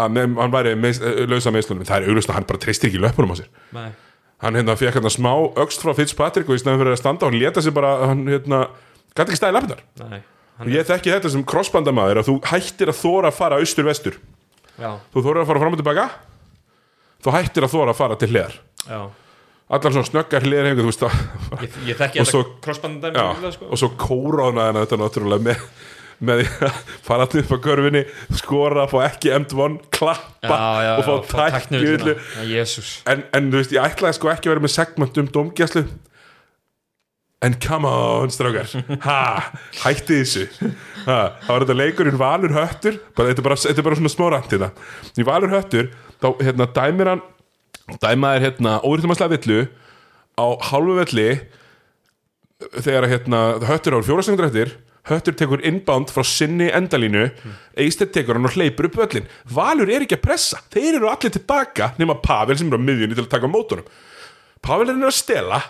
[0.00, 1.00] að með, hann væri með,
[1.30, 3.48] lausa meðslunum það er auglust að hann bara treystir ekki löpunum á sér.
[3.76, 3.88] Nei,
[4.44, 5.32] hann hérna fekk hérna smá
[5.64, 8.26] öxt frá Fitzpatrick og í snæðum fyrir að standa og hann leta sig bara hann
[8.28, 8.66] hérna,
[9.14, 10.20] gæti ekki stæði nei
[10.60, 14.18] og ég þekki þetta sem crossbandamaður að þú hættir að þóra að fara austur-vestur.
[14.76, 16.04] Já, þú þóra að fara fram og tilbaka
[17.24, 18.58] þú hættir að þóra að fara til hliðar.
[18.84, 19.00] Já
[19.70, 20.50] allar svona snöggar að
[21.60, 23.70] Ég, ég þekki þetta crossbandar já, sko.
[23.70, 25.64] og svo kóránaði hann þetta náttúrulega með,
[26.26, 28.04] með því að fara allir upp á görfinni
[28.40, 30.60] skora, fá ekki M1 klappa
[30.98, 32.62] og fá tækni Já,
[33.14, 35.84] en, en þú veist, ég ætlaði sko ekki að vera með segment um domgæslu
[37.40, 38.68] en come on, strákar.
[39.06, 39.20] Ha,
[39.80, 40.42] hætti þessu.
[41.06, 44.12] Ha, það var þetta leikurinn Valur Höttur bara, þetta, er bara, þetta er bara svona
[44.12, 44.68] smá rant hérna.
[45.16, 45.88] Í Valur Höttur,
[46.20, 47.22] þá hérna dæmir hann
[48.02, 49.62] dæmaðir hérna óriðtumarslega villu
[50.38, 51.30] á hálfu velli
[52.84, 54.72] þegar hérna Höttur áður fjóra sekundur eftir
[55.10, 57.30] Höttur tekur inbound frá sinni endalínu
[57.80, 61.32] Eisted tekur hann og hleypur upp völlin Valur er ekki að pressa, þeir eru allir
[61.34, 63.88] tilbaka nema Pavel sem er á miðjunni til að taka á mótunum.
[64.60, 65.62] Pavel er að stela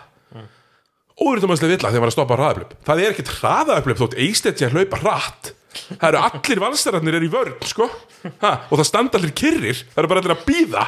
[1.20, 4.66] óryttumanslega villa þegar hann var að stoppa hraðaplöp það er ekkert hraðaplöp þótt Eisted sé
[4.66, 5.52] að hlaupa hratt.
[5.92, 7.86] Það eru allir valstararnir er í vörn sko.
[8.42, 10.86] ha, og það standa allir kyrrir það eru bara allir að býða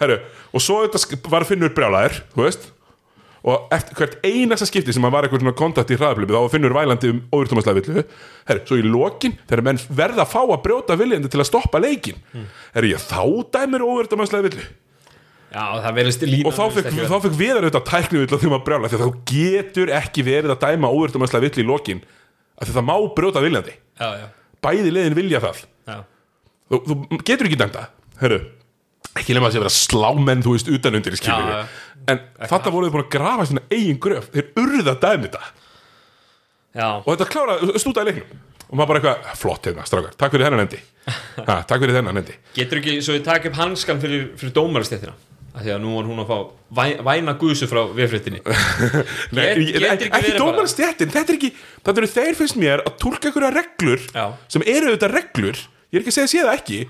[0.00, 0.20] Heru,
[0.52, 0.84] og svo
[1.32, 2.70] var Finnur brjálæðir þú veist.
[3.44, 6.72] Og eftir hvert einasta skipti sem hann var eitthvað svona kontakt í hraðaplöpu þá Finnur
[6.72, 8.06] vælandi um óryttumanslega villu
[8.48, 11.82] Heru, svo í lokin þegar menn verða að fá að brjóta viljandi til að stoppa
[11.84, 12.46] leikin mm.
[12.80, 13.20] er ég þá
[13.52, 14.64] dæmir óryttumanslega villu
[15.54, 16.64] Já, það verðist lína og þá
[17.22, 20.90] fekk, viðar auðvitað og þeim að brjála því að þá getur ekki verið að dæma
[20.90, 22.00] óvertumæslega vill í lokin
[22.58, 23.74] af því það má brjóta viljandi.
[24.00, 24.26] Já, já,
[24.64, 25.60] bæði liðin vilja það.
[26.72, 27.84] Þú, þú getur ekki dæmta
[28.18, 28.40] Heru,
[29.20, 31.60] ekki nema að sé að slá menn þú veist utanundir skilur Já,
[32.12, 34.26] en þetta voruð búin að grafa svona eigin gröf.
[34.34, 35.44] Þeir urðu að dæma þetta.
[36.74, 38.40] Já, og þetta klára stútaði leiknum.
[38.64, 40.80] Og maður bara eitthvað, flott hérna, strákar, takk fyrir þennan endi.
[41.48, 42.34] Ha, takk fyrir þennan endi.
[42.56, 45.14] Getur ekki svo ég taka upp hanskan fyrir, fyrir dómarastéttina?
[45.54, 46.38] Af því að nú var hún að fá
[46.74, 51.50] væ, væna gusu frá viðfréttinni Get- ekki, ekki ekki verið dómar bara- þetta er ekki
[51.54, 54.24] þetta eru þeir finnst mér að tólka einhverja reglur Já.
[54.50, 55.60] sem eru auðvitað reglur.
[55.94, 56.80] Ég er ekki að segja að sé það ekki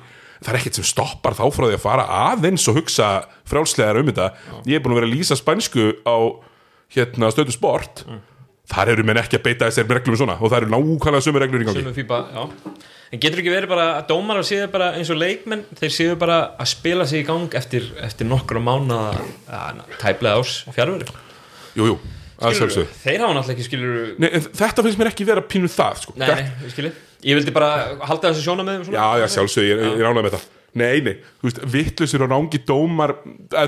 [0.41, 3.11] það er ekkert sem stoppar þá frá því að fara aðeins og hugsa
[3.49, 4.30] frjálslegar um þetta.
[4.66, 6.16] Ég er búin að vera að lýsa spænsku á
[6.95, 8.05] hérna stöðu sport.
[8.70, 11.64] Þar eru menn ekki að beita þessar reglum svona og það eru nákvæmlega sömu reglur
[11.64, 12.07] í gangi.
[12.09, 12.45] Já.
[13.14, 16.39] En getur ekki verið bara að dómarar séu bara eins og leikmenn þeir séu bara
[16.59, 18.97] að spila sig í gang eftir, eftir nokkru mánu
[20.01, 21.07] tæplega árs fjárveru
[21.76, 21.95] jú, jú,
[22.41, 24.28] að sjálfsög Þeir hafa náttúrulega ekki skilur Nei,
[24.59, 26.16] þetta finnst mér ekki vera pínu það sko.
[26.18, 26.91] Nei, nei,
[27.25, 27.70] ég vildi bara
[28.05, 30.47] halda þessu sjóna með þeim Já, já, sjálfsög, ég, ég ránaði með það.
[30.75, 33.14] Nei, nei, þú veist, vittlusir og rángi dómar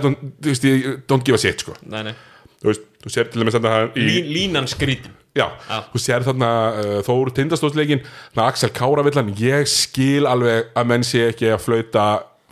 [0.03, 1.77] don't, þú veist, ég don't give a shit, sko.
[1.87, 2.17] Nei, nei.
[2.63, 5.15] Þú veist, þú sér til dæmis þarna í Lín, Línan skrítin.
[5.37, 5.79] Já, Já.
[5.93, 8.03] þú sér þarna uh, Þór tindastóðsleikin,
[8.33, 9.31] þarna Axel Káravillan.
[9.39, 12.07] Ég skil alveg að menn sé ekki að flauta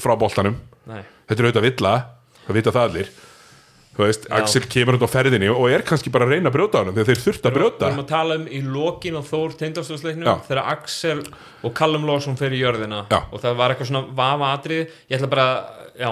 [0.04, 0.60] frá boltanum.
[0.90, 1.02] Nei.
[1.26, 1.94] Þetta er auðvitað villa,
[2.44, 3.14] það vita það allir
[3.94, 6.74] Þú veist, Axel kemur út á ferðinni og er kannski bara að reyna að brjóta
[6.74, 7.86] á hann þegar þeir þurft að Við brjóta.
[7.88, 10.34] erum að tala um í lokin og Þór tindastofsleiknum Já.
[10.48, 11.20] þegar Axel
[11.62, 13.04] og Callum Lawson fyrir jörðina.
[13.10, 13.20] Já.
[13.30, 14.80] og það var eitthvað svona vafa atrið
[15.10, 15.48] ég ætla bara,
[15.94, 16.10] já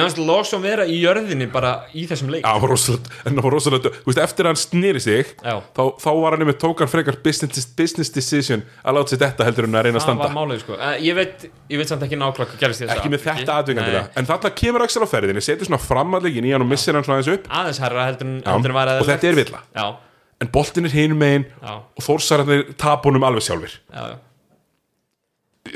[0.00, 2.46] fannst Lawson vera í jörðinni bara í þessum leik.
[2.46, 5.32] Já, hann var rosalega, en hann var rosalega Þú veist, eftir að hann snýri sig
[5.42, 9.48] þá, þá var hann einmitt, tók hann frekar business, business decision að láta sér þetta
[9.50, 10.28] heldur en að reyna að það standa.
[10.30, 10.78] var málið sko.
[10.78, 13.58] Eh, ég veit, ég veit samt ekki nákvæmlega hvað gerist í þessu ekki með þetta
[13.58, 14.14] aðvingandi Nei.
[14.16, 17.20] en þarna kemur Axel á ferðinni, setur svona framallegin í hann og missir hann svona
[17.20, 17.52] aðeins upp.
[17.60, 19.62] Aðeins herra heldur en var og þetta er villa.
[19.76, 19.86] Já,
[20.40, 24.16] en boltin er hinum megin og þórsararnir tap honum alveg sjálfur já, já.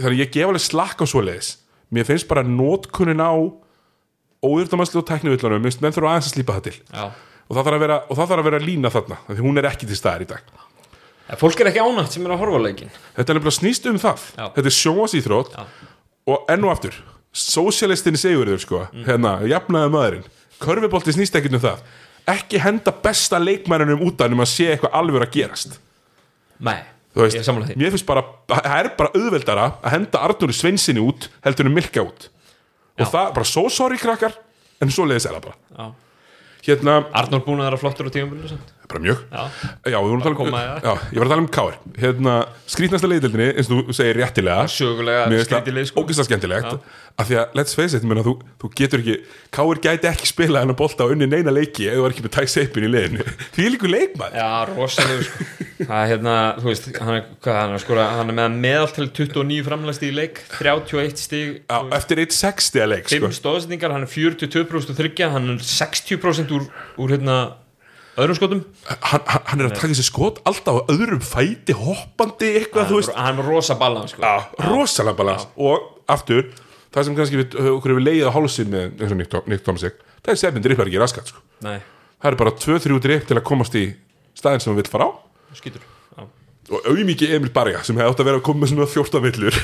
[0.00, 1.52] þannig að ég gef alveg slakk á svoleiðis.
[1.94, 3.30] Mér finnst bara nótkunnin á
[4.46, 6.76] óyrðamanslu og teknivillunum minnst menn þurfa aðeins að slípa það til.
[6.92, 7.04] Já.
[7.46, 9.96] og það þarf að vera, þarf að vera lína þarna því hún er ekki til
[9.98, 10.54] staðar í dag.
[11.26, 13.98] Ja, fólk er ekki ánægt sem er að horfa leikin þetta er nefnilega snýst um
[14.02, 14.24] það.
[14.38, 14.46] Já.
[14.56, 15.62] þetta er sjónvasýþrótt Já.
[16.32, 16.98] og enn og aftur
[17.36, 19.04] sósialistin segurður sko Mm.
[19.04, 20.26] hérna, jafnaði maðurinn.
[20.60, 21.80] Körfubolti snýst ekkert um það.
[22.26, 25.78] Ekki henda besta leikmærinum út af nema að sé eitthvað alveg að gerast.
[26.58, 26.80] Nei,
[27.14, 27.36] veist,
[27.76, 32.00] mér finnst bara, það er bara auðveldara að henda Arnúri Sveinsinni út heldur en Milka
[32.02, 32.28] út
[32.98, 34.36] og það, bara so sorry krakkar
[34.82, 35.92] en svo leiðis er það bara.
[36.66, 39.22] Hérna, Arnór búin að vera flottur á tíumbilinu bara mjög.
[39.30, 39.42] Já,
[39.90, 42.34] já, að um, já, ég var að tala um Káir hérna,
[42.70, 44.66] skrítnasta leiðildinni, eins og þú segir réttilega.
[44.66, 46.02] Það lið sko.
[46.02, 49.14] ógeðslega skemmtilegt af því að, let's face it, menna, þú, þú getur ekki
[49.56, 52.84] Káir gæti ekki spila hennar bolta á unni neina leiki þú var ekki með tækseipin
[52.84, 53.24] í liðinu.
[53.56, 54.36] Því líku leikmaður.
[54.36, 55.46] Já, rosalega sko.
[55.76, 59.06] Það er hérna, þú veist, hann er, hvað, hann er, skora, hann er með meðaltal
[59.12, 63.30] 29 framlæst í leik 31 stig Já, eftir 1.60 að leik 5 sko.
[63.40, 66.64] stóðsendingar, hann er 42% og þryggja, hann er 60% úr,
[67.04, 67.36] úr hérna,
[68.16, 68.62] öðrum skotum.
[68.88, 73.00] Hann, hann hann er að taka sér skot alltaf á öðrum fæti, hoppandi eitthvað, þú
[73.02, 73.16] veist.
[73.20, 74.24] hann er rosa ballan sko.
[74.64, 76.48] Rosalega balans og aftur,
[76.96, 79.64] það sem kannski við, okkur hefur leiðið á hálsinn með eins og Nick, Tom- Nick
[79.66, 81.42] Tomasek það er sefnir drippar ekki raskat sko.
[81.66, 81.78] Nei,
[82.22, 83.84] það er bara 2-3 dripp til að komast í
[84.36, 85.10] staðin sem hann vill fara á.
[85.56, 85.84] Skýtur
[86.66, 89.58] og auðmikið Emil Barja sem hefði átt að vera að koma með svona 14 villur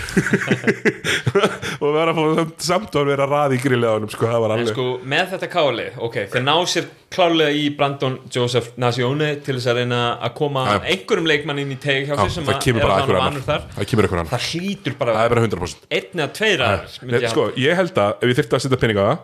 [1.83, 5.33] og vera að fá samt að vera að raði í hann sko, En sko, með
[5.33, 10.01] þetta káli, ok, þeir ná sér klárlega í Brandon Joseph Nazione til þess að reyna
[10.23, 10.77] að koma Já.
[10.95, 13.27] einhverjum leikmann inn í teg hjá það að kemur er bara að hann annar.
[13.27, 13.67] vanur þar.
[13.75, 16.97] Það kemur einhver annar, Það hlýtur bara það er bara 100% einn eða tveir aðeins
[17.03, 19.19] myndi Nei, ég sko, ég held að ef ég þyrfti að setja peninga það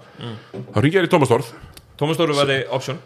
[0.75, 1.55] þá ringið ég í Tómas Þórð
[1.99, 3.01] Tómas Dóru var þið option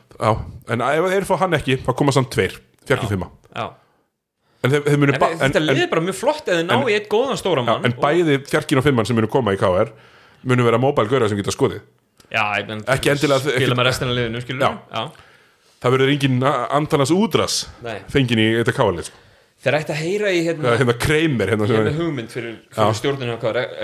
[0.72, 2.58] en ef þeir fá hann ekki þá koma samt tveir,
[2.88, 3.68] fjarki fimma Já.
[4.62, 6.88] En þeir, þeir En, en, en, þetta en, liði bara mjög flott eða ná en-
[6.88, 9.90] í eitt góðan stóra mann en bæði fjarkin og fimman sem munu koma í KR
[10.44, 11.82] munu vera mobile gauðra sem geta skoðið
[12.32, 14.70] Já, ég menn Ekki endilega- Skilja með restina liðinu, Já.
[14.94, 15.02] Já.
[15.82, 16.38] það verður engin
[16.78, 17.98] Antanas Údras Nei.
[18.08, 19.18] fengin í þetta KR sko.
[19.62, 22.88] þeir ætti að heyra í hérna, hérna Kramer hérna með hugmynd fyrir, fyrir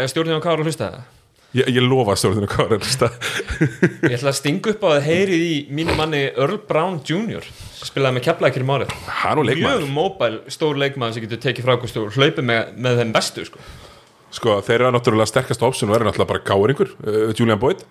[0.02, 1.02] er stjórninu á kára að hlusta það?
[1.56, 3.08] Ég, ég lofa stjórnina hvað er þetta
[4.08, 7.46] Ég ætla að stinga upp á að heyrið í mínu manni Earl Brown Jr.
[7.80, 8.92] spilaði með keflækir í márið.
[9.62, 13.62] Mjög móbæl, stór leikmaður sem getur tekið frákvæmst og hlaupið með, með þeim bestu sko.
[14.38, 17.86] Sko, þeir eru náttúrulega sterkast option og eru náttúrulega bara gáringur uh, Julian Boyd.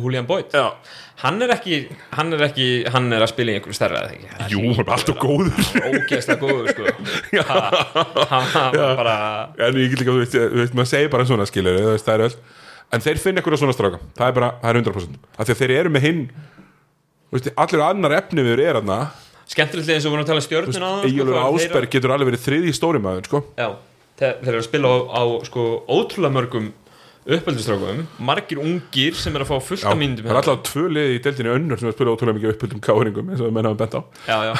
[0.00, 0.50] Julian Boyd?
[0.54, 0.72] Já.
[1.20, 1.82] Hann er ekki,
[2.16, 4.06] hann er ekki hann er að spila í einhverju stærra
[4.48, 5.52] Jú, hann er alltaf góður.
[5.84, 6.94] Ógeðslega góður sko.
[7.50, 9.16] Ha- hann var bara
[9.60, 12.38] En ég get líka, þú veist, maður segir bara svona skilur það er öll
[12.90, 14.00] En þeir finna eitthvað svona stráka.
[14.18, 16.22] Það er bara, það er 100% Af því að þeir eru með hinn
[17.30, 18.94] veist, Allir annar efni við er hann
[19.50, 22.28] skemmtilegt eins og við vorum að tala um sko, Egilur er þeir- Ásberg getur alveg
[22.30, 23.40] verið þriði stóri maður sko.
[23.58, 23.68] Já,
[24.20, 26.68] þeir, eru að spila á, á sko, ótrúlega mörgum
[27.30, 30.84] uppeldistrákum, margir ungir sem er að fá fullt Já, af myndum Það er alltaf tvö
[30.88, 33.56] liði í deildinni önnur sem er að spila ótrúlega mikið uppbyldum káringum eins og við
[33.58, 34.00] menn hafa bent á.
[34.24, 34.54] Já, já,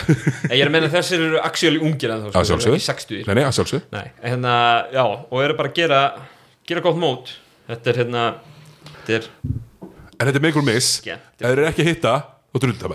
[0.53, 2.81] ég er að menna þessir eru actually ungir en þá, sko, eru sjálfsögðu.
[2.81, 3.35] ekki 60 Nei,
[3.97, 4.55] Nei, hérna,
[4.93, 6.03] já, og eru bara að gera
[6.69, 7.33] gera gott mót
[7.71, 8.25] Þetta er hérna
[8.89, 9.29] þetta er,
[10.21, 10.91] En þetta er miss.
[11.07, 12.15] Já, Ef þeir eru ekki að hitta,
[12.51, 12.95] þá drullu það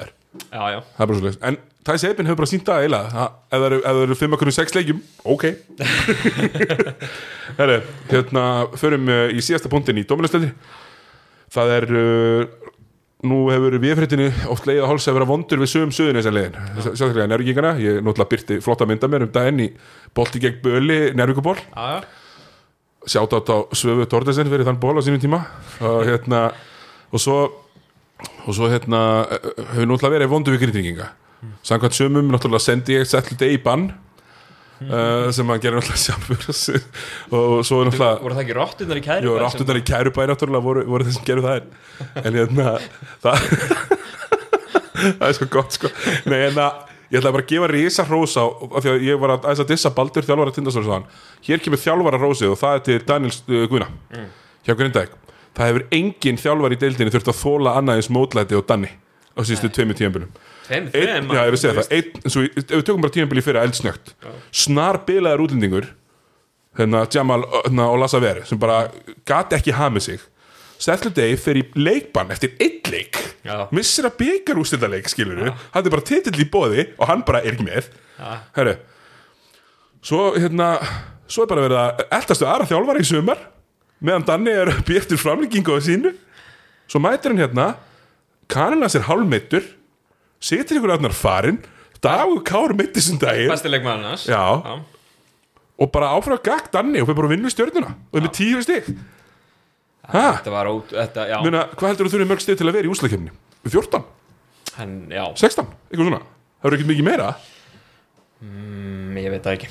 [0.76, 3.10] já Það er bara svo En Thais Eibin hefur bara sínt eiginlega.
[3.14, 5.02] Ha, Ef það eru, ef það eru 5 okkur 6 leikjum
[5.36, 5.44] Ok.
[7.60, 7.80] Herri,
[8.12, 8.46] hérna
[8.82, 10.52] Förum uh, í síðasta punktin í Dóminastöldri
[11.56, 12.72] Það er uh,
[13.26, 16.58] Nú hefur viðfréttinni oft leið að hálsa að vera vondur við sögum söðun þessar leiðin
[16.84, 17.72] Sérstaklega nærvíkingana.
[17.82, 19.70] Ég náttúrulega byrti flotta mynda mér um daginn í
[20.18, 22.04] bolti gegn böli nærvíkuból Já,
[23.06, 25.44] já, sjátt á Svöfu Tordesen fyrir þann ból á sínum tíma.
[25.82, 26.48] Og hérna
[27.12, 27.38] og svo,
[28.46, 29.04] og svo hérna
[29.76, 31.12] hefur náttúrulega verið vondu við grindringinga
[31.66, 36.82] samkvæmt sömum náttúrulega sendi ég settlið day í bann uh, sem hann gerir náttúrulega sjálfur.
[37.36, 40.68] Og svo er náttúrulega voru það ekki rottunar í kæri Jú, ráttunar í kærubæði náttúrulega
[40.68, 42.76] voru, voru þeir sem gerðu það en, hérna
[43.26, 43.48] það,
[45.20, 45.94] það er sko gott sko.
[46.32, 49.36] Nei, en að ég ætla bara að gefa rísa hrósa af því að ég var
[49.38, 51.08] að, að dissa Baldur þjálfara tindastóri sann
[51.48, 53.90] hér kemur þjálfara rósið og það er til Daniel uh, Guðna
[54.68, 55.16] hjá Grindæk
[55.56, 58.92] það hefur engin þjálfari í deildinni þurft að þóla annað eins mótlæti og Danni
[59.36, 60.36] á síðustu tveimur tíðanbyrjum
[60.66, 61.92] Tveim, Einn, þreim já, ég er að segja það.
[62.26, 64.16] eins og, ef við tökum bara tímanbili fyrir eldsnögt.
[64.50, 65.92] Snar bilaður útlendingur
[66.80, 68.88] hérna Jamal hérna, og Lassa Veri sem bara
[69.28, 70.26] gati ekki hamið sig
[70.82, 73.22] Settle Day fer í leikbann eftir einn leik.
[73.46, 73.68] Já.
[73.76, 77.44] missir að byggar úrstildaleik skilur við, hann er bara titill í bóði og hann bara
[77.46, 77.92] er ekki með.
[78.56, 78.74] Herru
[80.06, 80.76] svo hérna
[81.26, 83.42] svo er bara verið að eldastu aðra þjálfara í sumar
[84.06, 86.12] meðan Danni er byrktur framlengingu á sínu.
[86.90, 87.68] Svo mætir hann hérna
[88.52, 89.66] kanina sér hálfmeittur
[90.44, 91.62] situr ykkur aðnar farin
[92.04, 93.50] dagur kár mitt þessum daginn.
[93.50, 94.28] Besti leikmaður hans.
[94.30, 94.44] Já.
[95.76, 97.96] og bara áfram gagd Danni og fyrir bara að vinna stjörnuna.
[98.12, 98.84] Og er með tíu hæ,
[100.12, 101.36] Þetta var ót, þetta, já.
[101.46, 103.34] Muna, hvað heldur þú þurfið mörg stig til að vera í úslakefni
[103.66, 104.06] 14,
[104.76, 106.22] Hann, já, 16, eitthvað svona?
[106.60, 107.28] Það eru ekki mikið meira?
[108.44, 109.70] Mm, ég veit það ekki.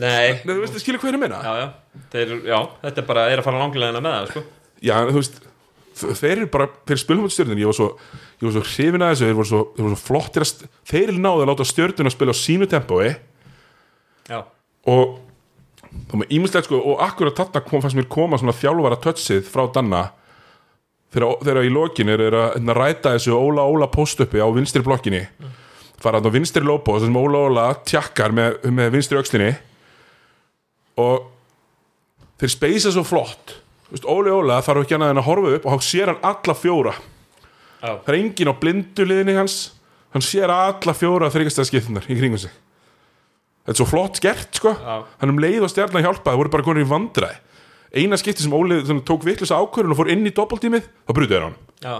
[0.00, 1.38] Nei, Nei, þú veist, skilja hvað er að meina?
[1.44, 2.02] Já, já.
[2.12, 4.44] Þeir, já, þetta er bara, er að fara langlega með það, sko.
[4.80, 5.40] Já, en þú veist
[6.00, 7.88] þeir eru bara, þeir spilum út stjörnun ég var svo,
[8.40, 9.26] ég var svo hrifin að þessu.
[9.26, 12.34] Þeir voru svo, þeir voru svo flottir að, þeir náðu að láta stjörnun að spila
[12.34, 13.10] á sínu tempói.
[14.30, 14.38] Já,
[14.90, 15.18] og
[16.10, 19.64] þá með ímislegt sko og akkurat þarna kom, fannst mér koma svona þjálfara tötsið frá
[19.74, 20.02] Danna.
[21.10, 25.24] Þegar, í lokin er að hérna, ræta þessu Óla Óla postuppi á vinstri blokkinni.
[26.00, 29.50] Fara hann á vinstri lópo þessum Óla Óla tjakkar með, með vinstri öxlinni.
[31.02, 31.26] Og
[32.40, 33.56] þeir speysa svo flott.
[33.88, 36.24] Þú veist, Óli Óla þarf ekki annað en að horfa upp og hann sér hann
[36.30, 36.94] alla fjóra.
[37.80, 39.60] Já, það er engin á blinduliðinni hans.
[40.14, 42.54] Hann sér alla fjóra þryggjastæðskiptunar í kringum sig
[43.70, 44.74] þetta er svo flott gert sko.
[44.74, 44.96] Já.
[45.22, 47.38] hann um leið og stjarnar hjálpa það voru bara konur í vandræði.
[47.90, 51.44] Eina skipti sem Óli þannig, tók vitlis ákvörðun og fór inn í doppeltímið þá brutið
[51.46, 51.58] hann.
[51.82, 51.94] Já.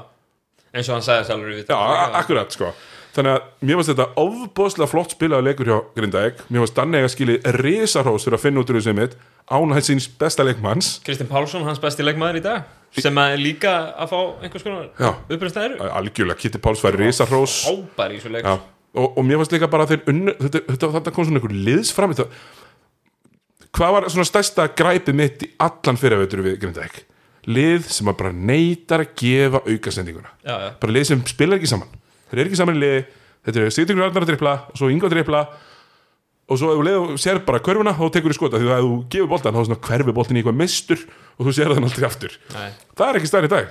[0.70, 1.78] Eins og hann sagði sjálfur já,
[2.20, 2.74] akkurat sko.
[3.10, 6.44] Þannig að mér fannst þetta ofbóðslega flott spilaðu leikur hjá Grindavík.
[6.46, 9.16] Mér fannst Danni að skili risarhós fyrir að finna út úr þessu mitt
[9.50, 10.92] án hans síns besta leikmanns.
[11.06, 12.68] Kristinn Pálsson, hans besti leikmaður í dag
[12.98, 14.88] sem er líka að fá einhvers konar
[15.30, 18.46] uppröðstæður algjörlega, Kitty Páls var risarhós Ábær í svo leik.
[18.46, 18.58] Já,
[18.96, 21.92] og, og mér fannst líka bara þeir unnu, þetta, þetta, þetta kom svona einhver liðs
[21.94, 22.26] fram þetta,
[23.76, 27.00] hvað var svona stærsta græpið mitt í allan fyrirveitur við Grindavík?
[27.50, 30.34] Lið sem að bara neytar að gefa aukasendinguna.
[30.44, 31.98] Já, já, bara lið sem spilar ekki saman.
[32.28, 33.00] Þeir eru ekki saman í liði
[33.46, 35.40] þetta er Sýtingur Arnar að dripla og svo Ingo að dripla
[36.50, 38.86] og svo ef þú leið og sér bara körfuna þá tekur þú skota því að
[38.86, 41.04] þú gefur boltan þá er svona hverfi boltin í eitthvað mistur
[41.38, 42.34] og þú sér þann aldrei aftur.
[42.56, 43.70] Nei, það er ekki stærri í dag.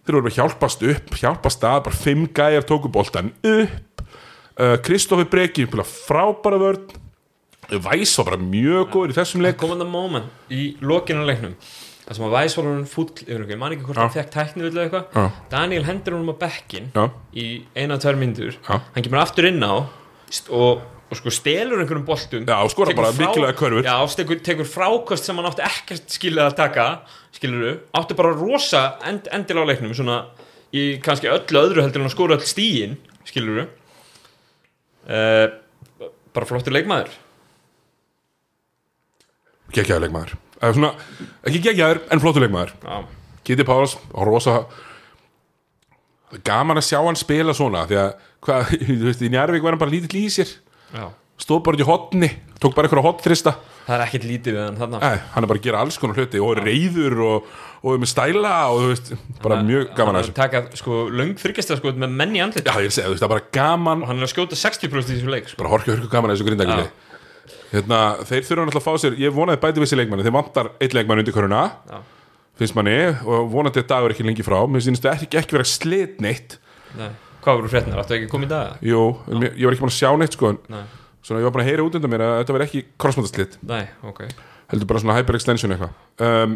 [0.00, 3.89] Þeir voru bara hjálpast upp, hjálpast að bara fimm gæjar tóku boltan upp
[4.60, 6.88] uh, Kristoffer Breki bara frábæra vörn.
[7.70, 9.56] Væs var bara mjög góður í þessum leik.
[9.60, 11.56] Kom hann moment í lokinu leiknum
[12.10, 14.30] það sem að Væs var hann fúll yfir einhverju, ég man ekki hvort hann fekk
[14.34, 15.04] tækni eða eitthvað.
[15.14, 15.26] Já.
[15.52, 17.04] Daniel hendur honum á bekkin Já,
[17.38, 17.44] í
[17.78, 18.80] eina, tvær myndur Já.
[18.96, 23.58] hann kemur aftur inn á og, og sko stelur einhverjum boltum Já, tekur bara mikilvægar
[23.60, 23.86] körfur.
[23.86, 26.88] já, tekur, tekur frákost sem hann átti ekkert skilið að taka
[27.36, 30.24] skilur átti bara rosa end, endil á leiknum svona
[30.74, 32.98] í kannski öllu öðru heldur en að skora öll stíin
[33.28, 33.68] skilur
[35.10, 37.12] uh, bara flottur leikmaður.
[39.74, 40.36] Geggjaður leikmaður.
[40.60, 40.90] Eða svona,
[41.46, 42.74] ekki geggjaður, en flottur leikmaður.
[42.84, 42.96] Já,
[43.46, 44.56] Kitty Páls rosa.
[46.46, 48.10] Gaman að sjá hann spila svona því að,
[48.46, 50.52] hvað, þú veist, í Njarvík var hann bara lítill í sér.
[50.94, 51.06] Já.
[51.40, 52.28] Stóð bara í hotni,
[52.60, 53.54] tók bara eitthvað hotþrista
[53.86, 56.18] það er ekkert lítið við hann þarna Nei, hann er bara að gera alls konar
[56.20, 57.46] hluti og er reyður og,
[57.80, 59.12] og er með stæla og þú veist,
[59.42, 60.36] bara mjög gaman að að þessu.
[60.36, 63.28] taka sko löng þryggjasta sko með menn í andlit Já, ég segi, þú veist, það
[63.30, 64.04] er bara gaman.
[64.04, 65.58] Og hann er að skjóta 60% í þessu leik sko.
[65.64, 66.86] bara horka hörku gaman að þessu grindækili
[67.70, 70.94] hérna, þeir þurfa náttúrulega að fá sér ég vonaði bæti vissi leikmanni, þeir vantar eitt
[70.96, 71.60] leikmann undir köruna,
[71.90, 71.98] Já.
[72.60, 75.68] finnst manni og vonandi að dagur ekki lengi frá, mér finnst það ekki, ekki vera
[75.70, 76.56] slit neitt,
[76.98, 77.10] Nei.
[77.44, 78.82] hvað voru frétnar, áttu ekki að koma í dag?
[78.82, 80.82] jú ég var ekki búin að sjá neitt sko, Nei,
[81.24, 83.84] svona ég var bara að heyra út undan mér að þetta veri ekki crossmótaslit, Nei
[84.08, 84.22] ok.
[84.70, 85.94] Heldur bara svona hyperextension eitthvað.
[86.22, 86.52] Um,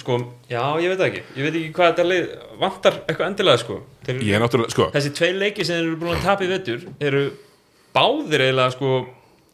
[0.00, 0.14] sko,
[0.48, 1.22] já, ég veit það ekki.
[1.36, 2.30] Ég veit ekki hvað þetta lið
[2.62, 3.76] vantar eitthvað endilega sko.
[4.06, 4.86] Þeir, ég er náttúrulega, sko.
[4.94, 7.20] Þessi tvei leiki sem eru búin að tapa í vettur eru
[7.92, 8.94] báðir eiginlega sko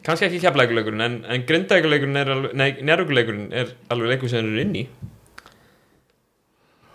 [0.07, 4.63] kannski ekki kjapleikuleikurinn en, en grindækuleikurinn er alveg, nei, njárvíkuleikurinn er alveg leikur sem eru
[4.63, 4.85] inn í.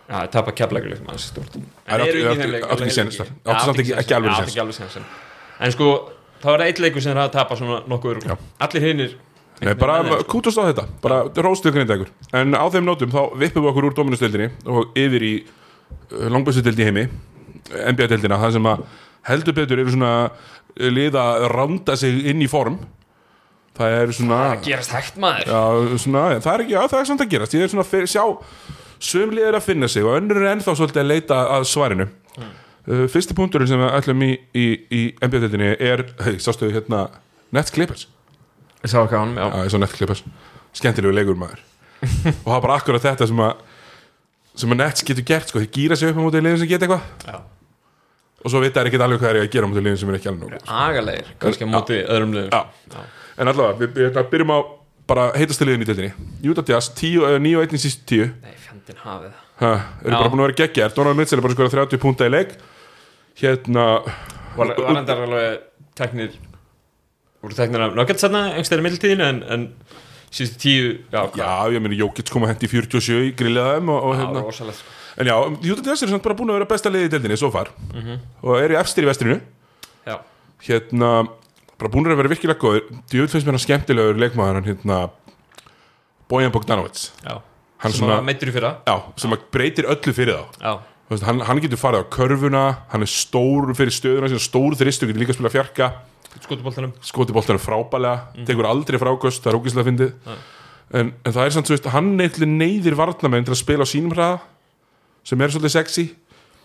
[0.08, 3.34] Já, það tapa kjapleikuleikurinn það er ekki séns þar?
[3.44, 4.98] Áttu samt ekki- alveg alveg séns
[5.62, 5.90] en sko,
[6.42, 9.20] það var eitt leikur sem hafa tapað svona nokkuð allir hinnir
[9.62, 13.72] Nei, bara kútast á þetta, bara róstuð grindækur en á þeim nótum þá vippum við
[13.72, 15.36] okkur úr dominustildinni og yfir í
[16.10, 17.06] langbæstudild í heimi
[17.70, 18.82] NBA-dildina, það sem að
[19.28, 20.16] heldur betur eru svona
[20.82, 22.80] lið að randa sig inn í form.
[23.78, 25.52] Það er svona það gerast hægt maður.
[25.52, 27.56] Já, svona, það er ekki, já, það er samt að gerast.
[27.56, 28.26] Ég er svona að sjá
[29.02, 32.08] sömlið er að finna sig og önnur er ennþá svolítið að leita að svarinu.
[32.36, 32.52] Uh,
[32.86, 37.06] fyrsti punkturinn sem við ætlum í, í, í NBA-dildinni er, hei, sástu hérna
[37.54, 38.08] Nets Clippers?
[38.82, 39.46] Ég sá ekki á hann, já.
[39.46, 40.24] Já, ég svo Nets Clippers.
[40.78, 41.62] Skemmtilegu leikur maður.
[42.46, 43.68] Og það er bara akkurat þetta sem að
[44.62, 46.88] sem að Nets getur gert, sko, þeir gýra sig upp á móti liðin sem geta
[46.88, 47.42] eitthvað.
[48.42, 50.18] Og svo vita þær ekkert alveg hvað er að gera á móti liðin sem er
[50.18, 53.06] ekki alveg nóg agalegir, kannski á móti öðrum liðum Já.
[53.38, 54.60] En allavega, við, við við byrjum á
[55.12, 56.28] bara heitast liðin í deildinni.
[56.50, 59.72] Utah Jazz, 10, uh, 9 og 1 í síst 10 nei, fjandinn hafið ha,
[60.04, 62.56] eru bara búin að vera geggjar Donald Mitchell er bara skora 30 púnta í leik
[63.40, 63.86] Hérna
[64.58, 65.62] var, var endar alveg
[65.98, 66.34] teknir
[67.42, 69.64] voru teknir af Nuggets þarna einhverstæðir mildtíðinu en, en
[70.32, 71.22] síðustu tíu já?
[71.40, 74.44] Já, ég meni Jókits kom að hendi 47 í grillaðum og, og Já, hérna.
[74.46, 74.98] rosalegt sko.
[75.22, 75.36] En já,
[75.74, 77.68] Utah Jazz er samt bara búin að vera besta liðið í deildinni svo far.
[78.46, 79.40] Og eru efstir í vestrinu.
[80.08, 80.16] Já,
[80.68, 81.10] hérna
[81.82, 85.00] bara búin að vera virkilega góður djúvel finnst mér hann skemmtilegur leikmaður hann hérna
[86.32, 87.42] Bojan Bogdanovic já.
[87.82, 88.76] Hann sem var meittur í fyrra.
[88.88, 90.62] Já, sem að breytir öllu fyrir þá.
[90.62, 90.74] Já,
[91.12, 95.22] veist, hann, hann getur farið á körfuna hann er stór fyrir stöðuna stór þristu, getur
[95.22, 95.92] líka að spila fjarka.
[96.40, 100.12] Skotuboltanum skoti boltanum frábælega tekur aldrei frákost, það er ógislega fyndið.
[100.92, 103.92] En, en það er samt, þú veist, hann eitthvað neyðir varnamenn til að spila á
[103.92, 104.40] sínum hraða
[105.28, 106.06] sem er svolítið sexy.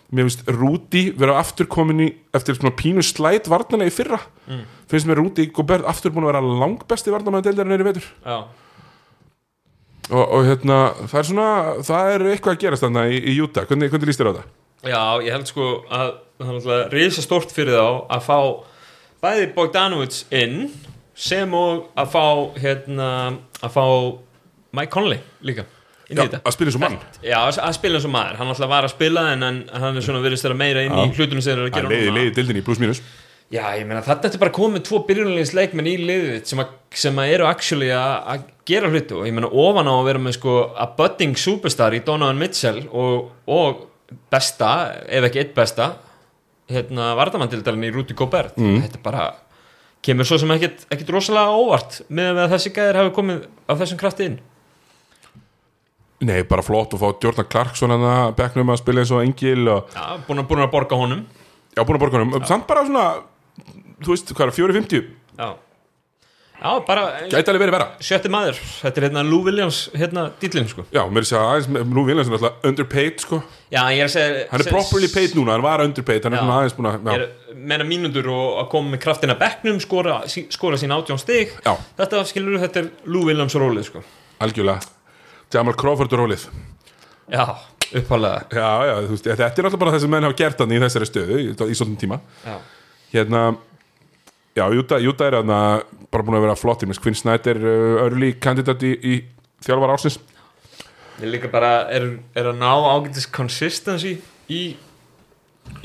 [0.07, 4.21] Mér finnst Rúti vera aftur komin í eftir svona pínu slæt varnarlega í fyrra.
[4.87, 8.07] Finnst mér Rúti Gobert aftur búin að vera langbesti varnarmenn deildarinn er í vetur.
[8.23, 8.37] Já,
[10.11, 10.77] og, og hérna,
[11.09, 11.49] það er svona
[11.87, 13.67] það er eitthvað að gerast þarna í, í Utah.
[13.69, 14.49] Hvernig, hvernig líst þér á það?
[14.87, 18.37] já, ég held sko að það er risa stort fyrir þá að fá
[19.25, 20.67] bæði Bogdanovic inn
[21.17, 22.25] sem og að fá
[22.61, 23.09] hérna,
[23.57, 23.85] að fá
[24.77, 25.65] Mike Conley líka
[26.07, 26.93] Já, að spila eins og mann.
[27.19, 30.05] Já, að spila eins og maður, hann alltaf var að spila en hann, hann er
[30.05, 32.13] svona verið stæra meira inn í hlutunum sem þeir eru að Það gera er leiði,
[32.15, 33.01] leiði dildinni í pluss mínus
[33.47, 36.61] Já, ég meina þetta er bara komið tvo byrjunarlegis leikmenn í liðið sem,
[36.91, 40.55] sem eru actually að, gera hlutu og ég meina ofan á að vera með sko
[40.75, 43.85] a budding superstar í Donovan Mitchell og, og
[44.31, 44.73] besta,
[45.07, 45.93] ef ekki eitt besta
[46.67, 48.57] hérna vardamandildalinn í Rudy Gobert.
[48.59, 49.29] Þetta bara
[50.03, 54.27] kemur svo sem ekkit rosalega óvart með að þessi gæðir hafi komið á þessum krafti
[54.27, 54.37] inn.
[56.27, 59.95] Nei, bara flott að fá Jordan Clarkson að bekknum að spila eins og Engil og
[59.95, 61.23] Já, búin að, búin að borga honum.
[61.77, 63.07] Já, búin að borga honum, samt bara svona
[64.03, 65.07] þú veist, hvað er, 4.50
[65.37, 65.49] Já,
[66.57, 70.69] Já bara gæti alveg verið vera sjötti maður, þetta er hérna Lou Williams hérna dýllinn
[70.71, 70.87] sko.
[70.89, 74.07] Já, mér er að segja aðeins, nú Williams er alltaf underpaid sko, Já, ég er
[74.07, 76.89] að segja hann er properly paid núna, hann var underpaid, hann er svona aðeins búin
[76.89, 80.17] að, Ég er meina mínundur og að koma með kraftina bekknum skora,
[80.53, 81.53] skora sín átjón stig.
[81.65, 81.73] Já.
[81.99, 84.03] Þetta skilur þetta er Lou Williams rólið sko.
[84.43, 84.81] Algjörlega.
[85.53, 86.47] Jamal Crawford rólið.
[87.31, 87.45] Já,
[87.91, 90.75] upphálega Já, já, þú veist, þetta er alltaf bara það sem menn hafa gert hann
[90.75, 92.19] í þessari stöðu í, í svona tíma.
[92.45, 92.57] Já,
[93.13, 93.41] Hérna,
[94.57, 95.53] já, Júta, Júta er hann
[96.11, 99.19] bara búin að vera flottir með Quinn Snyder uh, early kandidat í, í
[99.65, 100.19] þjálfar ásins
[101.21, 104.17] ég líka bara er, er að ná ágætis consistency
[104.49, 104.61] í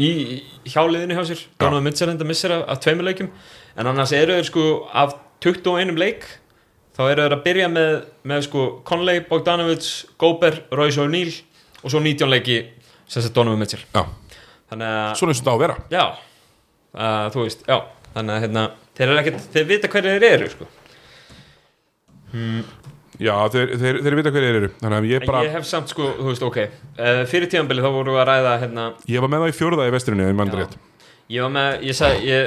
[0.01, 0.11] í
[0.63, 1.43] í hjáliðinu hjá sér.
[1.61, 3.31] Donovan Mitchell enda missir af, af tveimur leikjum.
[3.79, 6.27] En annars eru þeir sko af 21 leik
[6.97, 7.95] þá eru þeir að byrja með,
[8.29, 9.89] með sko Conley, Bogdanovic,
[10.21, 11.33] Gobert, Royce O'Neal
[11.83, 12.61] og svo 19 leiki
[13.09, 13.83] sem sagt Donovan Mitchell.
[13.93, 15.79] Svona eins og þetta á að vera.
[15.93, 16.05] Já,
[16.95, 17.77] uh, þú veist, já
[18.13, 18.65] Þannig að hérna,
[18.99, 20.69] þeir eru ekkert, þeir vita hverju þeir eru sko.
[23.23, 24.71] Já, þeir, þeir, þeir vita hverju þeir eru.
[24.81, 26.59] Þannig að ég bara, ég hef samt sko, þú veist, ok.
[26.97, 29.89] Uh, Fyrir tíðanbili þá vorum við að ræða hérna ég var með það í fjórða
[29.89, 30.79] í vesturinu Ég
[31.33, 32.39] Ég var með, ég sagði,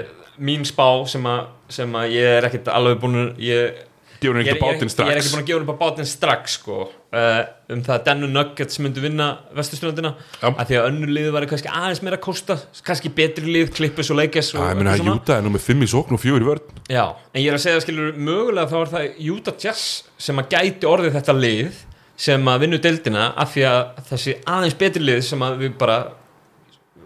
[0.46, 3.80] mín spá sem að, sem að ég er ekkert alveg búin ég,
[4.22, 5.16] Gefur henni ekki bátinn ég, ég er strax.
[5.20, 6.78] ekki búin að gefa á bátinn strax sko,
[7.16, 7.40] uh,
[7.76, 9.28] um það að Denver Nuggets myndu vinna
[9.58, 10.12] vesturströndina
[10.42, 10.48] Já.
[10.50, 14.12] að því að önnur liði var kannski aðeins meira að kosta kannski betri lið, klippus
[14.14, 16.48] og leikes Já, ég meina Júta er nú með 5 í sókn og 4 í
[16.48, 16.78] vörn.
[16.92, 19.90] Já, en ég er að segja skilur mögulega þá er það Utah Jazz
[20.28, 21.84] sem að gæti orðið þetta lið
[22.26, 23.82] sem að vinna deildina af því að
[24.14, 26.00] þessi aðeins betri lið sem að við bara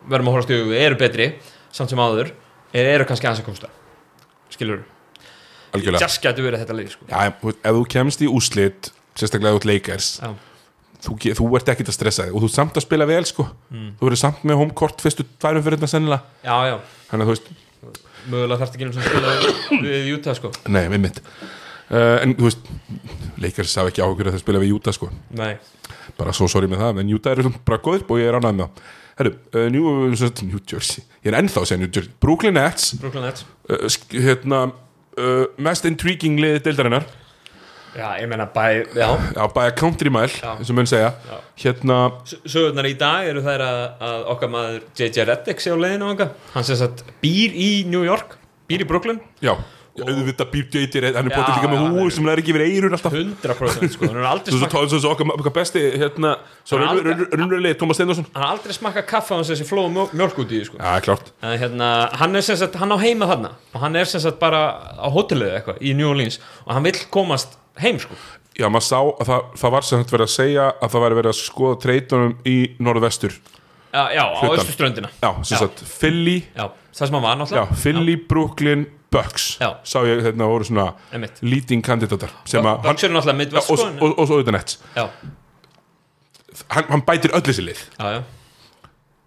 [0.09, 1.31] verðum að horfast í augu eru betri
[1.73, 3.71] samt sem áður er, eru kannski aðeins að komsta
[4.53, 4.85] skilur
[5.73, 6.01] Algjörlega.
[6.05, 7.05] Jazz gæti verið þetta lið sko.
[7.09, 10.29] Já, ef þú kemst í úslit Sérstaklega út leikars Já.
[11.03, 13.25] þú, ge- þú ert ekkit að stressa þig og þú ert samt að spila vel
[13.27, 13.45] sko.
[13.71, 16.21] Þú verður samt með homekort fyrstu tværum fyrir þetta sennilega.
[16.45, 16.77] Já, já,
[17.09, 17.49] Þannig að þú veist,
[18.29, 20.51] mögulega þarf ekki einu sem spila við Utah sko.
[20.69, 21.19] nei, við mitt
[21.89, 22.71] uh, En þú veist,
[23.43, 25.09] leikars sá ekki áhugur að það spila við Júta sko.
[25.35, 25.53] Nei,
[26.19, 28.57] bara svo sorry með það, en Utah eru svona bara góð og ég er ánægð
[28.59, 31.89] með það Herru, uh, New, sem sagt, New Jersey, ég er ennþá að segja New
[31.91, 32.11] Jersey.
[32.23, 32.93] Brooklyn Nets.
[33.01, 33.43] Brooklyn Nets.
[33.67, 34.61] Uh, sk- hérna,
[35.19, 37.07] uh, mest intriguing liðið deildarinnar.
[37.97, 39.07] Já, ég meina bæ, já.
[39.33, 41.09] Já, bæja country mile, eins og mun segja.
[41.25, 41.39] Já.
[41.63, 41.97] hérna,
[42.45, 43.79] Sögurnar í dag eru þær að,
[44.09, 48.05] að okkar maður JJ Reddick sé á leiðinu ánga hann sem sagt býr í New
[48.05, 48.37] York
[48.69, 49.19] býr í Brooklyn.
[49.41, 49.55] Já
[50.05, 52.53] auðvitað býr JJ, hann er Já, bótið líka með já, húi er- sem er ekki
[52.57, 53.13] verið eirun alltaf.
[53.13, 56.35] 100% sko, hann er aldrei smakka svo- svo okkar besti hérna,
[56.65, 56.85] svo er
[57.35, 60.63] raunverulegi Tómas Steindorsson hann har aldrei smakka kaffa á þessi flóðu mjólk, mjólk út í
[60.65, 60.77] sko.
[60.77, 61.31] Já, klárt.
[61.41, 63.51] En hérna, hann er sem sagt, hann á heima þarna.
[63.75, 64.61] Og hann er sem sagt bara
[64.97, 66.39] á hótelið eitthvað í New Orleans.
[66.67, 68.15] Og hann vill komast heim sko.
[68.59, 71.15] Já, maður sá að það, það var sem þetta verið að segja að það væri
[71.21, 73.37] verið að skoða treytunum í norðvestur.
[73.93, 74.59] Já, já á Hlutan.
[74.59, 75.09] austurströndina.
[75.23, 75.59] Já, sem Já.
[75.63, 76.43] sagt, Philly.
[76.55, 79.69] Já, það sem hann var Já, náttúrulega Philly, Brooklyn, Bucks Já.
[79.83, 81.39] Sá ég hérna voru svona Einmitt.
[81.41, 84.75] leading kandidatar sem að Bucks eru náttúrulega já, Midwest og, og, og, svo auðvitað nett
[84.95, 85.05] já,
[86.75, 87.81] hann, hann bætir öll þessi lið.
[87.99, 88.21] Já, já,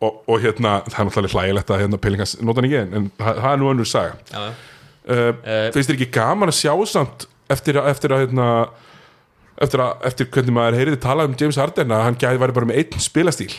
[0.03, 3.11] og, og hérna, það er náttúrulega hlægilegt að hérna Pellingans nota hann ekki en, en
[3.19, 4.17] það, er nú önnur saga.
[4.33, 4.53] Já, já.
[4.53, 8.49] uh, Eh, Finnst þér ekki gaman að sjá samt eftir að, eftir að hérna
[9.63, 12.69] eftir, að, eftir hvernig maður heyriði tala um James Harden að hann gæði væri bara
[12.71, 13.51] með einn spilastíl?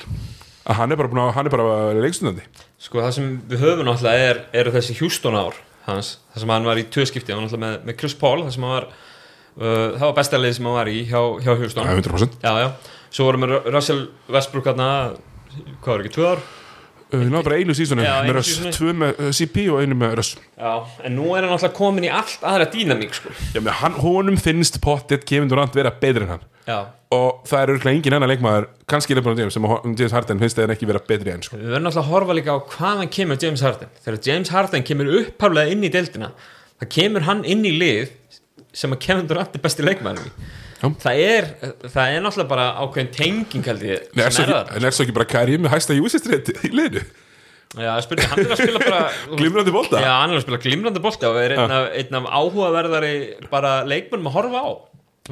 [0.63, 2.45] Að hann er bara, er bara leikstundandi
[2.83, 6.67] sko það sem við höfum náttúrulega er, eru þessi Houston ár hans, það sem hann
[6.69, 9.87] var í tvöskipti hann var náttúrulega með, með Chris Paul það sem hann var uh,
[9.99, 12.69] það var besta lið sem hann var í hjá, hjá Já, 100% já, já,
[13.13, 14.01] svo vorum við Russell
[14.31, 14.89] Westbrook hérna,
[15.83, 16.45] hvað var ekki, tvö ár
[17.13, 18.71] Uh, Ná, bara einu sísoni Já, með seasoni.
[18.73, 20.71] tvö með uh, CP og einu með Russ já,
[21.05, 23.29] en nú er hann náttúrulega komin í allt aðra dýnamík sko.
[23.53, 26.79] Já, með hann, honum finnst pottet Kevin Durant vera betri en hann já,
[27.13, 30.57] og það er örgulega engin annar leikmaður kannski LeBron James sem Ho- James Harden finnst
[30.57, 31.59] þeir ekki vera betri en sko.
[31.61, 35.13] við verðum náttúrulega að horfa líka á hvaðan kemur James Harden þegar James Harden kemur
[35.21, 36.31] upphaflega inn í deildina
[36.81, 38.15] það kemur hann inn í lið
[38.73, 40.33] sem að Kevin Durant er besti leikmaður í.
[41.03, 41.49] Það er,
[41.87, 44.87] það er náttúrulega bara ákveðin tenging held ég Nei, er svo er ekki, það en
[44.87, 47.03] er svo ekki bara Kari með hæsta júsistrið í liðinu?
[47.73, 49.03] Já, spurning, hann er að spila bara
[49.39, 50.01] Glimrandi bolta?
[50.03, 53.13] Já, hann er að spila glimrandi bolta og er einn af, einn af áhugaverðari
[53.49, 54.69] bara leikmennum að horfa á.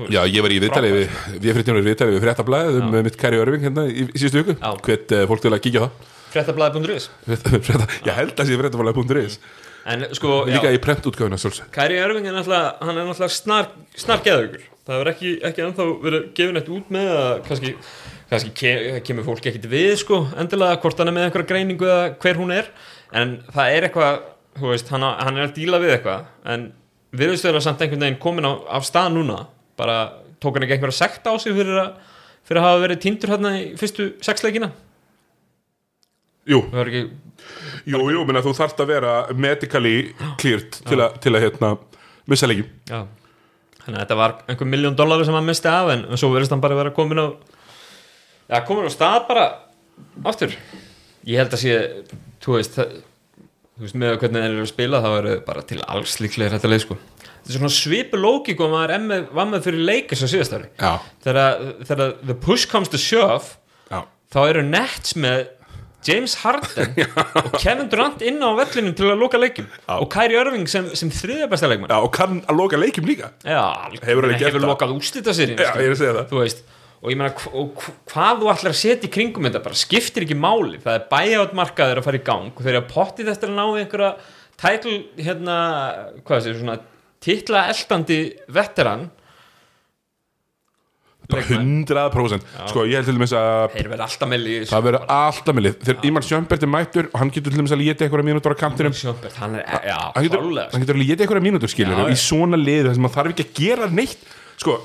[0.09, 3.67] Já, ég var í viðtali við, við fréttjónur viðtali við fréttablaðið um mitt Kari Örving
[3.67, 4.55] hérna í, í síðustu viku.
[4.57, 4.71] Já.
[4.87, 6.07] Hvet uh, fólk til að kíkja það.
[6.31, 9.37] Frétta, Ég held að sé fréttablaðið.is
[9.91, 14.70] En sko, Líka já, í prentútgáfuna sjálfs Kæri Örving er náttúrulega er snar, snar geðugur
[14.87, 17.73] það hefur ekki, ekki ennþá verið gefin eitt út með að kannski,
[18.31, 18.73] kannski ke,
[19.07, 22.55] kemur fólk ekkit við sko endilega hvort hann er með einhverja greiningu eða hver hún
[22.55, 22.71] er.
[23.11, 24.21] En það er eitthvað
[24.57, 26.27] þú veist, hann, hann er að díla við eitthvað.
[26.53, 26.71] En
[27.11, 29.43] vera samt einhvern veginn komin á, af stað núna.
[29.79, 29.99] Bara
[30.41, 31.93] tók hann ekki einhverja sekt á sig fyrir að,
[32.47, 34.71] fyrir að hafa verið týndur hérna í fyrstu sexleikina
[36.49, 37.03] Jú, ekki
[37.85, 39.95] jú, jú, menna þú þarft að vera medically
[40.41, 41.75] cleared til, a, til að hérna
[42.29, 43.03] missa leikjum Já
[43.81, 46.53] Þannig að þetta var einhver miljón dollari sem hann misti af en, en svo verðist
[46.53, 47.27] hann bara vera komin á
[48.51, 49.45] Já, komin á stað bara
[50.27, 50.51] aftur.
[51.23, 51.75] Ég held að sé,
[52.43, 52.97] þú veist það,
[53.77, 56.71] þú veist með hvernig þeir eru að spila þá eru bara til alls líklegir þetta
[56.71, 56.97] leið sko.
[57.21, 60.67] Þetta er svona svipu lógík og maður með, var með fyrir leikis á síðast ári.
[60.75, 60.91] Já,
[61.23, 63.55] þegar, þegar the push comes to shove
[63.87, 64.03] já.
[64.33, 65.45] þá eru Nets með
[66.07, 66.97] James Harden
[67.45, 69.95] og Kevin Durant inn á vellinu til að loka leikjum Já.
[69.99, 73.31] og Kyrie Irving sem, sem þriðja besta leikmann Já, og kann að loka leikjum líka.
[73.45, 73.63] Já,
[74.01, 75.57] Hefur hefur lokað úslita sér
[77.01, 80.77] og ég meina hvað þú ætlar að setja í kringum þetta bara skiptir ekki máli,
[80.83, 83.55] það er bæjátt markaður að fara í gang og þeir eru að potti þetta að
[83.57, 84.11] ná einhverja
[84.61, 85.55] tætl hérna,
[86.27, 86.77] hvað sé, svona
[87.21, 88.19] titla eldandi
[88.53, 89.07] veteran
[91.31, 95.57] 100% sko ég held til dæmis að þeir verða alltaf með liði það verður alltaf
[95.57, 98.55] millið þegar Ímar Sjömbert er mættur og hann getur til dæmis að léta einhverja mínútur
[98.55, 98.95] á kantinum.
[98.95, 102.59] Sjónbert, hann er, já, hann getur, hann getur að léta einhverja mínútur skilur í svona
[102.59, 104.25] lið þar sem maður þarf ekki að gera neitt.
[104.61, 104.79] Sko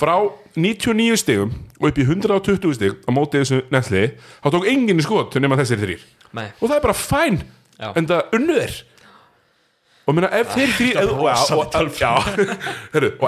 [0.00, 0.16] frá
[0.56, 4.06] 99 stigum og upp í 120 stig á móti þessu netli
[4.40, 6.04] þá tók enginn í skot nema þessir þrýr
[6.36, 6.46] Nei.
[6.58, 7.40] og það er bara fæn
[7.90, 8.78] en það unnu þeir
[10.10, 11.28] og minna ef þeir þrýr ef, og,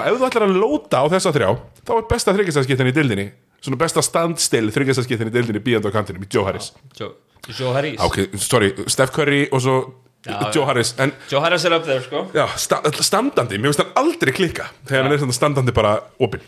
[0.03, 1.49] ef þú ætlar að lóta á þessa þrjá
[1.81, 3.27] þá er besta þryggjastaskiptin í dildinni
[3.63, 6.71] svona besta standstill þryggjastaskiptin í dildinni bíjandi á kantinum í Joe Harris.
[6.97, 7.13] Joe,
[7.47, 7.99] Joe Harris.
[8.03, 9.77] Ok, sorry, Steph Curry og svo
[10.23, 10.63] Já, Joe.
[10.63, 12.21] Harris en Joe Harris er upp þeir sko.
[12.35, 16.43] Já, sta standandi, mér finnst hann aldrei klikka þegar hann er standandi bara opinn.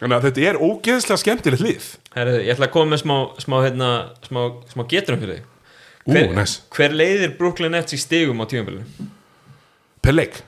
[0.00, 1.84] Þannig að þetta er ógeðslega skemmtilegt lið
[2.16, 3.90] Herri, ég ætla að koma með smá, smá, hérna,
[4.26, 4.40] smá,
[4.72, 5.50] smá geturum fyrir þig.
[6.04, 8.84] Hver, næs, hver leiðir Brooklyn Nets í stigum á tímabilinu?
[10.04, 10.40] Per leik,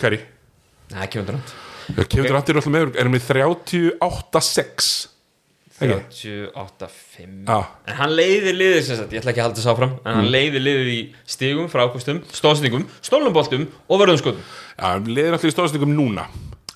[0.00, 0.20] Kari
[0.94, 4.90] Nei, undan hann Kevin Durant er alltaf með, erum við 38-6
[5.80, 5.96] Ekki?
[6.52, 7.56] 38-5 Já,
[7.88, 10.26] En hann leiðir liðið sem sagt, ég ætla ekki að halda þess áfram En hann
[10.26, 10.32] Mm.
[10.34, 10.98] leiðir liðið í
[11.34, 16.26] stigum, frákvöstum, stóðsendingum, stólumboltum og vörðumskotum já, liðir alltaf í stóðsendingum núna.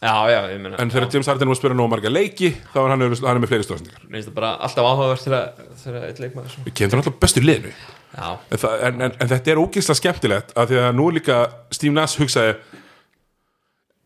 [0.05, 2.79] Já, já, ég meina En þegar James Harden var að spila nóg marga leiki þá
[2.81, 5.53] er hann, hann er með fleiri stóðsendingar alltaf áhugavert þegar
[5.85, 6.73] þegar eitt leikmaður svona.
[6.75, 7.73] Kevin Durant alltaf bestur liðinu
[8.15, 11.39] en, það, en, en, en þetta er ógeðslega skemmtilegt af því að nú líka
[11.75, 12.55] Steve Nass hugsaði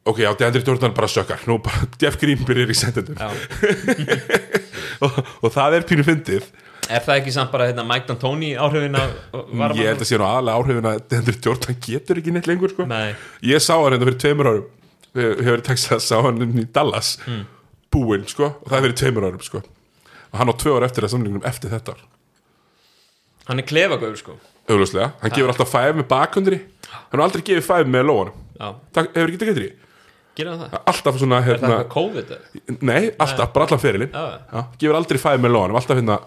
[0.08, 1.42] ok, já, Deandre Jordan bara sökkar.
[1.48, 3.18] Nú bara Jeff Green byrjar í sendendum
[5.04, 6.48] og, og það er pínu fyndið.
[6.88, 9.76] Er það ekki samt bara hérna, Mike D'Antoni áhrifin af varmann?
[9.76, 12.88] ég held að sé nú aðalega áhrifin að Deandre Jordan getur ekki neitt lengur sko.
[12.88, 13.12] Nei,
[13.44, 14.68] ég sá hann hérna fyrir tveimur árum.
[15.18, 17.16] Hefur Texas, sá hann inn í Dallas.
[17.92, 19.64] Búinn, sko, og það er fyrir tveimur árum sko.
[20.28, 22.02] og hann á tvö ár eftir að samlingunum eftir þetta ár
[23.48, 24.36] hann er klefagöður sko.
[24.68, 26.58] Augljóslega, hann gefur alltaf fæf með bakkundri
[26.88, 28.40] hann har aldrei gefið fæf með lóanum.
[28.58, 29.68] Það hefur ekki tekið því
[30.48, 30.74] hann það?
[30.92, 32.28] alltaf svona, Er það hérna, eitthvað COVID?
[32.34, 32.76] eða?
[32.86, 34.12] nei, alltaf, bara allan ferilinn.
[34.14, 36.18] Já, Já, gefur aldrei fæf með lóanum, alltaf hérna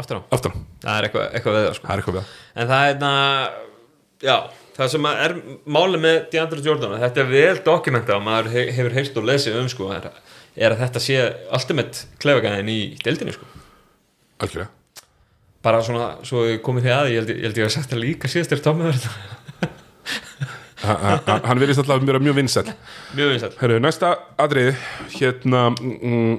[0.00, 0.22] aftur á.
[0.34, 0.54] Aftan.
[0.82, 1.86] Það er eitthvað, eitthvað við það sko.
[1.86, 2.32] Það er eitthvað við það.
[2.56, 3.12] En það er hérna
[4.26, 4.36] Já,
[4.78, 5.34] það sem að er
[5.76, 9.26] málið með DeAndre Jordan og Þetta er vel dokumentað og maður he- hefur heyrst og
[9.28, 10.06] lesið um sko er,
[10.56, 11.18] er að þetta sé
[11.52, 13.44] ultimate klefagæðin í deildinni sko.
[14.40, 14.72] Algjörlega
[15.66, 18.30] Bara svona, svo komum því að Ég held ég, held ég að sagt það líka
[18.30, 18.62] síðast er
[20.86, 22.70] ha- ha- hann verðist alltaf mjög, mjög vinsæll.
[23.16, 23.54] Mjög vinsæll.
[23.60, 24.74] Herru, næsta atriði
[25.16, 26.34] hérna mm,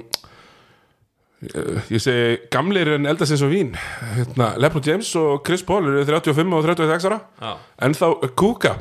[1.48, 3.74] eh, ég segi gamlir en eldast eins og vín.
[4.16, 7.52] Hérna, Lebron James og Chris Paul eru 35 og 36 ára Já,
[7.86, 8.06] en þá
[8.38, 8.78] kúka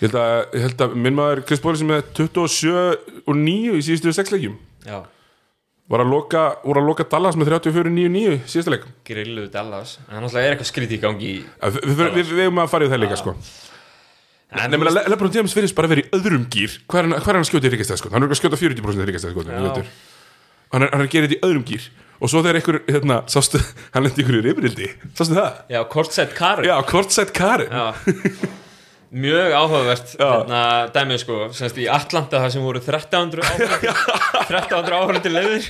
[0.00, 2.72] ég held að, að minn maður Chris Paul sem er 27
[3.26, 5.00] og 9 í síðustu sexleikjum já
[5.92, 8.88] var að loka, voru að loka Dallas með 34 9 9 síðustu leik?
[9.06, 9.98] Grilluð Dallas.
[10.08, 11.38] En hann er eitthvað skrítið í gangi í
[12.16, 13.36] við, eigum að fara í það líka sko.
[14.56, 17.72] Le Lebron James fyrir bara að vera í öðrum gýr hvað er hann, skjóta í
[17.74, 18.10] ríkastæð sko?
[18.14, 21.42] hann er að skjóta 40% í ríkastæð sko, hann, er, hann að gera þetta í
[21.48, 23.58] öðrum gýr og svo þegar einhver, hérna, sástu
[23.96, 25.58] hann lendi ykkur í rifrildi, sástu það?
[25.74, 27.90] Já, Kortsett Karin Já, kortsætt Karin Já
[29.14, 30.60] Mjög áhugavert hérna,
[30.94, 33.84] dæmið sko, semst í Atlanta það sem voru 1300 áhugavert
[34.50, 35.68] 1300 áhugavert leiðir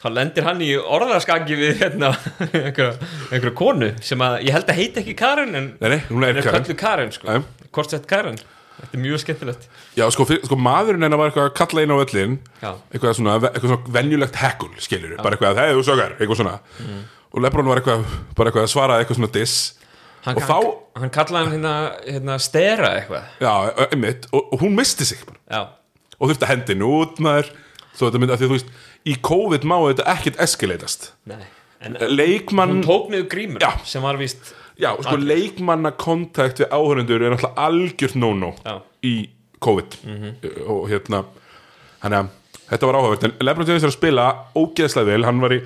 [0.00, 2.10] þá lendir hann í orðaskaki við hérna,
[2.50, 6.40] einhverja konu sem að ég held að heiti ekki Karin en Nei, nei, hún er
[6.46, 7.68] kallu Karin sko, Já.
[7.70, 8.40] Kortsett Karin
[8.80, 9.66] þetta er mjög skemmtilegt.
[9.98, 13.74] Já, sko, sko maðurinn hennar var eitthvað að kalla inn á öllin eitthvað svona, eitthvað
[13.74, 16.54] svona venjulegt hekkul skilur, bara eitthvað að þú sögar eitthvað svona.
[17.30, 18.06] Og Lebron var eitthvað,
[18.38, 19.58] bara eitthvað að svara eitthvað svona diss
[20.24, 21.74] hann, Og þá- hann, hann kallaði hann hérna,
[22.06, 23.24] hérna stera eitthvað.
[23.40, 23.52] Já,
[23.90, 25.18] einmitt, og, og hún misti sig
[26.20, 27.50] og þurfti að hendi henni út maður.
[28.00, 28.70] Þetta myndi að því að þú veist
[29.10, 31.10] í COVID má þetta ekkert eskileitast
[32.12, 33.70] leikmann, hún tók niður grímur Já.
[33.88, 38.50] sem var víst já, sko leikmanna kontakt við áhörundur er náttúrulega algjört no-no
[39.04, 39.14] í
[39.60, 39.96] COVID.
[40.68, 41.24] Og hérna
[42.04, 42.28] hann að
[42.70, 43.24] þetta var áhugavert.
[43.28, 44.26] En Lebron James er að spila
[44.56, 45.24] ógeðslega vel.
[45.28, 45.60] Hann var í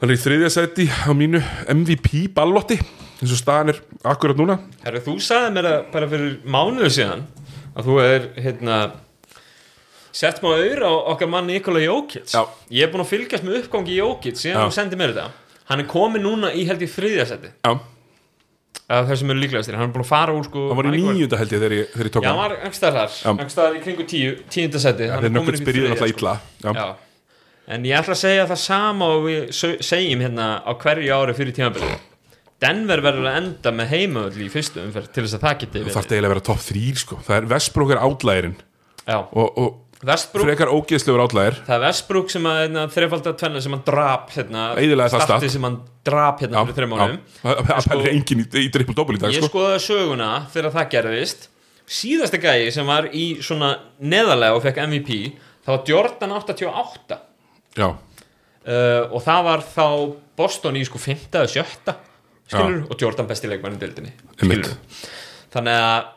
[0.00, 1.42] hann er í þriðja seti á mínu
[1.74, 2.78] MVP ballotti
[3.20, 3.78] eins og staðan er
[4.14, 4.58] akkurat núna.
[4.84, 7.26] Herru, þú sagði mér að bara fyrir mánuðu síðan
[7.76, 8.78] að þú er hérna
[10.12, 12.42] sett maður auður á okkar mann Nikola Jókits Já.
[12.74, 15.28] ég er búin að fylgjast með uppgangi Jókits síðan þú sendið mér þetta.
[15.70, 17.52] Hann er komin núna í held í þriðja seti.
[17.62, 17.76] Já,
[18.90, 20.96] að það sem eru líklegastir, hann er búin að fara úr sko hann var í
[21.04, 22.40] níunda held ég þegar ég, þegar ég tók Já, hann.
[22.40, 25.06] var einhverstaðar þar, einhverstaðar í kringu tíu, tíunda seti.
[25.12, 26.34] Hann þeir byrjuði þriðja, náttúrulega illa.
[26.64, 26.72] Já.
[26.74, 26.88] Já.
[27.70, 31.36] En ég ætla að segja það sama og við se- segjum hérna á hverju ári
[31.38, 31.92] fyrir tímabilið
[32.60, 35.94] Denver verður að enda með heimaöll í fyrstu umferð til þess að það geti það
[35.94, 37.20] þarf eiginlega að vera topp þrýr sko.
[37.26, 38.58] það er Vestbrók er átlæðirinn
[39.06, 43.60] Já, og, og Westbrook, frekar ógeðslegur átlæðir það er Westbrook sem að hérna, þreifalda tvenna
[43.64, 44.66] sem hann drap hérna,
[45.12, 45.46] stat.
[45.52, 45.78] sem hann
[46.08, 49.34] drap hérna fyrir þreim ánum það Sko- er engin í, í triple double í dag
[49.34, 49.50] ég sko.
[49.52, 51.48] skoðaði söguna þegar það gerðist
[51.90, 55.18] síðasta gæi sem var í svona neðarlega og fekk MVP
[55.66, 57.20] það var Jordan 88
[57.80, 59.84] já, uh, og það var þá
[60.40, 61.28] Boston í sko 5.
[61.34, 61.96] eða 7.
[62.50, 64.14] skilur og Jordan besti deildinni.
[64.40, 64.66] Einmitt.
[64.66, 65.20] skilur
[65.54, 66.08] þannig að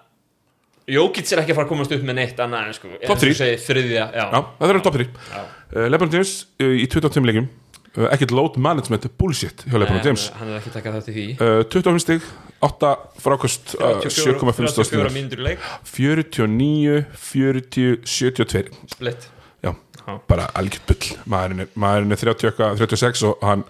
[0.84, 3.60] Jókits er ekki að fara að komast upp með neitt annað en sko þú segir,
[3.64, 5.43] þriðja, já, já, það er top 3 Já.
[5.43, 7.45] uh, Lebron James uh, í 25 leikjum.
[7.93, 10.26] Uh, ekkert load management bullshit hjá Lebron James.
[10.35, 11.23] hann er ekki takað þátt í því.
[11.38, 12.26] Uh, 25 stig,
[12.68, 12.89] 8
[13.23, 15.64] frákost uh, 7,5 34 stóðstundur mínútur í leik.
[15.93, 16.97] 49,
[17.30, 18.65] 40, 72
[18.97, 19.30] split.
[19.64, 20.18] Já, Já.
[20.27, 21.14] bara algjört bull.
[21.31, 23.64] Maðurinn er, maðurinn er 30, eitthvað, 36 og hann,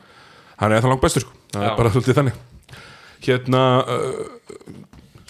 [0.64, 1.38] hann er það langt bestur sko.
[1.54, 2.42] bara svolítið þannig
[3.32, 4.22] hérna uh,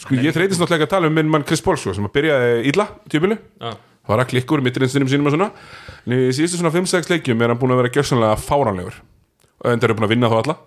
[0.03, 2.53] sko ég þreytist náttúrulega að tala um minn mann Chris Paul sko, sem að byrjaði
[2.73, 5.49] illa tjöpulu já, það var að klikkur mittirinsinum sínum og svona.
[6.05, 8.97] En í síðustu svona 5-6 leikjum er hann búin að vera gjörsanlega fáránlegur.
[9.63, 10.57] Og endur er búin að vinna þá alla.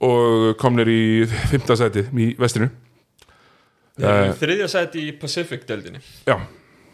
[0.00, 1.74] Og komnir í 5.
[1.76, 2.70] sæti í vestinu
[4.00, 6.00] uh, þriðja sæti í Pacific deildinni.
[6.24, 6.38] Já,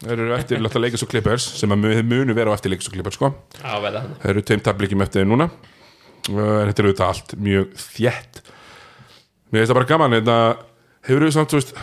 [0.03, 2.89] þeir eru eftir alltaf leikis og Clippers sem að mu- munu vera á eftir leikis
[2.91, 3.31] og Clippers sko.
[3.63, 3.87] Að
[4.19, 5.47] Það eru tveim tablikjum eftir núna.
[6.27, 6.35] En
[6.67, 8.41] þetta er auðvitað allt mjög þjætt
[9.51, 10.37] Mér finnst það bara gaman þetta
[11.07, 11.75] hefur við samt, þú veist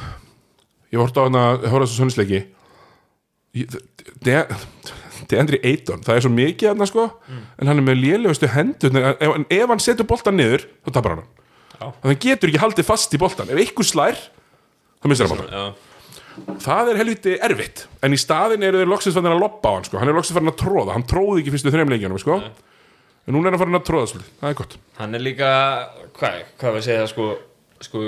[0.94, 2.42] ég vorst á hana, hóra þessu sönnisleiki
[5.30, 9.08] Deandri Ayton, það er svo mikið hana sko, en hann er með lélegustu hendur en
[9.14, 11.26] ef, en hann setur boltan niður þá tapar hann.
[12.02, 14.18] Hann getur ekki haldið fast í boltan ef ykkur slær,
[15.00, 15.64] þá mistur hann boltan já,
[16.66, 19.88] það er helviti erfitt en í staðin eru þeir loksins fannin að loppa á hann
[19.88, 20.00] sko.
[20.02, 22.40] hann er loksins fannin að tróða, hann tróði ekki fyrstu þreim leikjanum sko.
[22.42, 24.78] en núna er hann fannin að tróða svolítið, það er gott.
[24.98, 25.50] Hann er líka
[26.18, 27.28] hvað, hvað var að segja sko,
[27.84, 28.02] sko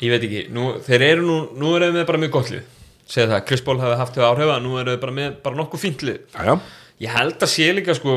[0.00, 2.68] ég veit ekki, nú, þeir eru nú nú eru með bara mjög gott lið.
[3.10, 5.84] Segja það, Chris Paul hafi haft þau áhrif nú eru þeir bara með bara nokkuð
[5.84, 6.22] fínt lið.
[6.36, 6.56] Jæja,
[7.04, 8.16] ég held að sé líka sko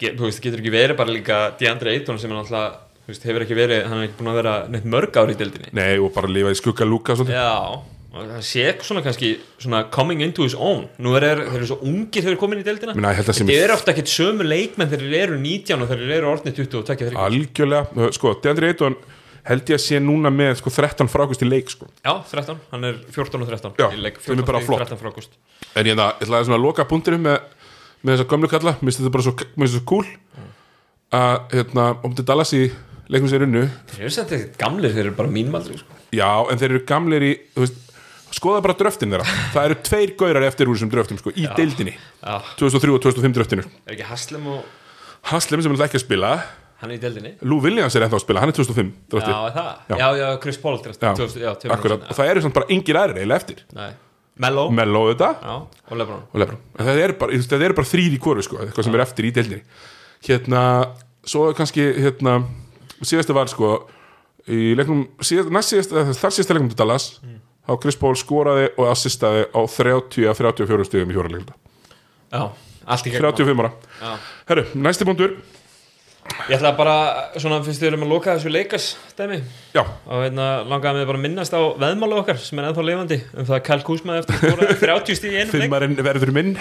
[0.00, 3.56] get, þú veist, getur ekki verið bara líka Deandre Ayton sem er náttúrulega hefur ekki
[3.56, 5.70] verið, hann er ekki búin að vera neitt mörg ári í deildinni.
[5.76, 7.52] Nei og bara lifa í skugga lúka já,
[8.22, 9.32] það sé svona kannski
[9.62, 10.86] svona coming into his own.
[11.02, 12.94] Nú er þeir, eru svo ungir þegar þeir eru komin í deildina.
[12.96, 16.32] Minna, Þetta eru ofta ekkert sömu leikmenn þegar þeir eru 19 og þegar þeir eru
[16.32, 18.98] orðni 20 og tekja þeir algjörlega, sko, Deandre Ayton
[19.46, 21.86] held ég að sé núna með sko, 13 frákust í leik sko.
[22.02, 24.82] Já, 13, hann er 14 og 13 Já, leik, sem er 14 bara flott.
[24.88, 25.36] 13 frákost
[25.76, 27.44] en ég ætla ég ætla að loka punktinum með,
[28.02, 29.36] með þessa gömlu kalla, mér finnst þetta bara svo,
[29.76, 30.06] svo cool
[31.14, 32.64] að hérna, om til Dallas í
[33.12, 33.66] leikum sér unnu.
[33.92, 35.98] Þeir eru ekkert gamlir, þeir eru bara mínmaldri sko.
[36.16, 37.82] Já, en þeir eru gamlir í þú veist,
[38.34, 39.26] skoða bara dröftin þeirra.
[39.54, 43.36] Það eru tveir gaurar eftir úr þessum dröftum sko, í deildinni, Já, 2003 og 2005
[43.36, 44.64] dröftinu er ekki Haslem og
[45.30, 46.32] Haslem sem er ekki að spila.
[46.76, 47.30] Hann er í deildinni?
[47.48, 49.70] Lou Williams er ennþá að spila, hann er 2005 Já, dröfti, er það?
[49.88, 49.96] Já.
[49.96, 53.22] Já, já, Chris Paul Já, 2000, já, akkurat, og það eru samt bara yngir aðrir
[53.22, 53.62] eiginlega eftir.
[53.76, 53.90] Nei.
[54.36, 56.24] Mello Mello þetta Já, og Lebron.
[56.28, 56.58] Og Lebron.
[56.76, 59.62] Það eru bara, eru bara þrýr í kóru sko, eitthvað sem er eftir í deildinni.
[60.26, 60.62] Hérna,
[61.24, 62.36] svo er kannski hérna,
[63.00, 63.70] síðasta var sko
[64.46, 67.08] í leiknum, síðast, næst síðast þar síðasta leiknum til Dallas
[67.66, 71.56] þá Chris Paul skoraði og assistaði á 30 að 34 stigum í fjóra leiknum
[72.32, 72.42] Já,
[72.86, 74.16] allt í gegn 35 ára.
[74.48, 75.36] Herru, næsti punktur
[76.46, 76.94] Ég ætla bara,
[77.40, 78.84] svona fyrst við erum að loka þessu leikas
[79.18, 79.38] dæmi
[79.74, 83.18] Já, og hérna langaði mig bara að minnast á veðmálu okkar sem er ennþá lifandi
[83.32, 85.64] um það að Kyle Kuzma eftir að skora 30 stíð í einum leik.
[85.66, 86.52] Fimmarinn verður minn.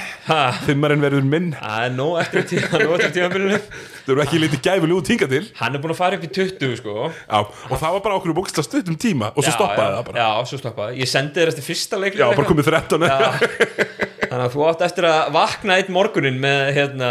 [0.65, 1.49] Fimmarinn verður minn.
[1.59, 3.59] Það er nóg eftir tíma, nóg eftir tímabilinu.
[4.05, 5.43] Það eru ekki lítið gæfuleg út hinga til.
[5.61, 6.95] Hann er búin að fara upp í 20 sko.
[7.11, 10.25] Já, og það var bara okkur bóksla stuttum tíma og svo stoppaði það bara.
[10.25, 13.07] Já, svo stoppaði Ég sendi þér eftir fyrsta leik Já, bara komið 13
[14.29, 17.09] Þannig að þú átt eftir að vakna eitt morgunin með, hérna,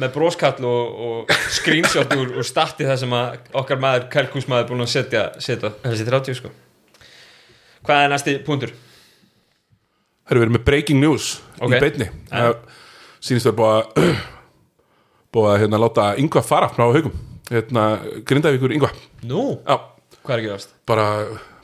[0.00, 4.06] með broskall og, og screenshot úr, úr starti þar sem okkar maður
[4.60, 6.52] er búin að setja, setja þessi 30 sko.
[7.86, 8.74] Hvað er næsti punktur?
[10.30, 11.72] Herru, við erum með breaking news Ok.
[11.74, 12.58] í beinni Það
[13.20, 14.10] Sýnist það búið að
[15.34, 17.16] búið að hérna, láta yngva fara frá haugum
[17.50, 17.86] hérna,
[18.28, 18.92] Grindavíkur yngva
[19.26, 19.76] Nú, Já,
[20.22, 20.76] hvað er ekki ást?
[20.88, 21.06] bara,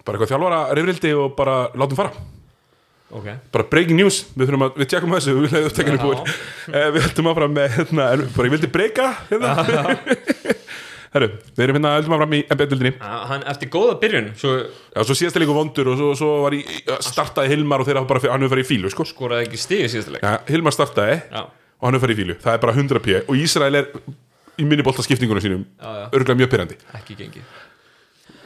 [0.03, 2.13] bara eitthvað þjálfara rifrildi og bara látum fara
[3.15, 3.27] Ok.
[3.55, 7.05] Bara breaking news, við þurfum að, við tjekkum þessu við leiðum upptekinu búin eh, við
[7.05, 9.53] höldum áfram með, hérna, bara ég vildi breyka hérna.
[11.15, 12.93] Herru, við erum hérna, höldum áfram í NBA-dildinni
[13.31, 16.65] Hann, eftir góða byrjun svo Já, svo síðast leikur vondur og svo, svo var í,
[17.07, 19.07] startaði Hilmar og þeirra bara, hann hefur farið í fílu, sko.
[19.07, 20.27] Skoraði ekki stig í síðasta leik.
[20.27, 23.21] Ja, Hilmar startaði Já, og hann hefur farið í fílu, það er bara 100 p
[23.23, 23.93] og Ísrael er
[24.57, 27.57] í minniboltaskipningunum sínum já, já, örgulega mjög pyrrandi ekki gengið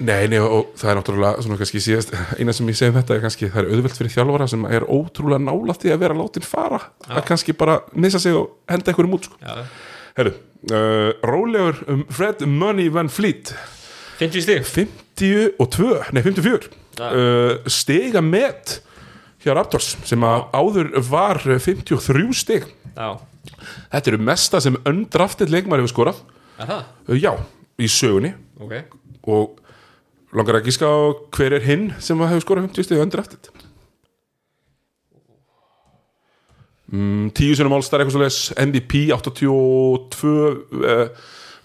[0.00, 3.16] Nei, nei, og, það er náttúrulega svona kannski síðast, eina sem ég segi um þetta
[3.18, 6.46] er kannski það er auðvelt fyrir þjálfara sem er ótrúlega nálægt í að vera látin
[6.46, 6.78] fara
[7.10, 9.36] að kannski bara missa sig og henda einhverjum út sko.
[9.44, 9.58] Já,
[10.16, 10.32] Herru,
[10.72, 13.52] uh, rólegur um Fred Money Van Fleet.
[14.20, 14.64] 50 stig.
[15.20, 16.70] 52, nei 54
[17.00, 17.10] Ja.
[17.12, 18.80] uh, stiga met
[19.44, 22.66] hjá Raptors sem að áður var 53 stig.
[22.96, 23.18] Já,
[23.92, 26.18] Þetta eru mesta sem undrafted leikmar hefur skorað?
[26.60, 26.82] Uh,
[27.16, 27.32] Já,
[27.80, 28.34] í sögunni.
[28.60, 28.74] Ok.
[29.30, 29.59] Og
[30.36, 30.98] langar að gíska á
[31.34, 33.50] hver er hinn sem hefur skorað 50 stig undrafted
[36.92, 41.04] mm, 10 sinum All-Star eitthvað svo leis MVP 82 uh,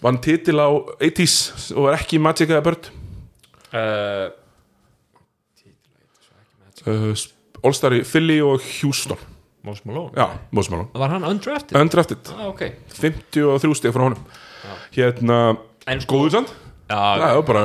[0.04, 0.68] vann titil á
[1.00, 2.90] 80s og var ekki Magic eða Bird.
[3.72, 4.28] Uh,
[6.86, 7.24] uh,
[7.64, 9.18] All-Star í Philly og Houston.
[9.66, 10.12] Mos Malone?
[10.14, 10.92] Já, Moses Malone.
[10.94, 11.74] Var hann undrafted?
[11.80, 12.68] Undrafted, ah, ok.
[13.00, 14.20] 53 stig frá honum.
[14.94, 15.40] Hérna,
[15.86, 16.52] En sko góður samt
[16.86, 17.62] Já, bara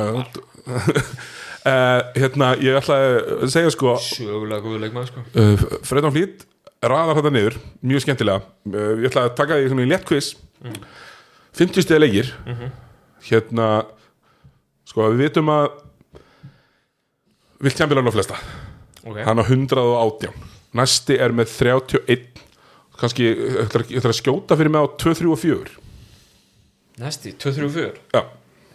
[2.22, 3.10] Hérna, ég ætlaði
[3.46, 5.24] að segja sko sögulega góðu leikmaður sko.
[5.38, 6.46] uh, Fredan Flýt
[6.82, 8.42] raðar þetta niður mjög skemmtilega.
[8.66, 10.32] Uh, ég ætla að taka því svona í létt quiz.
[11.60, 12.32] 50 stiga leikir.
[13.28, 13.68] Hérna
[14.90, 15.68] sko við vitum að
[17.62, 18.40] vilt tjambilan á flesta.
[19.06, 19.22] Ok.
[19.26, 20.34] Hann á 118
[20.78, 22.42] næsti er með 31
[23.02, 25.72] kannski, ég ætla ég ætla að skjóta fyrir mig á 2, 3 og 4
[27.02, 28.22] Næsti, 2-3-4 já,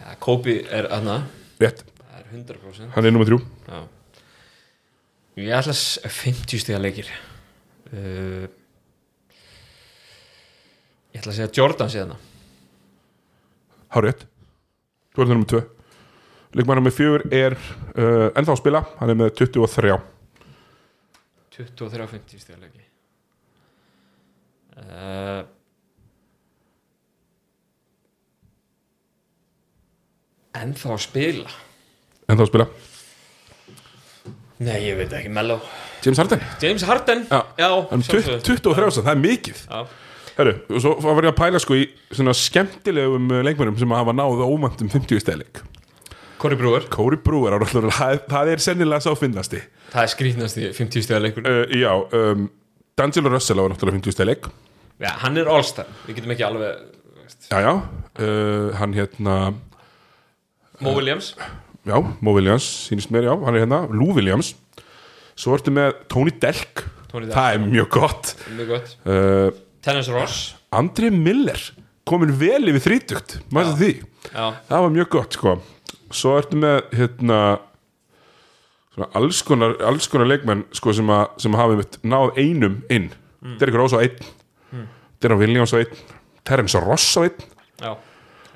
[0.01, 1.21] Já, Kobe er aðna
[1.61, 3.39] rétt, Það er 100% hann er nummer 3
[3.69, 3.81] Já.
[5.37, 7.09] Ég ætla að s- 50 stiga leikir.
[7.93, 8.47] Uh,
[11.15, 12.17] Ég ætla að segja Jordan síðan
[13.89, 14.25] há rétt,
[15.15, 15.61] þú er það nummer 2
[16.57, 19.97] leikmann nummer 4 er uh, ennþá að spila, hann er með 23
[21.57, 22.83] 23-50 stiga leiki.
[24.77, 25.41] Uh,
[30.57, 31.51] Ennþá að spila?
[32.27, 32.67] Ennþá að spila,
[34.57, 35.59] Nei, ég veit ekki, Mello.
[36.05, 36.41] James Harden?
[36.63, 37.27] James Harden?
[37.29, 37.43] Já.
[37.91, 38.43] hann er sjálfsögðu.
[38.47, 39.59] 23 ása, það er mikið.
[39.69, 39.81] Já.
[40.37, 44.13] Herru, og svo var ég að pæla sko í svona skemmtilegum uh, leikmennum sem hafa
[44.17, 45.63] náð ómæntum 50 stæðleik
[46.41, 46.85] Corey Brewer.
[46.93, 49.63] Corey Brewer, á náttúrulega- það, það er sennilega sá finnasti
[49.95, 51.89] Það er skrýtnast í 50 stiga leikur uh, Já,
[52.21, 52.51] um,
[53.01, 54.51] D'Angelo Russell á náttúrulega 50 stæðleik
[55.01, 55.89] Já, hann er all-star.
[56.07, 56.85] Við getum ekki alveg.
[57.51, 59.35] Já, já, uh, hann hérna
[60.85, 61.35] Mo Williams.
[61.87, 64.55] Já, Mo Williams, sínist mér, já, hann er hérna Lou Williams.
[65.37, 66.85] Svo ertu með Tony Delk.
[67.11, 67.37] Tony Delk.
[67.37, 68.33] Það er mjög gott.
[68.57, 68.95] Mjög gott.
[69.07, 69.51] Uh,
[69.85, 70.55] Tennis Ross.
[70.75, 71.61] Andri Miller
[72.07, 73.93] komin vel yfir þrítugt Mæstu því.
[74.31, 75.55] Já, það var mjög gott sko.
[76.15, 77.41] Svo ertu með hérna
[78.95, 83.11] svona alls konar, alls konar leikmenn sko sem, að, sem hafi mitt náð einum inn.
[83.43, 83.57] Mm.
[83.61, 84.33] Derek Rose á einn.
[84.73, 84.89] Mm.
[85.23, 86.03] Derek Williams á einn.
[86.47, 87.47] Terence Ross á einn.
[87.83, 87.93] Já.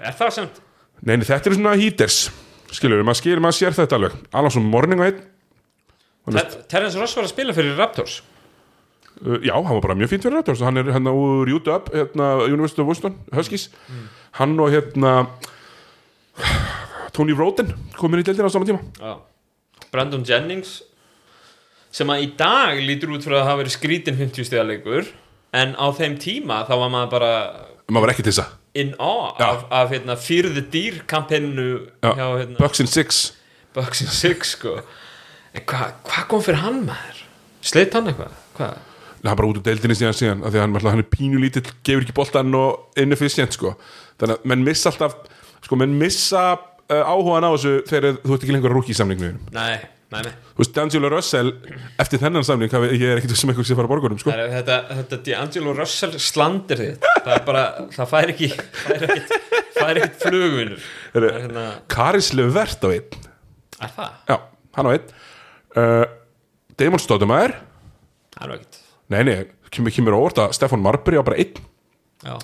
[0.00, 0.62] Er það semt?
[1.00, 2.22] Nei, nei, þetta eru svona heaters.
[2.70, 4.16] Skilur, maður skilur, maður sér þetta alveg.
[4.36, 5.22] Alonso Morning á einn
[6.30, 8.20] Ter Terence Ross var að spila fyrir Raptors.
[9.20, 12.28] Uh, já, hann var bara mjög fínt fyrir þetta hann er hérna úr UW, hérna
[12.46, 13.70] University of Washington, Huskies.
[14.38, 15.14] Hann og hérna
[17.16, 18.84] Tony Roden komin í deildina á sama tíma.
[19.00, 19.18] Já.
[19.90, 20.78] Brandon Jennings
[21.90, 25.08] sem að í dag lítur út fyrir að hafa verið skrítin 50 stiga leikur
[25.56, 27.32] en á þeim tíma þá var maður bara
[27.90, 29.46] maður var ekki til þess að in awe Já.
[29.48, 31.70] af, af hérna, fyrði dýr kampennu
[32.02, 32.12] Já.
[32.14, 33.32] hjá hérna, Bucks in Six
[33.74, 34.76] Bucks in Six sko.
[35.54, 37.24] en hvað hva kom fyrir hann maður?
[37.66, 38.36] Sleitt hann eitthvað?
[38.56, 38.78] Hvað?
[39.24, 42.16] hann bara út úr deildinni síðan síðan að hann, hann er pínu lítill, gefur ekki
[42.16, 43.74] boltan og inefficient sko
[44.20, 45.16] þannig að menn missa alltaf
[45.64, 48.98] sko menn missa uh, áhugan á þessu þegar þú ert ekki lengur að rúki í
[49.00, 49.76] samningnum Nei,
[50.10, 50.32] nei, nei.
[50.56, 51.50] Þú veist, D'Angelo Russell
[52.02, 54.32] eftir þennan samning, hafi- ég er ekkert sem eitthvað sem fara að borgunum sko.
[54.34, 57.08] Er, þetta, þetta D'Angelo Russell slandir þitt.
[57.24, 57.64] Það er bara,
[57.94, 59.34] það fær ekki fær ekkit,
[59.78, 60.00] fær
[61.14, 63.28] það er hérna, Karis Levert á einn.
[63.80, 64.18] Er það?
[64.28, 64.36] já,
[64.76, 65.12] hann á einn.
[65.78, 66.04] Uh,
[66.80, 67.60] Damon Stoudemire?
[68.36, 68.80] Það er ekkit
[69.10, 69.36] nei, nei,
[69.74, 71.54] kemur, kemur á að Stefan Marbury á bara einn.
[72.26, 72.36] Já,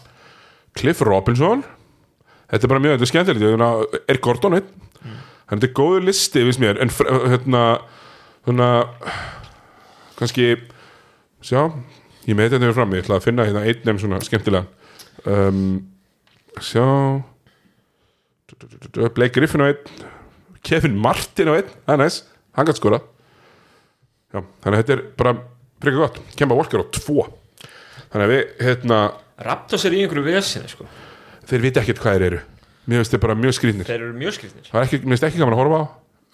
[0.76, 1.62] Cliff Robinson?
[2.46, 4.68] Þetta er bara mjög, skemmtilegt er Gordon einn
[5.46, 6.92] þannig að þetta er góður listi, viðst mér en
[7.30, 7.62] hérna,
[8.48, 8.68] hérna
[10.18, 10.48] kannski
[11.44, 11.70] sjá,
[12.26, 14.70] ég með þetta yfir fram ég ætla að finna hérna einn nefn svona skemmtilegan.
[15.26, 15.64] Um,
[16.62, 16.86] sjá
[19.14, 20.06] Blake Griffin á einn
[20.66, 22.22] Kevin Martin á einn, það er næs
[22.56, 23.00] hann gætt skora
[24.32, 25.34] já, þannig að þetta er bara
[25.82, 27.26] frekar gott, Kemba Walker á tvo.
[28.10, 29.00] Þannig að við, hérna
[29.46, 30.86] Raptors er í einhverju vesinni sko.
[31.46, 32.38] Þeir viti ekkert hvað þeir eru
[32.86, 33.88] mér finnst þeir bara mjög skrýtnir.
[33.88, 35.84] Þeir eru mjög skrifnir það er ekki, mér finnst ekki gaman að horfa á.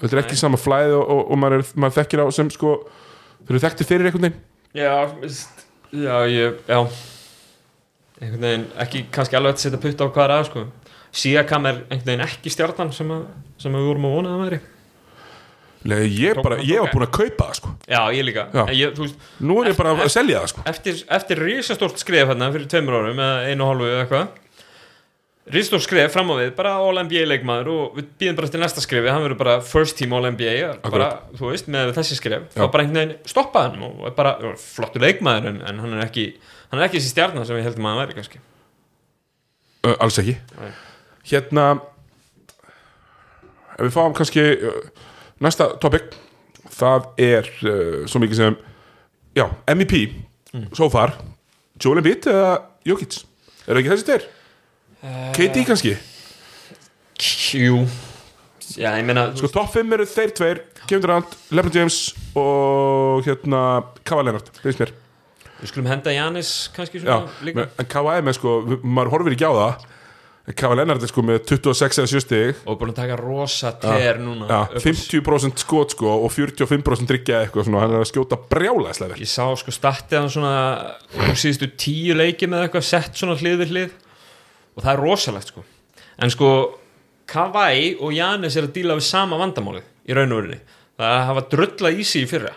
[0.03, 2.75] Þetta er ekki sama flæð og, og, og maður, er, maður þekkir á sem sko,
[3.45, 4.41] þeir eru þekktir fyrir einhvern veginn.
[4.77, 4.93] Já,
[5.93, 6.79] já, ég, já.
[8.19, 10.67] Einhvern veginn, ekki kannski alveg að setja putt á hvað er að sko.
[11.23, 13.25] Siakam er einhvern veginn ekki stjarnan sem, að,
[13.63, 14.61] sem að við vorum að vona að væri.
[15.83, 17.73] Nei, ég, bara, ég var búin að kaupa það sko.
[17.91, 18.45] Já, ég líka.
[18.71, 20.67] Ég, veist, nú er ég bara að selja það sko.
[20.71, 24.42] eftir, eftir risastórt skrif hérna fyrir tveimur árum eða einu hálfu eða eitthvað
[25.51, 29.09] Ríðstór skref fram á við, bara All-NBA leikmaður og við býðum bara til næsta skrefi,
[29.11, 30.53] hann verður bara first team All-NBA,
[30.85, 34.37] bara, þú veist, með þessi skref, þá bara einhvern veginn stoppa hann og er bara
[34.63, 36.29] flottur leikmaður en, en hann er ekki,
[36.71, 38.39] hann er ekki þessi stjarnar sem við heldum að hann væri kannski.
[39.83, 40.37] uh, alls ekki.
[40.61, 40.69] Nei.
[41.33, 41.65] hérna
[43.73, 44.45] ef við fáum kannski
[45.43, 46.15] næsta topic
[46.71, 48.61] það er uh, svo mikið sem
[49.35, 50.05] já, MVP
[50.79, 51.17] so far,
[51.83, 52.55] Joel Embiid eða
[52.87, 53.19] Jokic,
[53.67, 54.31] er það ekki þessi þeir?
[55.03, 55.97] KD kannski?
[57.53, 57.83] Jú,
[58.79, 61.97] já, ég meina, sko top 5 eru þeir tveir Kevin Durant, LeBron James
[62.39, 63.63] og hérna
[64.07, 64.93] Kava Leonard, veist mér.
[65.63, 67.67] Við skulum henda Janis kannski já, svona líka.
[67.79, 69.89] en Kava er með sko, maður horfir ekki á það
[70.43, 72.63] en Kava Leonard er sko með 26 eða 7 stig.
[72.67, 74.49] Og búin að taka rosa ter núna.
[74.51, 78.39] Já, upp á 50% skot sko og 45% tryggja eitthvað svona, hann er að skjóta
[78.51, 79.23] brjálæslega vel.
[79.23, 80.55] Ég sá sko startið hann svona
[81.19, 83.99] úr síðustu tíu leiki með eitthvað sett svona hlið við hlið
[84.77, 85.65] og það er rosalegt sko.
[86.23, 86.51] En sko
[87.33, 90.61] Kawhi og Janis er að díla við sama vandamálið í raun og verinni
[90.99, 92.53] það að hafa drulla í sig í fyrra.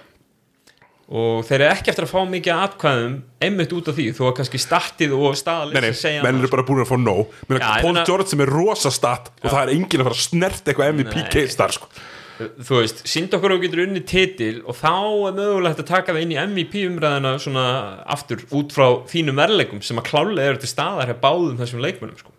[1.05, 3.15] Og þeir eru ekki eftir að fá mikið atkvæðum
[3.45, 6.49] einmitt út af því þó að kannski startið og Nei, staðalins nei, segja menn eru
[6.49, 7.35] bara búin að fá nóg.
[7.45, 10.23] Ekki ég Paul George sem er rosa stat og það er enginn að fara að
[10.23, 11.27] snert eitthvað MVP Nei.
[11.35, 11.91] case þar sko
[12.37, 14.91] þú veist, sínd okkur og getur unni titil og þá
[15.29, 17.65] er mögulegt að taka það inn í MVP umræðina svona
[18.11, 22.17] aftur út frá þínum verðleikum sem að klálega eru til staðar hér báðum þessum leikmönnum
[22.19, 22.31] sko.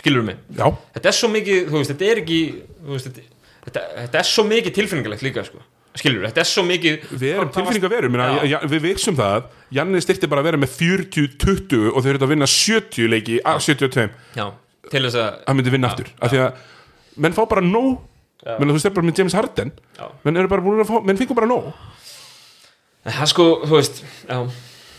[0.00, 0.36] skilur mig?
[0.56, 0.66] Já,
[0.96, 2.40] þetta er svo mikið, þú veist, þetta er ekki
[2.88, 3.28] veist, þetta,
[3.68, 5.60] þetta, þetta er svo mikið tilfinningalegt líka, sko,
[6.00, 8.12] skilur, þetta er svo mikið við erum Hvað- hvað tilfinninga veru Já.
[8.16, 9.44] minna, ja, Við veiksum það.
[9.70, 13.60] Janni styrti bara að vera með 40-20 og þau eru að vinna 70 leiki af
[13.62, 14.46] 72 já,
[14.90, 16.52] til þess að hann myndi vinna aftur af því að
[17.24, 18.00] menn fá bara nóg
[18.44, 19.72] menn þú veist, er bara með James Harden.
[19.98, 20.06] Já.
[20.24, 21.70] menn eru bara búin að fá, menn fengur bara nóg.
[23.04, 24.38] Það sko, þú veist, já.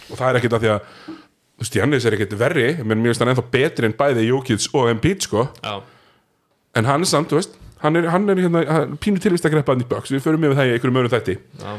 [0.06, 3.14] Og það er ekkert að því að þú veist, Jannis er ekkert verri menn mér
[3.14, 5.48] finnst hann ennþá betri en bæði Jokic og Embiid sko.
[5.64, 5.80] Já,
[6.76, 9.56] en hann er samt, þú veist hann er, hann er hérna, hann, pínu tilvist að
[9.56, 11.38] greppa hann í böks við förum með það í einhverjum öðrum þætti.
[11.62, 11.74] Já,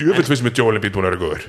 [0.00, 1.48] djöfull finnst mér Joel Embiid búin að vera góður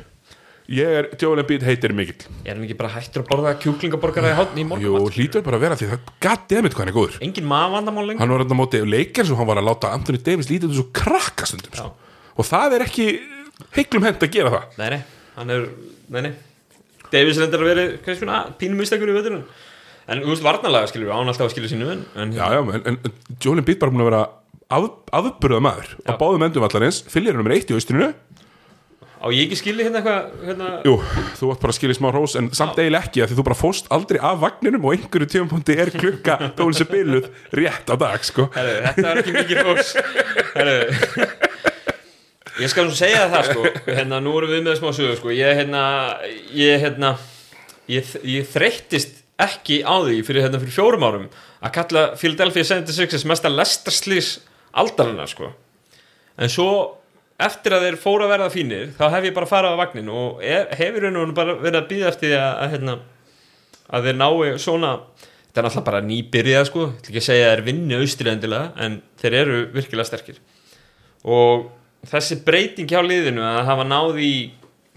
[0.69, 2.25] ég er, Joel Embiid heitir mikill.
[2.45, 5.59] Er hann ekki bara hættur að borða kjúklingaborgara í hátni í jú, morgun hlýtur bara
[5.59, 7.17] að vera því það goddammit hvað hann er góður.
[7.25, 8.21] Engin maðvandamál lengur.
[8.21, 10.85] Hann var hann á móti leikir sem hann var að láta Anthony Davis lítið þessu
[10.99, 11.81] krakka stundum Já.
[11.81, 12.13] sko.
[12.35, 13.07] og það er ekki
[13.77, 14.77] heiklum hend að gera það.
[14.77, 15.01] Nei, nei,
[15.39, 15.65] hann er,
[16.13, 16.33] nei, nei.
[17.09, 19.43] Davis reyndar að vera, er pínum mistakur í völdunum
[20.09, 22.85] en þú veist, varnalega skilur án alltaf að skilja sínu en, en já, já, en,
[22.89, 22.97] en,
[23.37, 25.29] Joel Embiid bara að af,
[25.61, 25.89] maður
[29.19, 30.95] á ég ekki skilja hérna eitthvað hérna, Jú,
[31.39, 33.59] þú átt bara að skilja smá hrós en samt eiginlega ekki að því þú bara
[33.59, 37.29] fóst aldrei af vagninum og einhverju tímapunkti er klukka dólse biluð
[37.59, 38.47] rétt á dag sko.
[38.55, 39.59] Herru, þetta er ekki mikið
[40.55, 41.37] Herru
[42.59, 43.69] Ég skal nú segja það sko.
[43.87, 45.31] Hérna, nú erum við með smá sögu sko.
[45.31, 45.83] Ég hérna,
[46.51, 47.13] ég hérna
[47.87, 51.27] ég, ég þreyttist ekki á því fyrir hérna fyrir fjórum árum
[51.63, 54.33] að kalla Philadelphia 76ers mesta lestarslýs
[54.75, 55.53] aldarinnar sko.
[56.39, 56.98] En svo
[57.39, 60.43] eftir að þeir fóru að verða fínir þá hef ég bara farið á vagnin og
[60.43, 62.95] er, hefur veru bara verið að býða eftir því að, að hérna
[63.89, 64.93] að þeir nái svona
[65.49, 66.85] þetta er náttúrulega bara nýbyrjað sko.
[66.85, 70.41] Ég ætla ekki segja að þeir vinni austri endilega en þeir eru virkilega sterkir.
[71.25, 71.65] Og
[72.07, 74.33] þessi breyting hjá liðinu að hafa náð í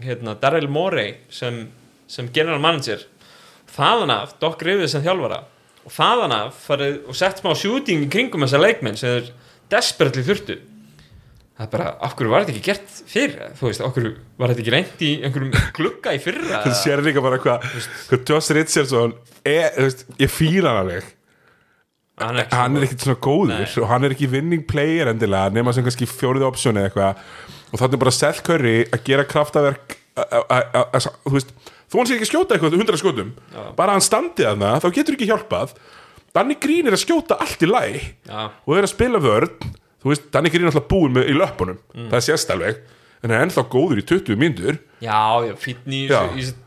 [0.03, 1.65] hérna, Daryl Morey sem,
[2.11, 3.07] sem general manager
[3.73, 5.43] þaðan af Doc Rivers sem þjálfara
[5.83, 9.31] og þaðan af farið og sett smá shooting í kringum þessa leikmenn sem þeir
[9.73, 10.59] desperately þurftu
[11.59, 13.35] það er bara, okkur var þetta ekki gert fyrr?
[13.59, 14.07] Þú veist, okkur
[14.41, 16.63] var þetta ekki reynd í einhverjum glugga í fyrra?
[16.65, 17.67] Þú sér líka bara hvað
[18.11, 19.13] hvað Josh Richardson
[19.45, 21.11] er, þú veist, ég fíla hann alveg.
[22.23, 23.69] Hann er hann er ekkert svona góður Nei.
[23.83, 27.23] og hann er ekki winning player endilega nema sem kannski fjórið option eða eitthvað.
[27.73, 31.55] Og þannig bara Seth Curry að gera kraftaverk a- a- a- a- þú veist
[31.89, 33.33] þú hann sé ekki að skjóta eitthvað 100 skotum
[33.77, 35.73] bara að hann standi að það, þá getur ekki hjálpað.
[36.37, 37.85] Danny Green er að skjóta allt í læ
[38.29, 38.51] Já.
[38.67, 39.51] og er að spila vörn
[40.03, 42.81] þú veist, Danny Green er alltaf búin með, í löpunum það er sérst alveg,
[43.23, 44.79] en hann er ennþá góður í 20 mínútur.
[45.03, 46.21] Já, já, fítni Já.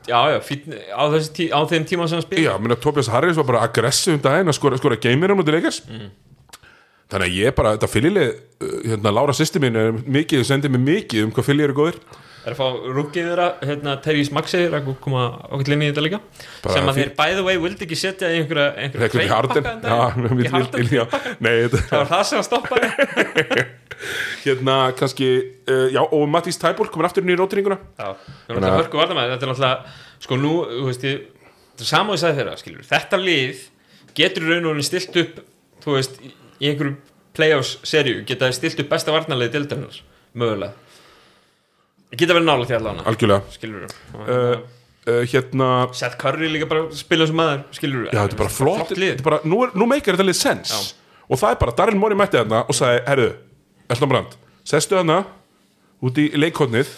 [0.07, 1.03] já, já, fítni á,
[1.35, 4.21] tí, á þeim tíma sem hann spil Já, minna Tobias Harris var bara aggressiv um
[4.23, 5.81] daginn að skora, skora geimir á mútið leikars
[7.05, 8.39] Þannig að ég bara, þetta fyllileg
[8.89, 11.99] hérna, Lára sýsti mín er mikið, sendi mig mikið um hvað fyllir eru góðir
[12.45, 16.03] er að fá ruggið þeirra, hérna, Terjís Maxi er að koma okkur inn í þetta
[16.05, 16.19] líka.
[16.63, 19.09] Bara sem að þeir by the way vildi ekki setja í einhverja einhverja
[19.81, 20.39] Já, um
[21.65, 22.81] þetta, það var það sem að stoppa
[24.45, 25.29] hérna kannski
[25.71, 28.13] uh, Já, og Matís Tæból komur aftur inn í rótiringuna Já,
[28.49, 29.95] það er hörku varnamæð Þetta er náttúrulega,
[30.25, 30.53] sko nú,
[30.91, 33.65] þetta er sagði þeirra, skilur Þetta lið
[34.15, 35.43] getur raun og rauninni stilt upp
[35.83, 36.17] þú veist,
[36.59, 36.95] í einhverju
[37.35, 39.97] playoffs serju, geta stilt upp besta varnarlið dildarinnar,
[40.39, 40.84] mögulega
[42.19, 43.55] Geta verið nála því allan Algjörlega.
[43.55, 48.41] Skilur uh, uh, hérna Seth Curry líka bara spila sem maður skilur Já, þetta er
[48.43, 50.75] bara flott, er bara, nú, nú meikar þetta lið sens.
[51.25, 53.29] Og það er bara, Darren Mori mætti þarna og sagði, herru,
[53.89, 54.35] Elton Brand
[54.65, 55.21] sestu þarna
[56.05, 56.91] út í leikhotnið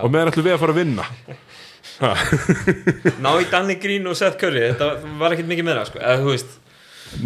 [0.00, 1.06] og meðan ætlum við að fara að vinna.
[3.24, 6.00] Ná í Danny Green og Seth Curry þetta var ekkert mikið meira sko.
[6.00, 6.58] Eða þú veist.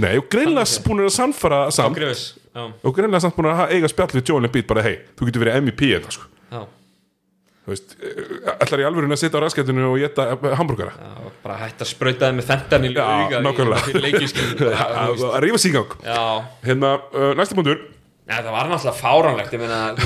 [0.01, 2.01] Nei, og greinlega búin að samfara samt.
[2.01, 2.63] Já.
[2.65, 5.61] Og greinlega samt búin að eiga spjall við Joel Embiid bara, hei, þú getur verið
[5.61, 6.31] MVP þetta, sko.
[6.55, 6.61] Já.
[6.63, 6.84] Þú veist, eh,
[7.65, 10.23] ætlar í alvörinu að sitja á raskættinu og geta
[10.59, 10.93] hambúrgara
[11.45, 13.41] bara hægt að sprauta þið með fentan í auga
[15.35, 15.91] að rífa sig í gang.
[16.05, 16.21] Já,
[16.65, 17.79] Hérna, uh, næsti punktur.
[18.25, 19.99] Ja, það var náttúrulega fáránlegt ég meina, að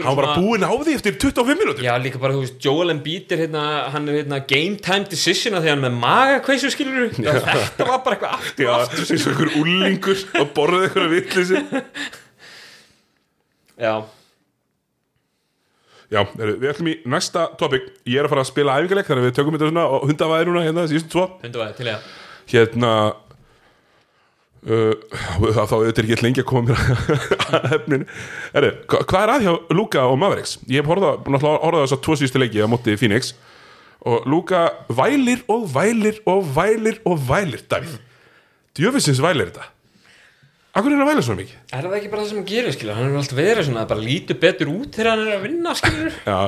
[0.00, 2.88] Hann var bara búinn á því eftir 25 minútur Já, líka bara, þú veist, Joel
[2.94, 6.70] Embiid er hérna, hann er hérna game time decision að því hann með maga kveisu
[6.72, 11.12] skilur þetta var bara eitthvað aftur og aftur eins og einhver úlingur og borðið einhverja
[11.12, 11.60] vitleysi
[13.84, 13.92] Já,
[16.12, 17.86] Já, við ætlum í næsta topic.
[18.06, 20.48] Ég er að fara að spila æfingarleik þannig að við tökum þetta svona og hundavæði
[20.50, 22.10] núna hérna síðustu tvo hundu var til ég
[22.52, 22.90] Hérna
[24.68, 24.92] uh,
[25.56, 26.84] þá auðvitað er ekki lengi að koma mér
[27.58, 28.08] að efninu.
[28.54, 30.56] Herru, hva- hvað er að hjá Luka og Mavericks?
[30.68, 33.32] Ég hef horfað, náttúrulega horfað þess að tvo síðustu leiki á móti Phoenix.
[34.04, 37.94] Og Luka vælir og vælir og vælir og vælir Davíð,
[38.76, 39.70] djöfisins vælir þetta
[40.74, 41.58] Akkur er hann að væla svona mikið?
[41.70, 42.96] Er það ekki bara það sem hann gerir, skilur?
[42.98, 46.16] Hann er alltaf verið svona, bara lítur betur út þegar hann er að vinna, skilur?
[46.32, 46.38] Já,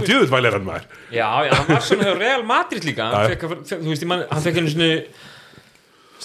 [0.00, 0.88] djöfis vælir hann maður.
[1.14, 3.06] Já, já, hann var svona hjá Real Madrid líka.
[3.12, 4.90] Hann fekk, þú veist, ég man, hann fekk einu svona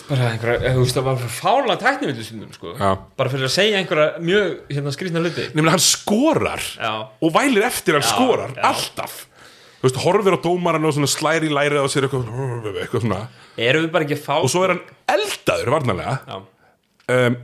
[0.07, 2.73] bara einhverja, þú veist, það var fála tæknivillu stundum, sko.
[2.79, 2.89] Já.
[3.19, 5.45] bara fyrir að segja einhverja mjög, hérna, skrýtna hluti.
[5.53, 9.19] Nefnir hann skorar Já, og vælir eftir hann Já, skorar alltaf.
[9.81, 12.27] Þú veist, horfir á dómaran og svona slæri í lærið á sér eitthvað,
[12.73, 13.21] eitthvað svona.
[13.69, 14.83] Erum við bara ekki að fá og svo er hann
[15.15, 16.17] eldaður varnarlega.
[16.27, 16.41] Já,
[17.15, 17.39] um,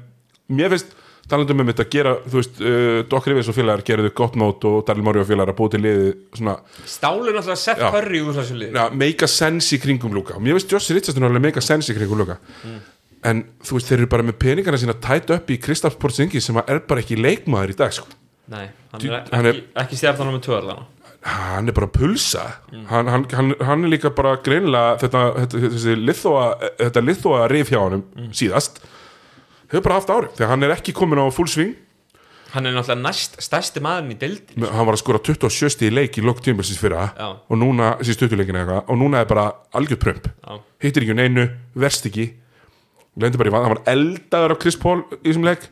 [0.54, 0.94] mér finnst
[1.28, 4.64] talandum um þetta að gera, þú veist uh, Doc Rivers og félagar gerðu gott mót
[4.70, 6.54] og Daryl Morey og félagar að búið til liði svona,
[6.88, 7.90] stálur náttúrulega Seth Já.
[7.96, 10.38] Curry úr þessu lið ja, make a sense í kringum Luka.
[10.40, 12.40] Og mér finnst Josh Richardson alveg make a sense í kringum Luka.
[13.28, 16.60] En þú veist, þeir eru bara með peningana sína tætt upp í Kristaps Porzingis sem
[16.64, 18.08] er bara ekki leikmaður í dag, sko.
[18.48, 20.86] Nei, hann er ekki, hann er- ekki stjarnan með tvö allan
[21.28, 22.44] hann er bara að pulsa.
[22.88, 26.44] Hann, hann, hann, hann er líka bara greinilega þetta, þetta, lithoa
[26.78, 28.80] þetta lithoa rif hjá honum síðast
[29.72, 31.76] hefur bara haft árið þegar hann er ekki komin á full swing.
[32.54, 36.18] Hann er náttúrulega næst stærsti maðurinn í deildin hann var að skora 27 í leik
[36.18, 37.28] í lok tímbilsins fyrra Já.
[37.36, 41.16] og núna, síðust 20 leikin eitthvað og núna er bara algjörð prömp Já, hittir ekki
[41.16, 42.30] um neinu, verst ekki.
[43.20, 45.68] Lendi bara í vann, hann var eldaður á Chris Paul í þessum leik.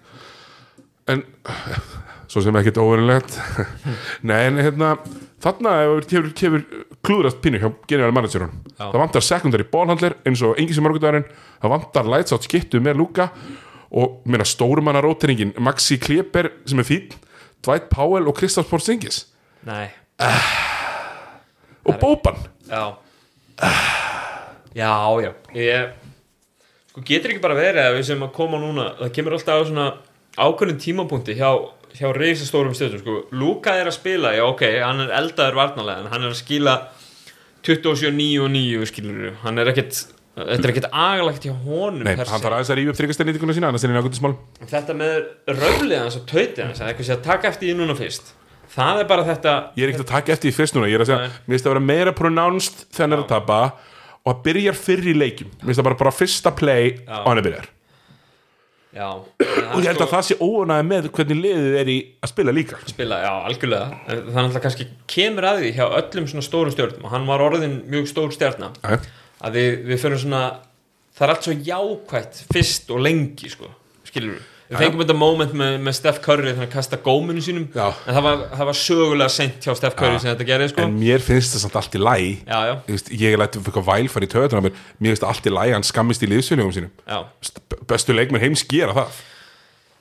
[1.07, 1.23] En
[2.31, 3.37] svo sem ekkert óverulegt
[4.27, 4.95] nei en hérna
[5.43, 6.63] þarna hefur, hefur, hefur
[7.05, 8.89] klúðrast pínu hjá general managerun Já.
[8.89, 11.27] það vantar secondary ballhandler eins og engin sem morgundagurinn
[11.61, 13.29] það vantar lights out skiptu með Luka
[13.95, 17.13] og meina stórumanna rótiringin Maxi Kleber sem er fín
[17.65, 19.23] Dwight Powell og Kristaps Porzingis.
[19.65, 19.87] Nei,
[21.85, 22.35] og Boban.
[22.69, 22.83] Já.
[24.75, 24.91] Já,
[25.23, 25.31] já.
[25.55, 25.93] Ég
[26.91, 29.67] Sko getur ekki bara verið að við sem að koma núna það kemur alltaf á
[29.67, 29.87] svona
[30.39, 31.49] ákveðin tímapunkti hjá,
[31.91, 33.15] hjá reisastórum stöðum sko.
[33.35, 36.75] Luka er að spila, já ok hann er eldaður varnalega en hann er að skila
[37.67, 40.05] 27, 9 og 9 skilur hann er ekkert
[40.35, 43.55] þetta er ekkert agalagt hjá honum Nei, per hann þarf aðeins að rífa upp þryggastarnýtinguna
[43.55, 44.33] sína annars er hann ákveðin smál.
[44.73, 45.13] Þetta með
[45.61, 48.33] röflið hans og tautið hans að eitthvað sé að taka eftir því núna fyrst.
[48.75, 51.03] Það er bara þetta Ég er ekkert að taka eftir því fyrst núna Ég er
[51.05, 53.59] að segja, mér finnst það að vera meira pronounced þegar hann er að tapa
[54.25, 55.51] og að byrjar fyrr í leikjum.
[55.61, 57.19] Mér finnst það bara, bara fyrsta play Já.
[57.21, 57.71] og hann er byrjar.
[58.95, 59.09] Já,
[59.75, 62.77] Og ég held að það sé óanæði með hvernig liðið er í að spila líka.
[62.87, 63.97] Spila, já, algjörlega.
[64.07, 67.27] En það er alltaf kannski kemur að því hjá öllum svona stórum stjórnum og hann
[67.27, 68.69] var orðin mjög stór stjórna.
[69.45, 70.41] Að við, við fyrir svona
[71.15, 73.69] það er allt svo jákvætt fyrst og lengi sko,
[74.07, 77.67] skilur við við fengum þetta moment með, með Steph Curry þannig að kasta góminu sínum.
[77.75, 77.85] Já.
[78.09, 80.21] en það var, það var sögulega sent hjá Steph Curry Já.
[80.23, 80.81] sem þetta gerði sko.
[80.87, 82.15] En mér finnst það samt allt í læ
[82.49, 82.57] já,
[83.13, 84.73] Ég læti fyrir eitthvað væl fara í töðuna mér
[85.11, 86.91] finnst það allt í læ, hann skammist í liðsölugum sínum.
[87.93, 89.21] Bestu leikmenn heims gera það.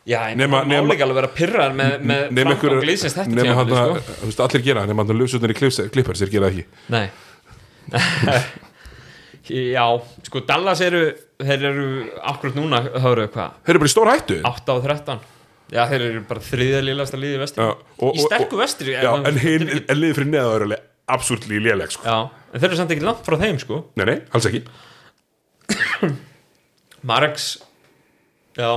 [0.08, 3.36] Já, en Nema- hann má nema- líka alveg vera pyrrar með, með framgang liðsins þetta
[3.36, 5.60] Nefn hann að, veist, allir gera það Nefn hann að löfsutnir í
[5.92, 6.66] klippar sér gera það ekki.
[6.88, 7.08] Nei
[9.44, 9.84] Já,
[10.24, 11.02] sko Dallas eru
[11.44, 11.86] þeir eru
[12.24, 14.38] akkurat núna eru hvað, Þeir eru bara í stór hættu.
[14.40, 15.18] 8 á 13
[15.74, 19.96] Já, þeir eru bara þriðja lílasta liði og- Í sterku vestri Já, en hinn En
[20.00, 22.04] liðið fyrir neða er alveg Absolutely léleg sko.
[22.08, 23.82] Já, en þeir eru samt ekki langt frá þeim sko.
[24.00, 24.62] Nei, nei, alls ekki.
[27.04, 27.58] Marx
[28.56, 28.70] Já.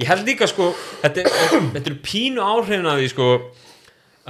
[0.00, 0.72] Ég held líka sko
[1.04, 1.28] Þetta er,
[1.76, 3.28] þetta er pínu áhrifin að því sko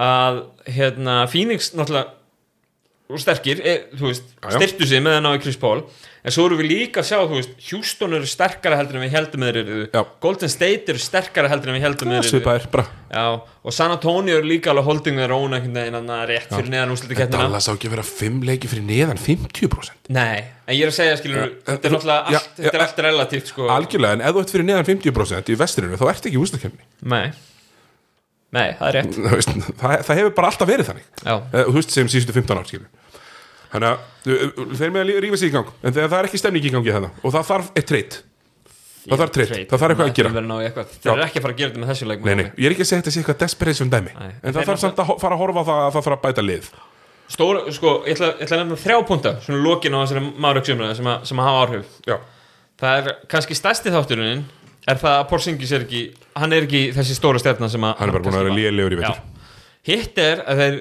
[0.05, 0.41] að
[0.74, 2.11] hérna Phoenix náttúrulega
[3.15, 4.57] og sterkir, e, þú veist, Já, já.
[4.59, 5.85] styrtu sig með að ná í Chris Paul.
[6.24, 9.12] En svo erum við líka að sjá, þú veist, Houston eru sterkara heldur en við
[9.12, 9.99] heldum með þeir Já.
[10.01, 12.85] eru Golden State eru sterkara heldur en við heldum með þeir eru.
[13.12, 13.24] Já,
[13.69, 16.95] og San Antonio eru líka alveg holding með róna einhvern veginn annað rétt fyrir neðan
[16.97, 17.45] úrslutu keppnina.
[17.45, 20.97] Dallas á ekki að vera 5 leiki fyrir neðan 50% Nei, en ég er að
[20.97, 23.69] segja, skilur, þetta er náttúrulega Já, allt, þetta er já, allt relatíft, sko.
[23.77, 26.89] Algjörlega, en ef þú ert fyrir neðan 50% í vesturinu, þá ert ekki í ústakefni
[28.55, 29.16] Nei, það er rétt.
[29.81, 31.07] Það, það hefur bara alltaf verið þannig.
[31.27, 32.91] Já, Eh, þú veist sem síðustu 15 ár skilur
[33.74, 33.98] þannig að
[34.30, 35.72] uh, þeir með að rífa sig í gang.
[35.82, 38.16] En þegar það er ekki stemning í gangi þannig og það þarf eitt treyt
[39.05, 40.84] það þarf treyt, það þarf eitthvað að gera.
[41.05, 42.74] Það er ekki að fara að gera þetta með þessu leik nei, nei, ég er
[42.74, 44.12] ekki að segja þetta sé eitthvað desperation dæmi.
[44.16, 44.30] Nei.
[44.32, 46.44] en Þeir það þarf samt að fara að horfa það að það þarf að bæta
[46.46, 46.70] lið.
[47.34, 50.96] Stóra, sko, ég ætla, ég ætla að nefna þrjá punta svona lokin á þessari márauksumræði
[51.02, 51.92] sem, að- sem að hafa áhrif.
[52.09, 52.16] Já,
[52.80, 54.42] Það er kannski stærsti þátturinn
[54.88, 56.01] er það að Porzingis er ekki
[56.40, 58.96] hann er ekki þessi stóra stefna sem að hann er bara búin að vera lélegur
[58.96, 59.12] í Já.
[59.12, 59.20] vetur
[59.88, 60.76] Hitt er að þeir,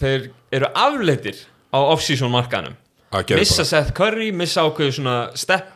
[0.00, 0.28] þeir
[0.60, 1.40] eru afleitir
[1.72, 2.76] á off-season markanum
[3.16, 3.70] að missa bara.
[3.70, 5.72] Seth Curry, missa ákveðu svona step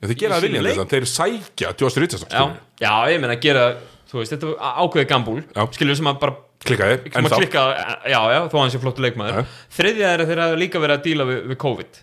[0.00, 0.78] Já, þeir gera sínum viljandi leik.
[0.78, 2.44] þannig þeir sækja Josh Richardson já,
[2.84, 3.66] já, ég meina að gera
[4.10, 5.40] þú veist, þetta er ákveði gambúl
[5.74, 7.62] skilur sem að bara klikkaði, en að þá klikka,
[8.08, 9.48] já, já, þó hann sé flottu leikmaður.
[9.74, 11.98] Þriðja er að þeir hafa líka verið að díla við, við COVID.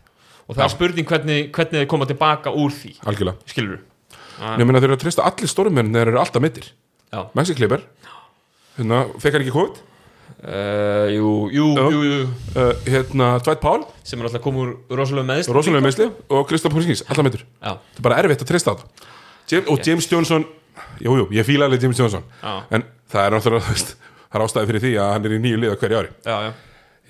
[0.46, 0.66] Og það Já.
[0.68, 3.50] er spurning hvernig, hvernig þeir koma tilbaka úr því algjörlega.
[3.50, 3.80] skilur
[4.42, 6.72] ég meina þeir eru að treysta allir stórmenn þeir eru alltaf mittir
[7.12, 7.84] Kleber.
[8.78, 9.80] Hérna, fekk hann ekki COVID
[10.40, 12.20] uh, jú, jú, jú, jú.
[12.56, 16.76] Uh, hérna, Dwight Powell, sem er alltaf komið úr rosalega meðst rosalega meðsli og Kristoff
[16.76, 19.10] Porzingis, alltaf já, það er bara erfitt að treysta á það
[19.52, 20.48] Jam, og James Johnson,
[21.04, 22.24] jú, jú, ég fíla alveg James Johnson.
[22.42, 22.54] Já.
[22.72, 25.80] en það er náttúrulega það er ástæði fyrir því að hann er í nýju liða
[25.82, 26.14] hverju ári.
[26.26, 26.52] Já, já.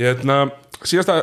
[0.02, 0.38] Hérna,
[0.82, 1.18] síðasta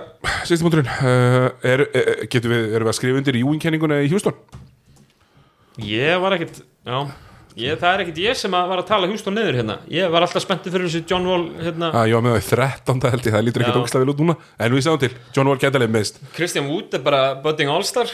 [0.46, 4.36] síðasta punkturinn uh, er, er, getum við, erum við að skrifa undir Ewing-kenninguna í Houston?
[5.82, 7.00] Ég var ekkit, já
[7.58, 9.76] ég, Það er ekkit ég sem að var að tala Hjústón niður hérna.
[9.92, 11.88] Ég var alltaf spenntið fyrir þessu John Wall hérna.
[11.92, 13.08] að ég var með það í 13.
[13.14, 13.80] held ég, það lítur ekki Já.
[13.82, 14.36] ógstlega vel út núna.
[14.58, 18.12] En við sáum til, John Wall gætalega meðst Christian Wood er bara budding all-star.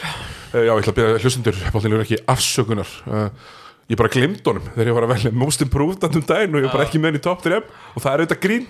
[0.53, 2.95] Uh, já, ég ætla að byrja hlustundur, bóttinlegur ekki afsökunar.
[3.05, 3.29] Uh,
[3.91, 6.67] ég bara glimd honum þegar ég var að velja most improved um daginn og ég
[6.69, 8.67] var bara ekki með hann í top 3 og það er auðvitað grín.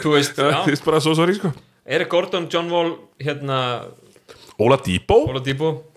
[0.00, 0.60] Þú veist, það já.
[0.70, 1.50] er bara svo sorry sko.
[1.90, 3.60] Erik Gordon, John Wall, hérna.
[4.60, 5.89] Óla Díbo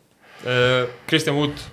[0.43, 1.63] Uh, Christian Wood.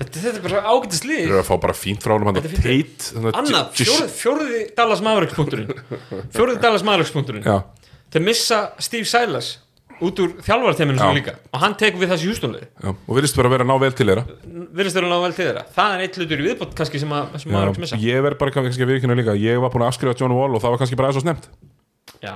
[0.00, 1.24] Þetta, þetta er bara ágættis lið.
[1.26, 2.14] Þeir eru að fá bara fínt frá.
[2.40, 5.74] Tate Anna, fjórði, fjórði Dallas Mavericks punkturinn.
[6.36, 7.44] Fjórði Dallas Mavericks punkturinn.
[7.44, 7.58] Já,
[8.10, 9.58] Þeir missa Steve Silas
[10.00, 11.02] út úr þjálfarteiminu Já.
[11.04, 11.34] sem líka.
[11.52, 13.90] Og hann tekur við þessu hjústónlið já, og virðist bara að vera að ná vel
[13.98, 14.24] til þeirra.
[14.78, 15.64] Virðist vera náðu vel til þeirra.
[15.76, 17.98] Það er eitt hlutur í viðbót kannski sem, að, sem maður ekki missa.
[18.00, 20.56] Já, ég verð bara kannski að viðkynna líka ég var búin að afskrifa John Wall
[20.56, 21.50] og það var kannski bara aðeins og snemt
[22.24, 22.34] Já,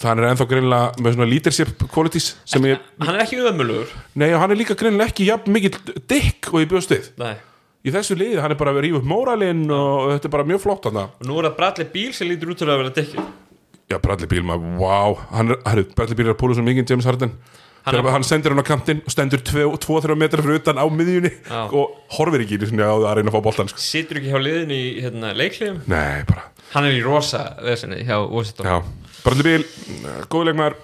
[0.00, 3.92] hann er ennþá greinilega með svona leadership qualities sem ég, hann er ekki öðmjölugur
[4.22, 5.78] nei og hann er líka greinilega ekki jafn mikill
[6.08, 7.12] dick og ég bjóðst við.
[7.20, 7.34] Nei.
[7.82, 10.64] í þessu liði, hann er bara að rífa upp móralinn og þetta er bara mjög
[10.64, 13.18] flott hann og nú er það Bradley Beal sem lítur út til að vera dekki
[13.92, 15.18] já, Bradley Beal, maður, wow.
[15.32, 17.34] Hann er, herru, Bradley Beal er að púla svo mikið James Harden.
[17.82, 20.86] Hann hann, er- hann sendir hann á kantinn og stendur 2-3 metrar fyrir utan á
[20.86, 21.66] miðjunni Já.
[21.66, 23.82] og horfir ekki á það að reyna að fá boltan sko.
[23.82, 26.44] situr ekki hjá liðin í hérna, leikliðum nei, bara,
[26.76, 28.66] hann er í rosa vesenni hjá Washington.
[28.70, 28.76] Já
[29.22, 29.64] Bradley Beal,
[30.32, 30.78] góðuleikmaður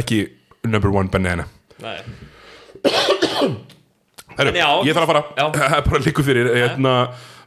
[0.00, 0.20] ekki
[0.68, 1.46] number one banana
[1.80, 1.96] Nei.
[4.36, 4.52] Herru,
[4.86, 5.22] ég þarf að fara.
[5.56, 6.50] Það er bara líku fyrir.
[6.54, 6.94] Hérna,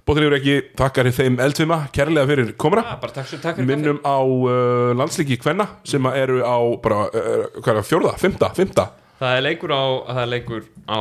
[0.04, 2.50] Bóttilegur ekki takkar þeim eldfima kærlega fyrir
[2.84, 7.46] Ah, bara takk, takk fyrir minnum á uh, landslíki kvenna sem eru á bara, uh,
[7.64, 8.90] er fjórða, fymta, fymta
[9.24, 9.84] það er leikur á
[10.26, 11.00] er leikur á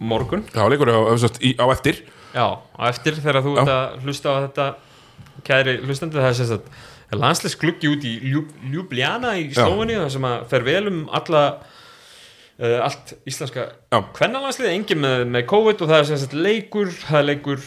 [0.00, 0.46] morgun.
[0.54, 2.00] Já, leikur á, á, eftir.
[2.32, 4.68] Já, á eftir þegar þú ert að hlusta á þetta.
[5.44, 6.38] Kæri hlustandi það er
[7.04, 9.62] sérst að landsleis gluggi út í Ljub, Ljubljana í Já.
[9.62, 11.44] Slóveni það sem að fer vel um alla
[12.58, 13.68] uh, allt íslenska
[14.16, 17.64] kvennalandslið, engin með, með COVID og það er sérst leikur það er leikur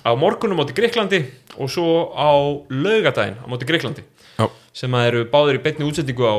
[0.00, 1.24] á morgunum móti Greiklandi
[1.58, 2.32] og svo á
[2.72, 4.04] laugadaginn á móti Greiklandi
[4.38, 6.36] já, sem að eru báðir í beinni útsetningu á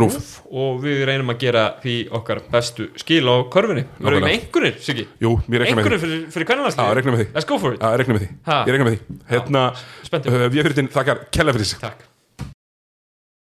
[0.00, 0.28] Rúf.
[0.50, 3.86] Og við reynum að gera því okkar bestu skil á körfunni.
[4.00, 5.08] Verðum við með einhverjir, Siggi?
[5.22, 5.72] Jú, ég rekna með því.
[5.72, 6.28] Einhverjir fyrir,
[7.16, 7.28] með því.
[7.36, 8.20] Let's go for it, ég rekna
[8.90, 9.20] með því.
[9.30, 11.84] Hérna, uh, við fyrir þinn þakkar kella fyrir sig.
[11.84, 12.09] Takk